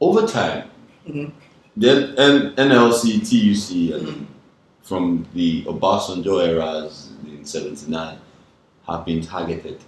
[0.00, 0.64] over time,
[1.08, 1.32] Mhm.
[1.76, 4.26] the N- NLC, TUC, and Mhm.
[4.82, 8.18] from the Obasanjo eras in '79
[8.86, 9.78] have been targeted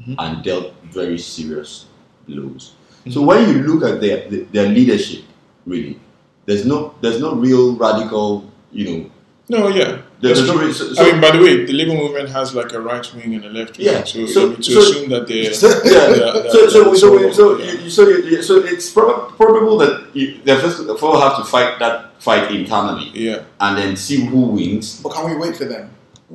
[0.00, 0.14] Mhm.
[0.18, 1.84] and dealt very serious
[2.26, 2.72] blows.
[3.10, 5.24] So when you look at their their leadership,
[5.66, 6.00] really,
[6.46, 9.10] there's no there's no real radical, you know.
[9.48, 10.00] no, yeah.
[10.20, 10.72] There's That's no, true.
[10.72, 13.34] so, so, I mean, by the way, the labor movement has like a right wing
[13.34, 13.88] and a left wing.
[13.88, 15.52] Yeah, So, so- I mean, to so- assume that they're yeah.
[15.52, 17.32] Yeah, so, so, yeah, so, yeah.
[17.32, 21.36] so, you, so, you, so it's prob- probable that you, they first of all have
[21.36, 25.02] to fight that fight internally yeah, and then see who wins.
[25.02, 25.90] but can we wait for them?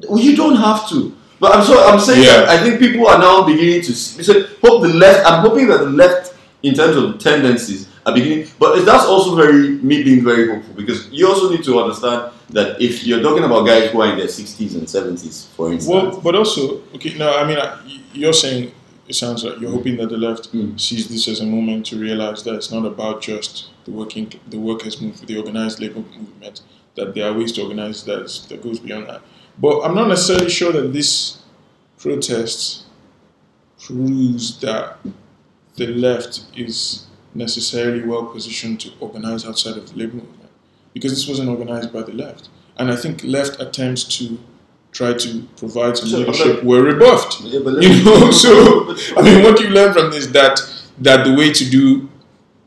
[0.07, 1.15] Well, you don't have to.
[1.39, 2.41] But I'm so I'm saying Yeah.
[2.41, 5.25] that I think people are now beginning to see, so hope the left.
[5.25, 8.47] I'm hoping that the left, in terms of tendencies, are beginning.
[8.59, 12.81] But that's also very me being very hopeful because you also need to understand that
[12.81, 16.19] if you're talking about guys who are in their 60s and 70s, for instance, Well,
[16.21, 17.59] but also, okay, no, I mean,
[18.13, 18.71] you're saying
[19.07, 20.79] it sounds like you're hoping that the left Mm.
[20.79, 24.57] sees this as a moment to realize that it's not about just the working, the
[24.57, 26.61] workers' movement, the organized labor movement.
[26.95, 29.21] That there are ways to organize that that goes beyond that.
[29.57, 31.37] But I'm not necessarily sure that this
[31.97, 32.83] protest
[33.79, 34.97] proves that
[35.79, 40.51] the left is necessarily well positioned to organize outside of the labor movement
[40.93, 42.49] because this wasn't organized by the left.
[42.77, 44.39] And I think left attempts to
[44.91, 47.41] try to provide some So, leadership but- were rebuffed.
[47.41, 48.51] Yeah, You know, so
[49.17, 50.55] I mean, what you learn from this that
[51.07, 52.09] that the way to do,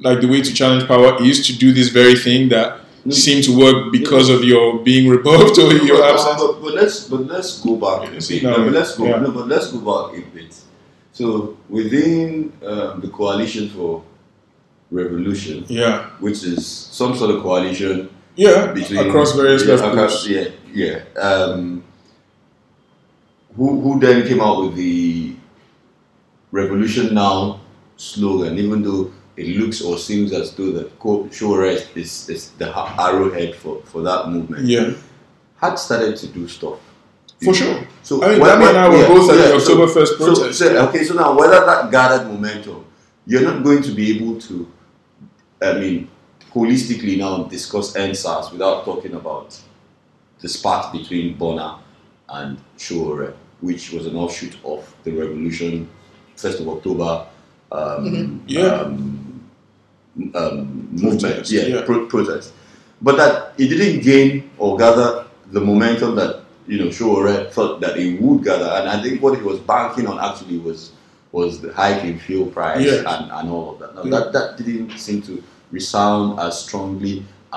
[0.01, 2.68] like the way to challenge power, is to do this very thing that
[3.05, 3.12] No.
[3.26, 6.40] seemed to work because of your being rebuffed or your but, absence.
[6.43, 8.43] but, but let's but let's go back a bit.
[8.44, 9.05] No, No, but let's go.
[9.05, 9.18] yeah.
[9.24, 10.52] No, but let's go back a bit.
[11.12, 14.02] So within um, the coalition for
[14.90, 20.55] revolution, Yeah, which is some sort of coalition Yeah, between across various yeah, across- groups.
[20.74, 21.20] yeah, yeah.
[21.20, 21.84] Um,
[23.56, 25.36] who who then came out with the
[26.51, 27.60] revolution now
[27.97, 32.51] slogan, even though it looks or seems as though the quote show rest is, is
[32.59, 32.68] the
[33.01, 34.64] arrowhead for, for that movement.
[34.66, 34.93] Yeah,
[35.56, 36.78] Had started to do stuff.
[37.44, 37.86] For sure.
[38.02, 40.19] So I mean, when- Dami and I were yeah, both at the October so- 1st
[40.19, 40.59] so- protest.
[40.59, 42.85] so- okay, so now whether that gathered momentum,
[43.27, 44.66] you're not going to be able to,
[45.62, 46.09] I mean,
[46.52, 49.59] holistically now discuss EndSARS without talking about
[50.40, 51.78] the spat between Burna
[52.28, 55.89] and Sowore, which was an offshoot of the revolution,
[56.36, 57.27] 1st of October.
[57.70, 58.66] Um, Yeah.
[58.82, 59.40] um,
[60.35, 61.82] um, movement, yeah, yeah.
[61.82, 62.52] Pro- protest,
[63.01, 66.41] but that it didn't gain or gather the momentum that
[66.72, 70.06] you know Sowore thought that it would gather, and I think what he was banking
[70.06, 70.92] on actually was
[71.32, 73.04] was the hike in fuel price Yes.
[73.12, 73.90] and, and all of that.
[73.94, 74.10] Now Yeah.
[74.16, 75.34] that that didn't seem to
[75.70, 77.14] resound as strongly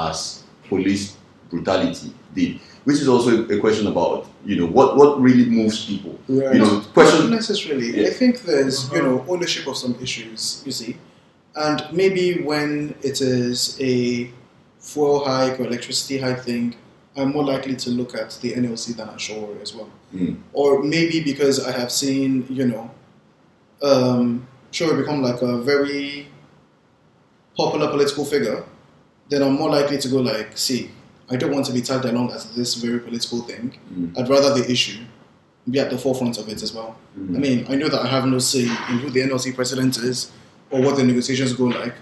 [0.07, 1.15] as police
[1.49, 6.13] brutality did, which is also a question about you know what what really moves people.
[6.27, 6.55] Right.
[6.55, 7.29] You know, Not question.
[7.39, 7.89] necessarily.
[7.95, 8.07] Yeah.
[8.09, 9.07] I think there's, you uh-huh.
[9.07, 10.97] know, ownership of some issues, you see.
[11.55, 14.29] And maybe when it is a
[14.79, 16.75] fuel hike or electricity hike thing,
[17.17, 19.89] I'm more likely to look at the NLC than at Sowore as well.
[20.13, 20.41] Mm.
[20.53, 22.91] Or maybe because I have seen, you know,
[23.81, 26.27] um, Sowore become like a very
[27.55, 28.63] popular political figure,
[29.29, 30.91] then I'm more likely to go like, see,
[31.29, 33.77] I don't want to be tagged along as this very political thing.
[33.93, 34.19] Mm.
[34.19, 35.03] I'd rather the issue
[35.69, 36.97] be at the forefront of it as well.
[37.17, 37.35] Mm.
[37.35, 40.31] I mean, I know that I have no say in who the NLC president is
[40.69, 41.95] or what the negotiations go like,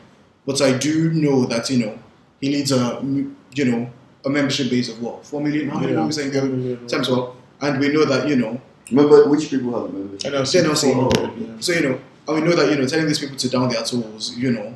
[0.45, 1.97] but I do know that you know
[2.41, 3.89] he leads a you know
[4.25, 5.69] a membership base of what four million.
[5.69, 5.99] How many Yeah.
[6.01, 7.09] were we saying the times?
[7.09, 8.59] Well, and we know that you know
[8.91, 10.33] Remember which people have a membership?
[10.33, 10.61] NLC.
[10.63, 10.93] NLC.
[10.93, 11.47] Oh, yeah.
[11.59, 13.83] So you know, and we know that you know telling these people to down their
[13.83, 14.73] tools, you know,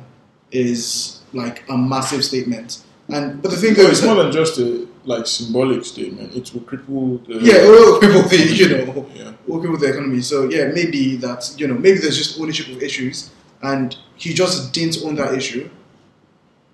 [0.50, 2.82] is like a massive statement.
[3.08, 6.34] And but the thing No, though it's is more than just a like symbolic statement.
[6.36, 9.32] It will cripple the yeah, it will cripple the you know yeah.
[9.46, 10.20] will cripple the economy.
[10.20, 13.30] So yeah, maybe that you know maybe there's just ownership of issues,
[13.62, 15.68] and he just didn't own that issue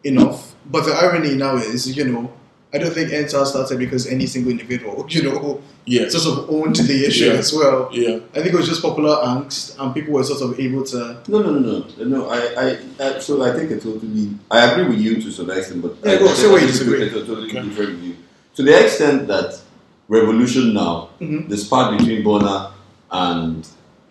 [0.02, 0.54] enough.
[0.70, 2.32] But the irony now is, you know,
[2.74, 6.08] I don't think EndSARS started because any single individual, you know, Yeah.
[6.08, 7.32] sort of owned the issue Yeah.
[7.34, 7.88] as well.
[7.92, 8.18] Yeah.
[8.34, 11.16] I think it was just popular angst, and people were sort of able to.
[11.28, 12.28] No, no, no, no, no.
[12.28, 15.82] I, I, I, so I think I totally, I agree with you to some extent,
[15.82, 16.98] but Yeah, I, go, I say think where you disagree.
[16.98, 17.62] take a totally Okay.
[17.62, 18.16] different view.
[18.56, 19.60] To the extent that
[20.08, 21.48] revolution now, Mhm.
[21.48, 22.72] the spark between Burna
[23.12, 23.64] and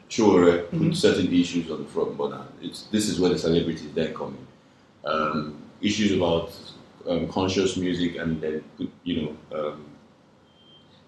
[0.10, 0.96] Sowore put Mhm.
[0.96, 2.44] certain issues on the front burner.
[2.62, 4.46] It's this is where the celebrities then come in.
[5.12, 6.50] Um, issues about
[7.08, 9.86] um, conscious music and then put, you know um,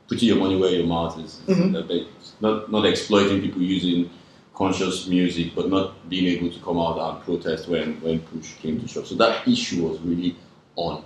[0.08, 1.42] putting your money where your mouth is.
[1.48, 2.06] Mhm.
[2.42, 4.10] Not not exploiting people using
[4.54, 8.80] conscious music, but not being able to come out and protest when when push came
[8.82, 9.08] to shove.
[9.08, 10.36] So that issue was really
[10.76, 11.04] on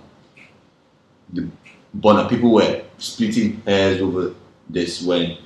[1.32, 1.48] the
[1.92, 2.28] Bonner.
[2.28, 4.34] People were splitting hairs over
[4.68, 5.38] this when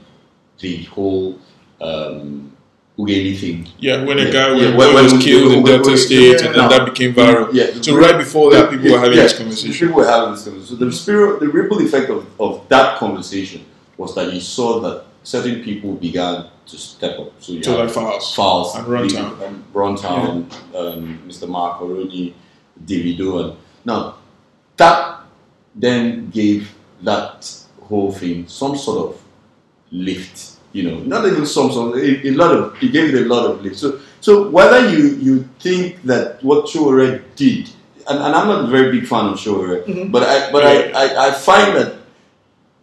[0.59, 1.39] the whole
[1.81, 2.54] um,
[2.99, 3.67] Ughelli thing.
[3.81, 6.47] Yeah, when a Yeah, guy yeah, when, when- was when- killed in Delta State, yeah.
[6.47, 7.49] and then that became viral.
[7.53, 9.73] Yeah, So right before that, people were having yeah, this conversation.
[9.89, 10.79] People were having this conversation.
[10.79, 13.65] So the spirit, the ripple effect of, of that conversation
[13.97, 17.33] was that you saw that certain people began to step up.
[17.41, 18.35] So you So like Falz.
[18.37, 19.43] Falz, And Runtown.
[19.47, 21.49] um, Runtown, um, Mr.
[21.49, 22.35] Macaroni,
[22.87, 24.15] Davido, and now
[24.77, 25.21] that
[25.75, 26.73] then gave
[27.03, 27.53] that
[27.89, 29.21] whole thing some sort of
[29.91, 30.53] lift.
[30.75, 33.47] You know, not even some sort, a, a lot of it gave it a lot
[33.49, 33.77] of lift.
[33.77, 37.71] So, so whether you you think that what Sowore did,
[38.09, 40.11] and, and I'm not a very big fan of Sowore, Mhm.
[40.11, 41.95] but I but I, I, I find that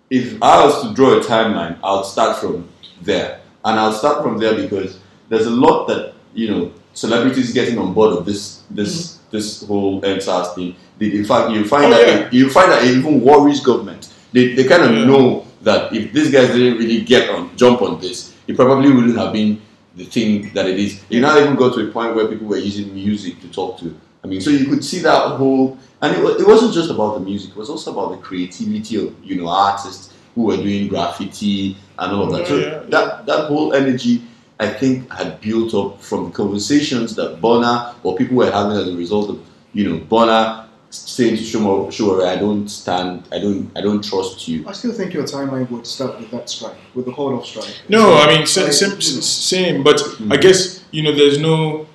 [0.09, 2.69] if I was to draw a timeline, I'll start from
[3.01, 4.97] there, and I'll start from there because
[5.29, 10.01] there's a lot that you know celebrities getting on board of this this this whole
[10.01, 10.75] EndSARS thing.
[11.01, 12.19] In fact, you find Oh, that yeah.
[12.27, 14.07] it, you find that it even worries government.
[14.33, 15.05] They, they kind of Yeah.
[15.05, 19.17] know that if these guys didn't really get on jump on this, it probably wouldn't
[19.17, 19.61] have been
[19.95, 21.03] the thing that it is.
[21.09, 23.95] It now even got to a point where people were using music to talk to.
[24.23, 27.19] I mean, so you could see that whole, and it, it wasn't just about the
[27.21, 31.75] music; it was also about the creativity of you know artists who were doing graffiti
[31.99, 32.41] and all of that.
[32.41, 34.23] Yeah, so yeah, that that whole energy,
[34.59, 38.87] I think, had built up from the conversations that Burna or people were having as
[38.87, 43.71] a result of you know Burna saying to Shumo, Shumo, I don't stand, I don't,
[43.75, 44.67] I don't trust you.
[44.67, 47.81] I still think your timeline would start with that strike, with the call off strike.
[47.89, 49.21] No, I mean same, Like, same, you know.
[49.21, 49.83] same.
[49.83, 51.87] But I guess you know, there's no,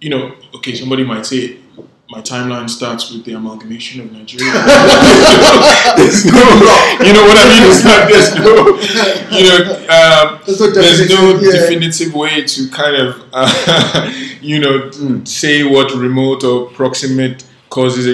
[0.00, 0.74] you know, okay.
[0.74, 1.58] Somebody might say
[2.08, 4.52] my timeline starts with the amalgamation of Nigeria.
[5.96, 6.38] there's no,
[7.04, 7.64] you know what I mean?
[7.66, 9.58] It's like there's no, you know,
[9.88, 11.50] um, There's no there's no yeah.
[11.50, 14.90] definitive way to kind of, uh, you know,
[15.24, 17.44] say what remote or proximate
[17.76, 18.04] causes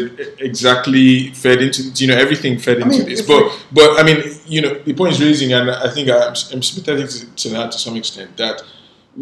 [0.49, 1.09] exactly
[1.43, 3.23] fed into you know everything fed into mean, this.
[3.33, 3.43] But
[3.79, 4.19] but I mean
[4.55, 7.67] you know the point is raising, and I think I'm, I'm sympathetic to, to that
[7.75, 8.57] to some extent that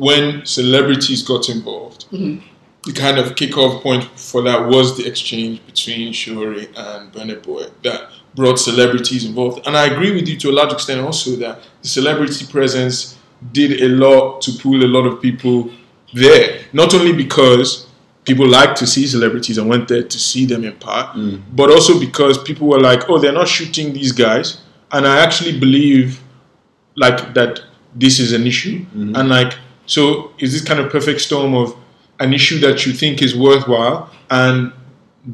[0.06, 0.24] when
[0.58, 2.38] celebrities got involved, Mm-hmm.
[2.86, 7.64] the kind of kickoff point for that was the exchange between Sowore and Burna Boy
[7.86, 8.00] that
[8.34, 9.66] brought celebrities involved.
[9.66, 13.18] And I agree with you to a large extent also that the celebrity presence
[13.58, 15.70] did a lot to pull a lot of people
[16.14, 16.46] there.
[16.72, 17.89] Not only because
[18.24, 21.42] people like to see celebrities and went there to see them in part, mm.
[21.52, 24.60] but also because people were like, oh, they're not shooting these guys.
[24.92, 26.20] And I actually believe
[26.96, 27.62] like that
[27.94, 29.16] this is an issue mm-hmm.
[29.16, 29.54] and like
[29.86, 31.76] so is this kind of perfect storm of
[32.20, 34.72] an issue that you think is worthwhile and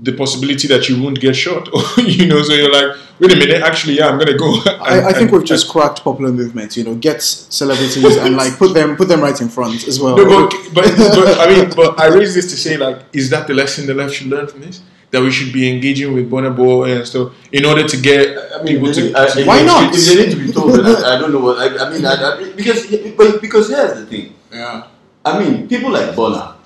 [0.03, 1.69] the possibility that you won't get shot
[1.99, 5.13] you know so you're like wait a minute actually yeah i'm gonna go I, I
[5.13, 6.77] think and- we've just cracked popular movement.
[6.77, 10.17] You know, get celebrities and like put them put them right in front as well.
[10.17, 13.47] no, but, but, but i mean but i raise this to say like is that
[13.47, 14.83] the lesson the left should learn from this
[15.13, 18.63] that we should be engaging with Burna Boy and stuff in order to get I
[18.65, 19.95] mean, people they to need- I- Why not?
[19.95, 21.59] If they need to be told, I, I don't know what.
[21.59, 22.81] I, I mean, I, I, because
[23.17, 24.35] but because here's the thing.
[24.51, 24.89] yeah
[25.25, 26.57] I mean, people like Burna,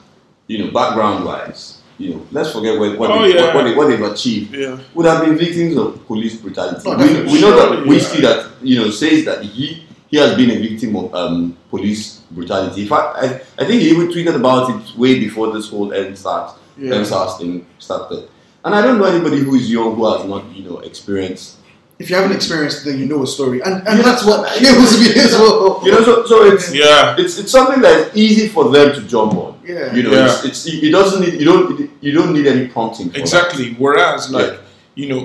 [0.46, 3.46] you know, background wise, you know, let's forget what what, Oh, they, yeah.
[3.46, 4.54] what, what, they, what they've achieved.
[4.54, 6.82] yeah Would have been victims of police brutality.
[6.86, 7.32] Oh, we, definitely.
[7.32, 10.58] we know that Surely, Wizkid that you know says that he he has been a
[10.58, 12.82] victim of um, police brutality.
[12.82, 13.24] In fact, I,
[13.62, 16.94] I think he even tweeted about it way before this whole EndSARS Yeah.
[16.94, 18.28] EndSARS thing started.
[18.64, 21.58] And I don't know anybody who is young who has not you know experienced
[22.00, 24.04] if you haven't experienced it, then you know a story, and and Yeah.
[24.08, 25.80] that's what kills me as well.
[25.84, 29.00] You know, so, so it's yeah it's it's something that is easy for them to
[29.14, 29.50] jump on.
[29.64, 29.94] Yeah.
[29.96, 30.26] You know, Yeah.
[30.26, 31.68] it's, it's it doesn't need you don't
[32.06, 33.06] you don't need any prompting.
[33.08, 33.20] For that.
[33.20, 33.66] Exactly.
[33.84, 35.00] Whereas, like, Yeah.
[35.00, 35.20] you know,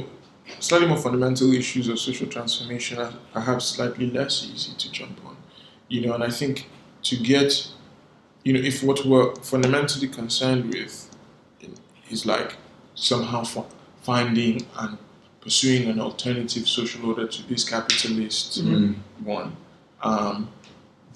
[0.59, 5.35] slightly more fundamental issues of social transformation are perhaps slightly less easy to jump on.
[5.93, 6.55] You know, and I think
[7.09, 7.49] to get,
[8.45, 10.93] you know, if what we're fundamentally concerned with
[12.13, 12.49] is like
[12.95, 13.43] somehow
[14.01, 14.97] finding and
[15.45, 18.95] pursuing an alternative social order to this capitalist Mm.
[19.23, 19.49] one,
[20.01, 20.49] um,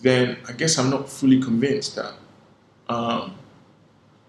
[0.03, 2.14] then I guess I'm not fully convinced that
[2.88, 3.34] um,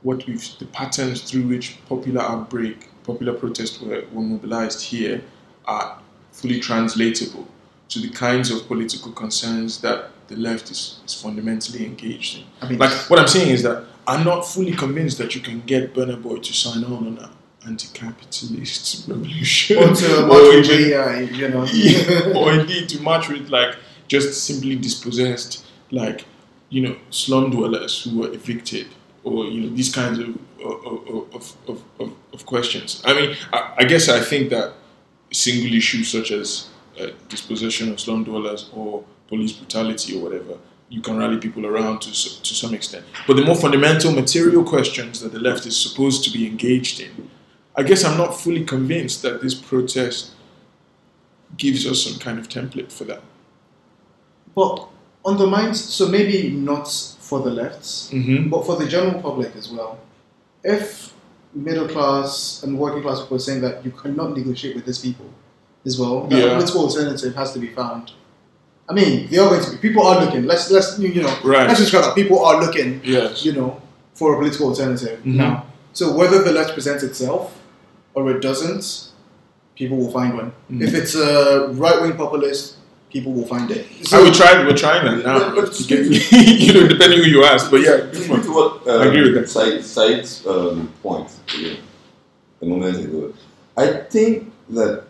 [0.03, 5.23] what we've the patterns through which popular outbreak, popular protests were, were mobilized here
[5.67, 5.99] are
[6.33, 7.47] fully translatable
[7.91, 9.99] to the kinds of political concerns that
[10.29, 12.45] the left is, is fundamentally engaged in.
[12.63, 15.61] I mean, Like what I'm saying is that I'm not fully convinced that you can
[15.73, 17.29] get Burna Boy to sign on on an
[17.67, 21.65] anti-capitalist revolution, or to with AI, you know.
[21.73, 23.77] yeah, or indeed to match with like
[24.09, 26.25] just simply dispossessed, like
[26.69, 28.87] you know, slum dwellers who were evicted,
[29.25, 33.03] or you know, these kinds of of, of, of, of, of questions.
[33.05, 34.75] I mean, I, I guess I think that
[35.33, 36.69] single issues such as
[37.01, 40.59] uh, dispossession of slum dwellers or police brutality or whatever,
[40.89, 43.05] you can rally people around to to some extent.
[43.27, 47.31] But the more fundamental material questions that the left is supposed to be engaged in,
[47.81, 50.33] I guess I'm not fully convinced that this protest
[51.57, 53.23] gives us some kind of template for that.
[54.55, 54.87] But
[55.25, 56.87] on the minds, so maybe not
[57.29, 57.83] for the left,
[58.13, 58.49] Mm-hmm.
[58.51, 59.99] but for the general public as well.
[60.63, 61.13] If
[61.55, 65.27] middle class and working class people are saying that you cannot negotiate with these people
[65.87, 68.13] as well, that a political alternative has to be found.
[68.89, 69.77] I mean, they are going to be.
[69.79, 70.45] People are looking.
[70.45, 71.35] Let's let's you know.
[71.45, 71.67] Right.
[71.69, 72.15] Let's describe that.
[72.15, 73.01] People are looking.
[73.05, 73.45] Yes.
[73.45, 73.81] You know,
[74.15, 75.37] for a political alternative Mhm.
[75.45, 75.67] now.
[75.93, 77.57] So whether the left presents itself
[78.15, 79.11] or it doesn't,
[79.77, 80.53] people will find one.
[80.71, 80.83] Mhm.
[80.83, 82.77] If it's a right wing populist,
[83.11, 83.87] people will find it.
[84.07, 84.67] So we tried.
[84.67, 85.39] We're trying that now.
[85.39, 86.07] But- but to get-
[86.67, 88.11] you know, depending who you ask, but yeah.
[88.13, 89.49] Speaking to what um, I agree with that.
[89.49, 91.29] Said, Said's um, point
[91.59, 91.77] you know,
[92.63, 93.33] a moment ago,
[93.77, 95.05] I think that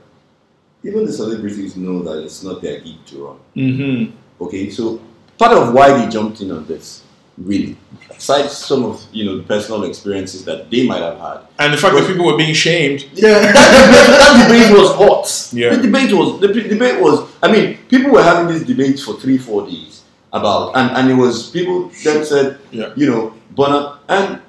[0.83, 3.37] even the celebrities know that it's not their gig to run.
[3.57, 4.45] Mm-hmm.
[4.45, 5.01] Okay, so
[5.37, 7.03] part of why they jumped in on this,
[7.39, 7.77] really,
[8.11, 11.77] aside some of you know the personal experiences that they might have had, And the
[11.79, 13.07] fact that people were being shamed.
[13.15, 13.39] Yeah.
[13.53, 15.53] that debate was hot.
[15.57, 15.75] Yeah.
[15.77, 17.29] The debate was the p- debate was.
[17.43, 20.03] I mean, people were having these debates for three, four days
[20.33, 22.93] about, and, and it was people that said, Yeah.
[22.97, 24.41] you know, Burna, and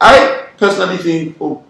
[0.00, 1.64] I personally think, oh,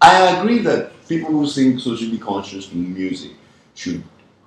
[0.00, 3.32] I agree that people who sing socially conscious music
[3.74, 4.02] should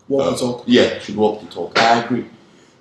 [0.07, 0.63] Walk uh, the talk.
[0.67, 1.77] Yeah, should walk the talk.
[1.77, 2.25] I agree,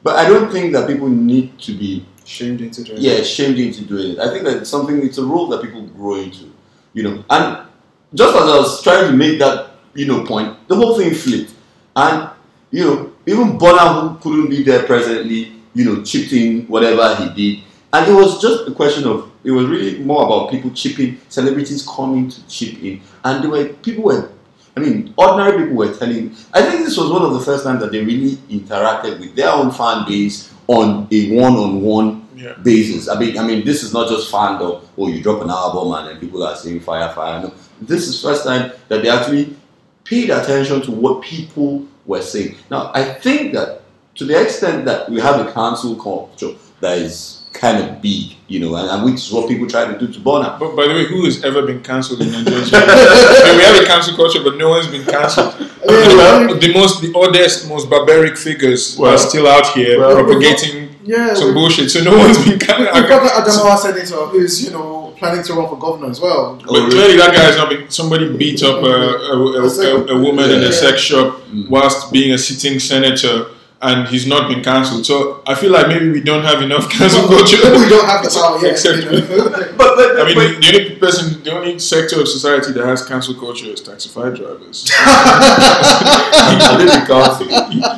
[0.07, 3.25] but I don't think that people need to be Shamed into doing yeah, it.
[3.25, 4.19] shamed into doing it.
[4.19, 6.53] I think that it's something, it's a role that people grow into,
[6.93, 7.25] you know.
[7.31, 7.67] And
[8.15, 11.55] just as I was trying to make that, you know, point, the whole thing flipped.
[11.95, 12.31] And,
[12.73, 17.29] you know, even Burna, who couldn't be there presently, you know, chipped in whatever he
[17.29, 17.65] did.
[17.93, 21.87] And it was just a question of, it was really more about people chipping, celebrities
[21.87, 23.01] coming to chip in.
[23.25, 24.31] And there were, people were,
[24.77, 27.81] I mean, ordinary people were telling, I think this was one of the first times
[27.81, 32.53] that they really interacted with their own fan base on a one-on-one Yeah.
[32.63, 33.09] basis.
[33.09, 34.83] I mean, I mean, this is not just fan fandom.
[34.99, 37.41] Oh, you drop an album and then people are saying fire, fire.
[37.43, 39.57] No, this is first time that they actually
[40.05, 42.57] paid attention to what people were saying.
[42.71, 43.81] Now, I think that
[44.17, 48.61] to the extent that we have a cancel culture that is kind of big, you
[48.61, 50.59] know, and, and which is what people try to do to Burna.
[50.59, 52.63] But by the way, who has ever been cancelled in Nigeria?
[52.73, 55.55] I mean, we have a cancel culture, but no one's been cancelled.
[55.89, 60.89] Yeah, the most, the oddest, most barbaric figures Well, are still out here well, propagating
[61.05, 61.93] Yeah, some bullshit.
[61.93, 63.47] So no one's been We've got cancelled.
[63.47, 66.57] the Adamawa senator who's, you know, planning to run for governor as well.
[66.57, 67.89] But clearly, that guy has not been.
[67.89, 71.69] Somebody beat up a, a, a, a, a woman in a sex shop Mm.
[71.71, 73.47] whilst being a sitting senator,
[73.83, 75.05] and he's not been cancelled.
[75.05, 77.57] So I feel like maybe we don't have enough cancel culture.
[77.59, 78.73] We don't have the power yet.
[78.73, 79.73] Except- you know.
[79.77, 83.05] But, but, I mean, but- the only person, the only sector of society that has
[83.07, 84.89] cancel culture is taxify drivers.
[84.93, 87.47] I didn't cancel.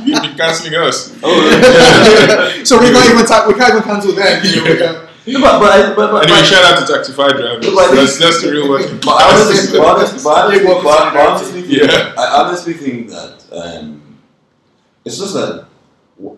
[0.06, 1.14] You've been cancelling us.
[1.22, 4.44] Oh, so we can't even ta- we can't even cancel them.
[4.44, 7.66] You know, we no, but, but, but, but, Anyway, but- shout out to taxify drivers.
[7.66, 11.16] But- That's, that's the real working But honestly, but honestly, but honestly, They work but
[11.16, 12.14] honestly, Yeah.
[12.18, 14.02] I honestly think that um,
[15.04, 15.67] it's just that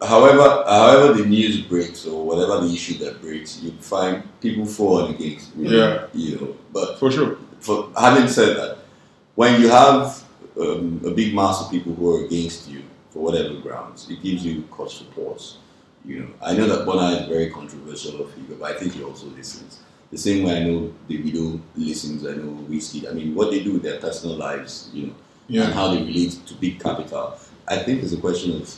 [0.03, 5.05] however however the news breaks or whatever the issue that breaks, you find people for
[5.07, 5.57] and against.
[5.57, 6.07] You know, Yeah.
[6.13, 7.37] You know, but For sure.
[7.61, 8.79] for having said that,
[9.37, 10.23] when you have
[10.59, 14.45] um, a big mass of people who are against you for whatever grounds, it gives
[14.45, 15.57] you cause for pause.
[16.05, 19.03] You know, I know that Burna is very controversial of figure, but I think he
[19.03, 19.81] also listens.
[20.11, 23.09] The same way I know Davido listens, I know Wizkid.
[23.09, 25.15] I mean, what they do with their personal lives, you know,
[25.65, 27.39] and how they relate to big capital.
[27.69, 28.75] I think it's a question of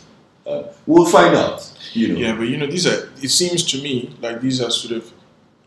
[0.46, 1.72] uh, we'll find out.
[1.92, 3.10] You know, Yeah, but you know, these are.
[3.22, 5.12] It seems to me like these are sort of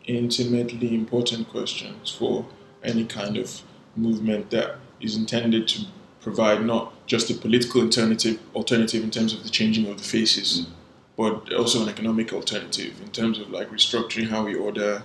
[0.06, 2.46] intimately important questions for
[2.84, 3.62] any kind of
[3.96, 5.86] movement that is intended to
[6.22, 10.62] provide not just a political alternative, alternative in terms of the changing of the faces,
[10.62, 10.70] Mm.
[11.18, 15.04] but also an economic alternative in terms of like restructuring how we order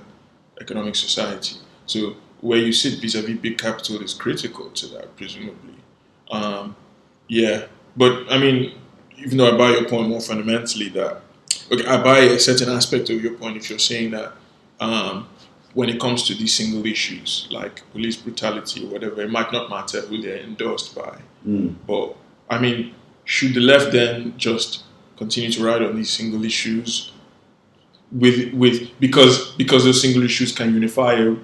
[0.61, 1.57] economic society.
[1.87, 5.75] So where you sit vis-a-vis big capital is critical to that, presumably.
[6.31, 6.75] Um,
[7.29, 7.67] yeah,
[7.97, 8.73] but I mean,
[9.21, 11.23] even though I buy your point more fundamentally, that
[11.71, 14.33] okay, I buy a certain aspect of your point if you're saying that
[14.81, 15.29] um,
[15.75, 19.71] when it comes to these single issues like police brutality or whatever, it might not
[19.71, 21.19] matter who they're endorsed by.
[21.47, 21.75] Mm.
[21.87, 22.17] But
[22.49, 22.95] I mean,
[23.25, 24.85] should the left then just
[25.17, 27.13] continue to ride on these single issues
[28.11, 31.37] with with because because those single issues can unify a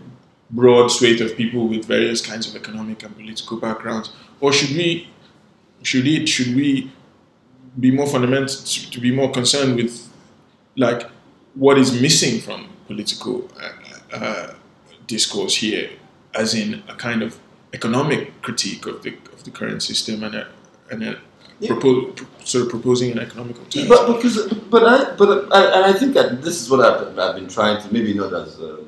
[0.51, 5.09] broad swathe of people with various kinds of economic and political backgrounds, or should we
[5.83, 6.91] should it should we
[7.79, 8.57] be more fundamental
[8.93, 10.09] to, be more concerned with
[10.77, 11.03] like
[11.55, 14.55] what is missing from political uh, uh,
[15.07, 15.91] discourse here,
[16.35, 17.39] as in a kind of
[17.73, 20.47] economic critique of the of the current system and a,
[20.91, 21.19] and a
[21.59, 21.79] Yeah.
[22.45, 23.89] sort of proposing an economic alternative.
[23.89, 24.37] But because,
[24.75, 27.81] but I, but I, and I think that this is what I've, I've been trying
[27.83, 28.83] to maybe not as uh,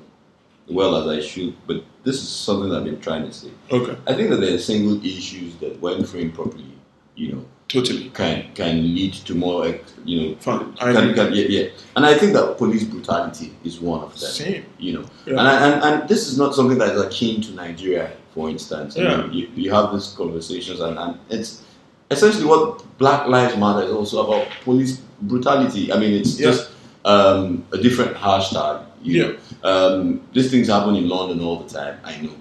[0.69, 3.51] well as I should, but this is something I've been trying to say.
[3.70, 6.73] okay, I think that there are single issues that, when framed properly,
[7.16, 8.11] you know, totally.
[8.11, 9.66] can can lead to more,
[10.05, 10.36] you know.
[10.81, 11.69] I can, can, yeah, yeah.
[11.97, 14.31] And I think that police brutality is one of them.
[14.31, 14.65] Same.
[14.78, 15.39] You know, Yeah.
[15.39, 18.97] and, I, and and this is not something that is akin to Nigeria, for instance.
[18.97, 19.16] You, Yeah.
[19.16, 21.62] know, you, you have these conversations, and, and it's
[22.11, 25.93] essentially what Black Lives Matter is also about police brutality.
[25.93, 26.51] I mean, it's Yeah.
[26.51, 26.70] just
[27.05, 28.85] um, a different hashtag.
[29.03, 29.27] you Yeah.
[29.28, 29.36] know.
[29.70, 31.95] Um, these things happen in London all the time.
[32.05, 32.35] I know,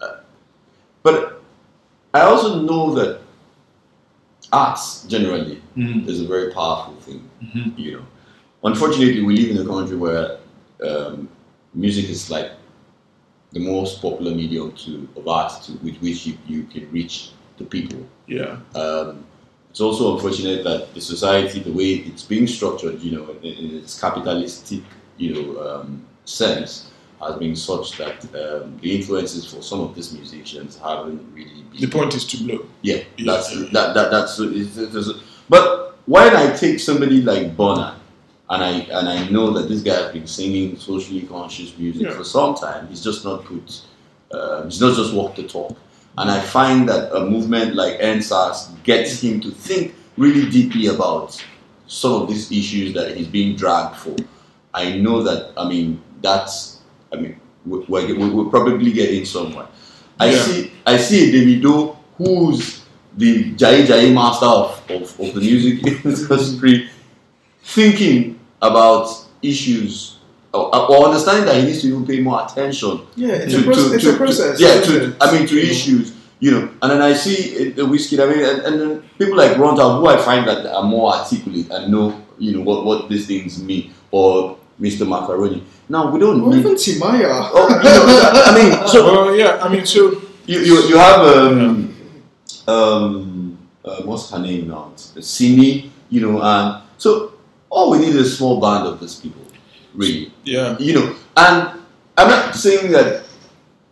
[0.00, 0.16] uh,
[1.02, 1.42] but
[2.14, 3.20] I also know that
[4.52, 6.08] arts generally Mhm.
[6.08, 7.22] is a very powerful thing.
[7.42, 7.78] Mhm.
[7.78, 8.02] You know,
[8.64, 10.38] unfortunately, we live in a country where
[10.82, 11.28] um,
[11.74, 12.50] music is like
[13.52, 17.64] the most popular medium to of art to, with which you, you can reach the
[17.64, 17.98] people.
[18.26, 18.56] Yeah.
[18.74, 19.24] Um,
[19.70, 23.76] it's also unfortunate that the society, the way it's being structured, you know, in, in
[23.78, 24.82] its capitalistic,
[25.18, 26.89] you know, um, sense,
[27.22, 31.80] has been such that um, the influences for some of these musicians haven't really been.
[31.80, 32.66] The point is to blow.
[32.82, 33.32] Yeah, Yeah.
[33.32, 37.94] that's that, that that's it's, it's, it's- but when I take somebody like Burna
[38.48, 42.12] and I and I know that this guy has been singing socially conscious music Yeah.
[42.16, 43.82] for some time, he's just not put
[44.32, 45.76] uh, he's not just walked the talk.
[46.18, 51.42] And I find that a movement like EndSARS gets him to think really deeply about
[51.86, 54.16] some of these issues that he's being dragged for.
[54.74, 56.69] I know that I mean that's
[57.12, 59.66] I mean we- we're, we- we're probably getting somewhere.
[60.18, 60.42] I Yeah.
[60.42, 62.82] see I see Davido who's
[63.16, 66.88] the Jai Jai master of, of, of the music industry
[67.62, 69.08] thinking about
[69.42, 70.18] issues
[70.52, 73.74] or, or understanding that he needs to even pay more attention Yeah, it's, to- a,
[73.74, 74.60] to- it's to- a process.
[74.60, 75.16] yeah, to.
[75.20, 76.68] I mean, to issues, you know.
[76.82, 78.18] And then I see the Wizkid.
[78.20, 81.70] I mean, and, and then people like Runtown, who I find that are more articulate
[81.70, 85.06] and know, you know, what what these things mean, or Mr.
[85.06, 85.62] Macaroni.
[85.88, 86.60] Now we don't Or need.
[86.60, 87.50] even Timaya.
[87.52, 90.12] Oh, you know, I mean, so well, yeah, I mean, so
[90.46, 91.94] you, you, you have um,
[92.66, 94.92] um, uh, what's her name now?
[94.96, 97.34] Simi, you know, and so
[97.68, 99.42] all we need is a small band of these people,
[99.94, 101.16] really, yeah, you know.
[101.36, 101.80] And
[102.16, 103.24] I'm not saying that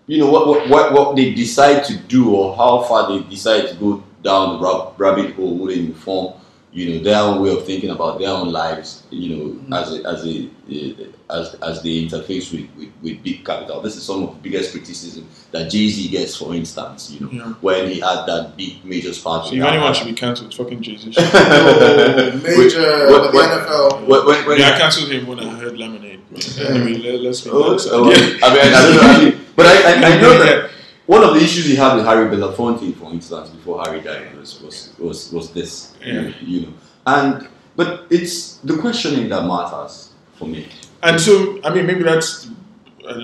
[0.07, 3.69] you know what what, what, what they decide to do or how far they decide
[3.69, 6.35] to go down the rab- rabbit hole would inform
[6.71, 10.05] you know their own way of thinking about their own lives you know as a,
[10.07, 11.05] as a uh,
[11.39, 14.73] as, as they interface with, with, with big capital this is some of the biggest
[14.73, 17.53] criticism that jay-z gets for instance you know Yeah.
[17.63, 21.17] when he had that big major spark so if anyone should be cancelled, fucking Jesus.
[21.19, 24.07] Oh, major What- the what- NFL.
[24.07, 26.21] when, when, when yeah, I cancelled him when I heard Lemonade.
[26.31, 27.89] But anyway, let, let's be Oh, honest.
[27.91, 29.03] oh, I mean, I don't know.
[29.03, 30.71] I mean, but I, I, I know that
[31.09, 34.61] one of the issues he had with Harry Belafonte, for instance, before Harry died, was
[34.61, 35.95] was was, was this.
[36.05, 36.33] Yeah.
[36.43, 36.73] You know,
[37.07, 40.69] and but it's the questioning that matters for me.
[41.03, 42.51] And so, I mean, maybe that's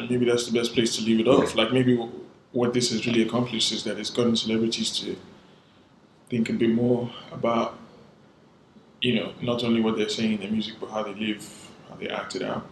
[0.09, 1.55] maybe that's the best place to leave it off.
[1.55, 1.95] Like maybe
[2.53, 5.15] what this has really accomplished is that it's gotten celebrities to
[6.31, 7.77] think a bit more about,
[9.03, 11.45] you know, not only what they're saying in their music, but how they live,
[11.91, 12.67] how they act it out.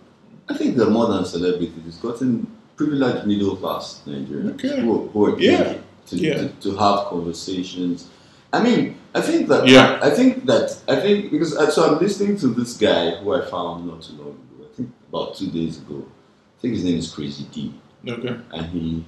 [0.49, 2.47] I think the modern celebrity has gotten
[2.77, 4.81] privileged middle class Nigerians Okay.
[4.81, 5.79] who, who are Yeah.
[6.07, 6.35] to, Yeah.
[6.35, 8.09] to, to have conversations.
[8.53, 9.99] I mean, I think that Yeah.
[10.03, 13.41] I think that I think because uh, so I'm listening to this guy who I
[13.43, 14.65] found not too long ago.
[14.71, 16.05] I think about two days ago.
[16.05, 17.75] I think his name is Crazy D.
[18.09, 18.37] Okay.
[18.53, 19.05] and he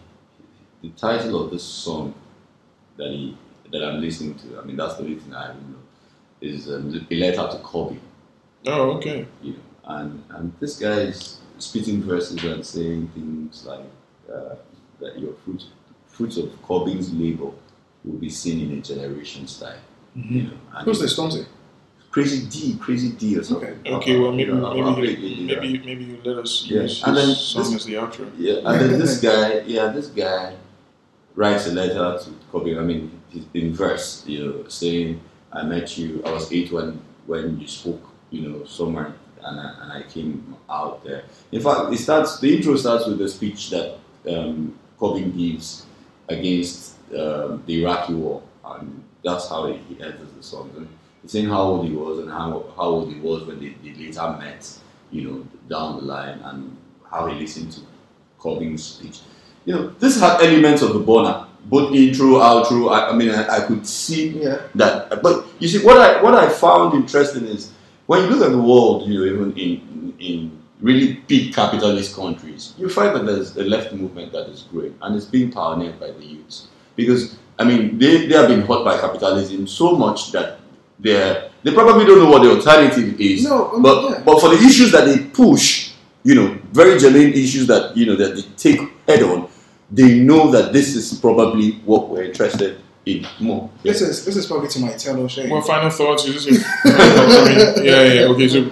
[0.83, 2.15] the title of this song
[2.97, 3.37] that he
[3.73, 5.81] that I'm listening to, I mean that's the only thing I know,
[6.41, 7.99] is um, a letter to Corbyn,
[8.67, 9.27] Oh, okay.
[9.43, 13.85] you know, and and this guy is spitting verses and saying things like
[14.33, 14.55] uh,
[15.01, 15.65] that your fruit
[16.09, 17.51] fruits of Corbyn's labor
[18.05, 19.79] will be seen in a generation's time,
[20.15, 20.51] you know.
[20.85, 21.47] Who's this, Stormzy?
[22.11, 23.77] Crazy D, Crazy D or something.
[23.85, 24.17] Okay.
[24.21, 25.61] Well, maybe You know, I'll- I'll maybe you, later.
[25.61, 26.83] maybe maybe you let us Yeah.
[26.83, 28.31] use And then song this- as the outro.
[28.39, 30.55] Yeah, and then this guy, yeah, this guy
[31.35, 32.79] writes a letter to Corbyn.
[32.79, 33.11] I mean,
[33.55, 35.21] in verse, you know, saying,
[35.53, 36.23] "I met you.
[36.25, 39.15] I was eight when when you spoke, you know, somewhere,
[39.45, 42.39] and I, and I came out there." In fact, it starts.
[42.41, 43.99] The intro starts with the speech that
[44.29, 45.87] um, Corbyn gives
[46.29, 50.71] against um, the Iraqi war, and that's how he, he enters the song.
[50.77, 50.89] And
[51.23, 53.95] he's saying how old he was and how how old he was when they, they
[53.99, 54.67] later met,
[55.11, 56.77] you know, down the line, and
[57.11, 57.81] how he listened to
[58.41, 59.21] Corbyn's speech.
[59.67, 62.93] You know, this had elements of the Burna, both intro, outro.
[62.93, 64.61] I, I mean, I, I could see Yeah.
[64.75, 65.23] that.
[65.23, 67.71] But you see, what I what I found interesting is
[68.07, 72.75] when you look at the world, you know, even in in really big capitalist countries,
[72.77, 76.11] you find that there's a left movement that is growing and it's being pioneered by
[76.11, 76.69] the youths.
[76.97, 80.59] Because I mean, they, they have been hurt by capitalism so much that
[80.99, 83.45] they they probably don't know what the alternative is.
[83.45, 84.23] No, um, but yeah.
[84.25, 88.17] but for the issues that they push, you know, very genuine issues that you know
[88.17, 89.49] that they take head on,
[89.91, 93.71] they know that this is probably what we're interested in more.
[93.83, 95.51] This is this is probably to my eternal shame.
[95.51, 96.25] Well, final thoughts.
[96.25, 96.65] Is this?
[96.65, 98.33] A, I mean, yeah, yeah.
[98.33, 98.63] Okay, so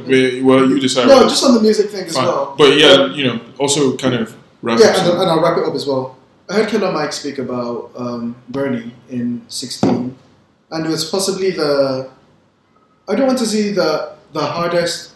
[0.45, 1.09] well, you decide.
[1.09, 2.27] no, just on the music thing as Fine.
[2.27, 2.55] well.
[2.57, 5.75] But yeah, you know, also kind of wrap Yeah, and, and I'll wrap it up
[5.75, 6.17] as well.
[6.49, 10.17] I heard Killer Mike speak about um, Bernie in 16,
[10.71, 12.11] and it was possibly the.
[13.09, 15.13] I don't want to see the the hardest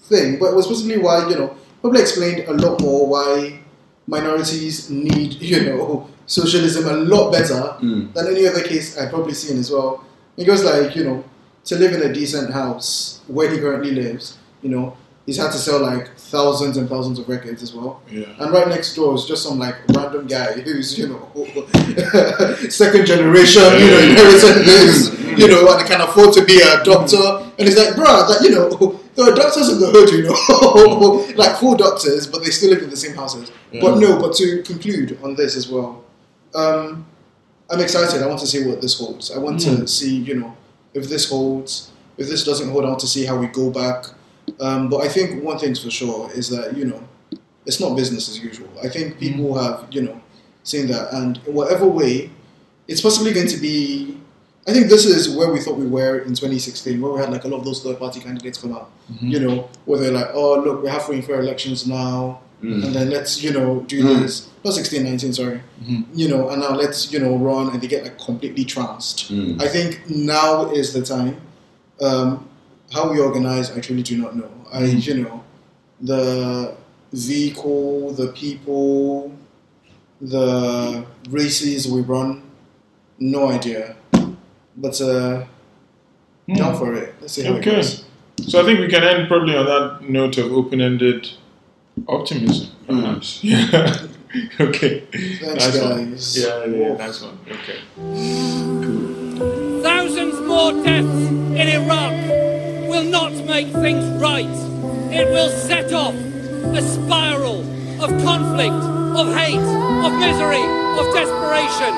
[0.00, 3.60] thing, but it was possibly why, you know, probably explained a lot more why
[4.06, 8.12] minorities need, you know, socialism a lot better Mm.
[8.14, 10.04] than any other case I've probably seen as well.
[10.36, 11.24] Because, like, you know,
[11.64, 15.58] to live in a decent house where he currently lives, you know, he's had to
[15.58, 18.00] sell like thousands and thousands of records as well.
[18.10, 18.26] yeah.
[18.38, 21.22] And right next door is just some like random guy who's, you know,
[22.68, 27.22] second generation, you know, inherited this, you know, and can afford to be a doctor.
[27.58, 31.26] And he's like, bro, that, you know, there are doctors in the hood, you know,
[31.36, 33.50] like full doctors, but they still live in the same houses.
[33.80, 36.04] But no, but to conclude on this as well,
[36.56, 37.06] um,
[37.70, 38.22] I'm excited.
[38.22, 39.30] I want to see what this holds.
[39.30, 40.56] I want to see, you know,
[40.94, 44.06] if this holds, if this doesn't hold, I want to see how we go back.
[44.60, 47.02] Um, but I think one thing's for sure is that, you know,
[47.66, 48.68] it's not business as usual.
[48.82, 50.20] I think people have, you know,
[50.62, 51.12] seen that.
[51.12, 52.30] And in whatever way,
[52.88, 54.18] it's possibly going to be.
[54.68, 57.44] I think this is where we thought we were in 2016, where we had like
[57.44, 60.60] a lot of those third party candidates come out, you know, where they're like, oh,
[60.60, 62.84] look, we're halfway in fair elections now, Mm.
[62.84, 64.22] and then let's, you know, do Mm.
[64.22, 64.48] this.
[64.64, 65.60] Not 16, 19, sorry.
[65.84, 66.04] Mhm.
[66.14, 69.30] You know, and now let's, you know, run, and they get like completely trounced.
[69.30, 69.60] Mm.
[69.60, 71.36] I think now is the time.
[72.00, 72.46] Um,
[72.92, 74.50] how we organize, I truly do not know.
[74.72, 75.42] I, you know,
[76.00, 76.74] the
[77.12, 79.32] vehicle, the people,
[80.20, 82.42] the races we run,
[83.18, 83.96] no idea.
[84.76, 85.44] But uh,
[86.54, 87.14] down for it.
[87.20, 87.70] Let's see how Okay.
[87.70, 88.04] it goes.
[88.48, 91.30] So I think we can end probably on that note of open-ended
[92.08, 93.00] optimism, hmm.
[93.00, 93.40] perhaps.
[93.44, 94.06] Yeah.
[94.60, 95.00] okay.
[95.00, 96.10] Thanks, nice one.
[96.10, 96.38] guys.
[96.38, 97.38] Yeah, yeah, yeah, nice one.
[97.48, 97.78] Okay.
[99.82, 102.12] Thousands more deaths in Iraq
[102.88, 104.44] will not make things right.
[105.10, 107.60] It will set off a spiral
[108.02, 108.74] of conflict,
[109.16, 110.64] of hate, of misery,
[110.98, 111.94] of desperation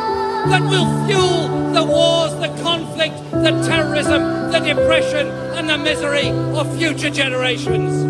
[0.50, 5.26] that will fuel the wars, the conflict, the terrorism, the depression,
[5.56, 8.07] and the misery of future generations.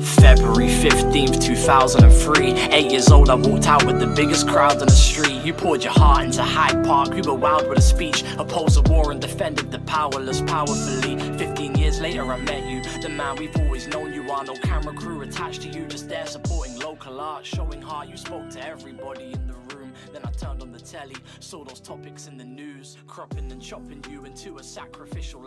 [0.00, 2.52] February 15th, 2003.
[2.52, 5.42] Eight years old, I walked out with the biggest crowd on the street.
[5.42, 7.14] You poured your heart into Hyde Park.
[7.14, 11.16] We were wild with a speech, opposed the war and defended the powerless powerfully.
[11.38, 14.44] 15 years later, I met you, the man we've always known you are.
[14.44, 18.08] No camera crew attached to you, just there supporting local art, showing heart.
[18.08, 19.92] You spoke to everybody in the room.
[20.12, 24.04] Then I turned on the telly, saw those topics in the news, cropping and chopping
[24.10, 25.44] you into a sacrificial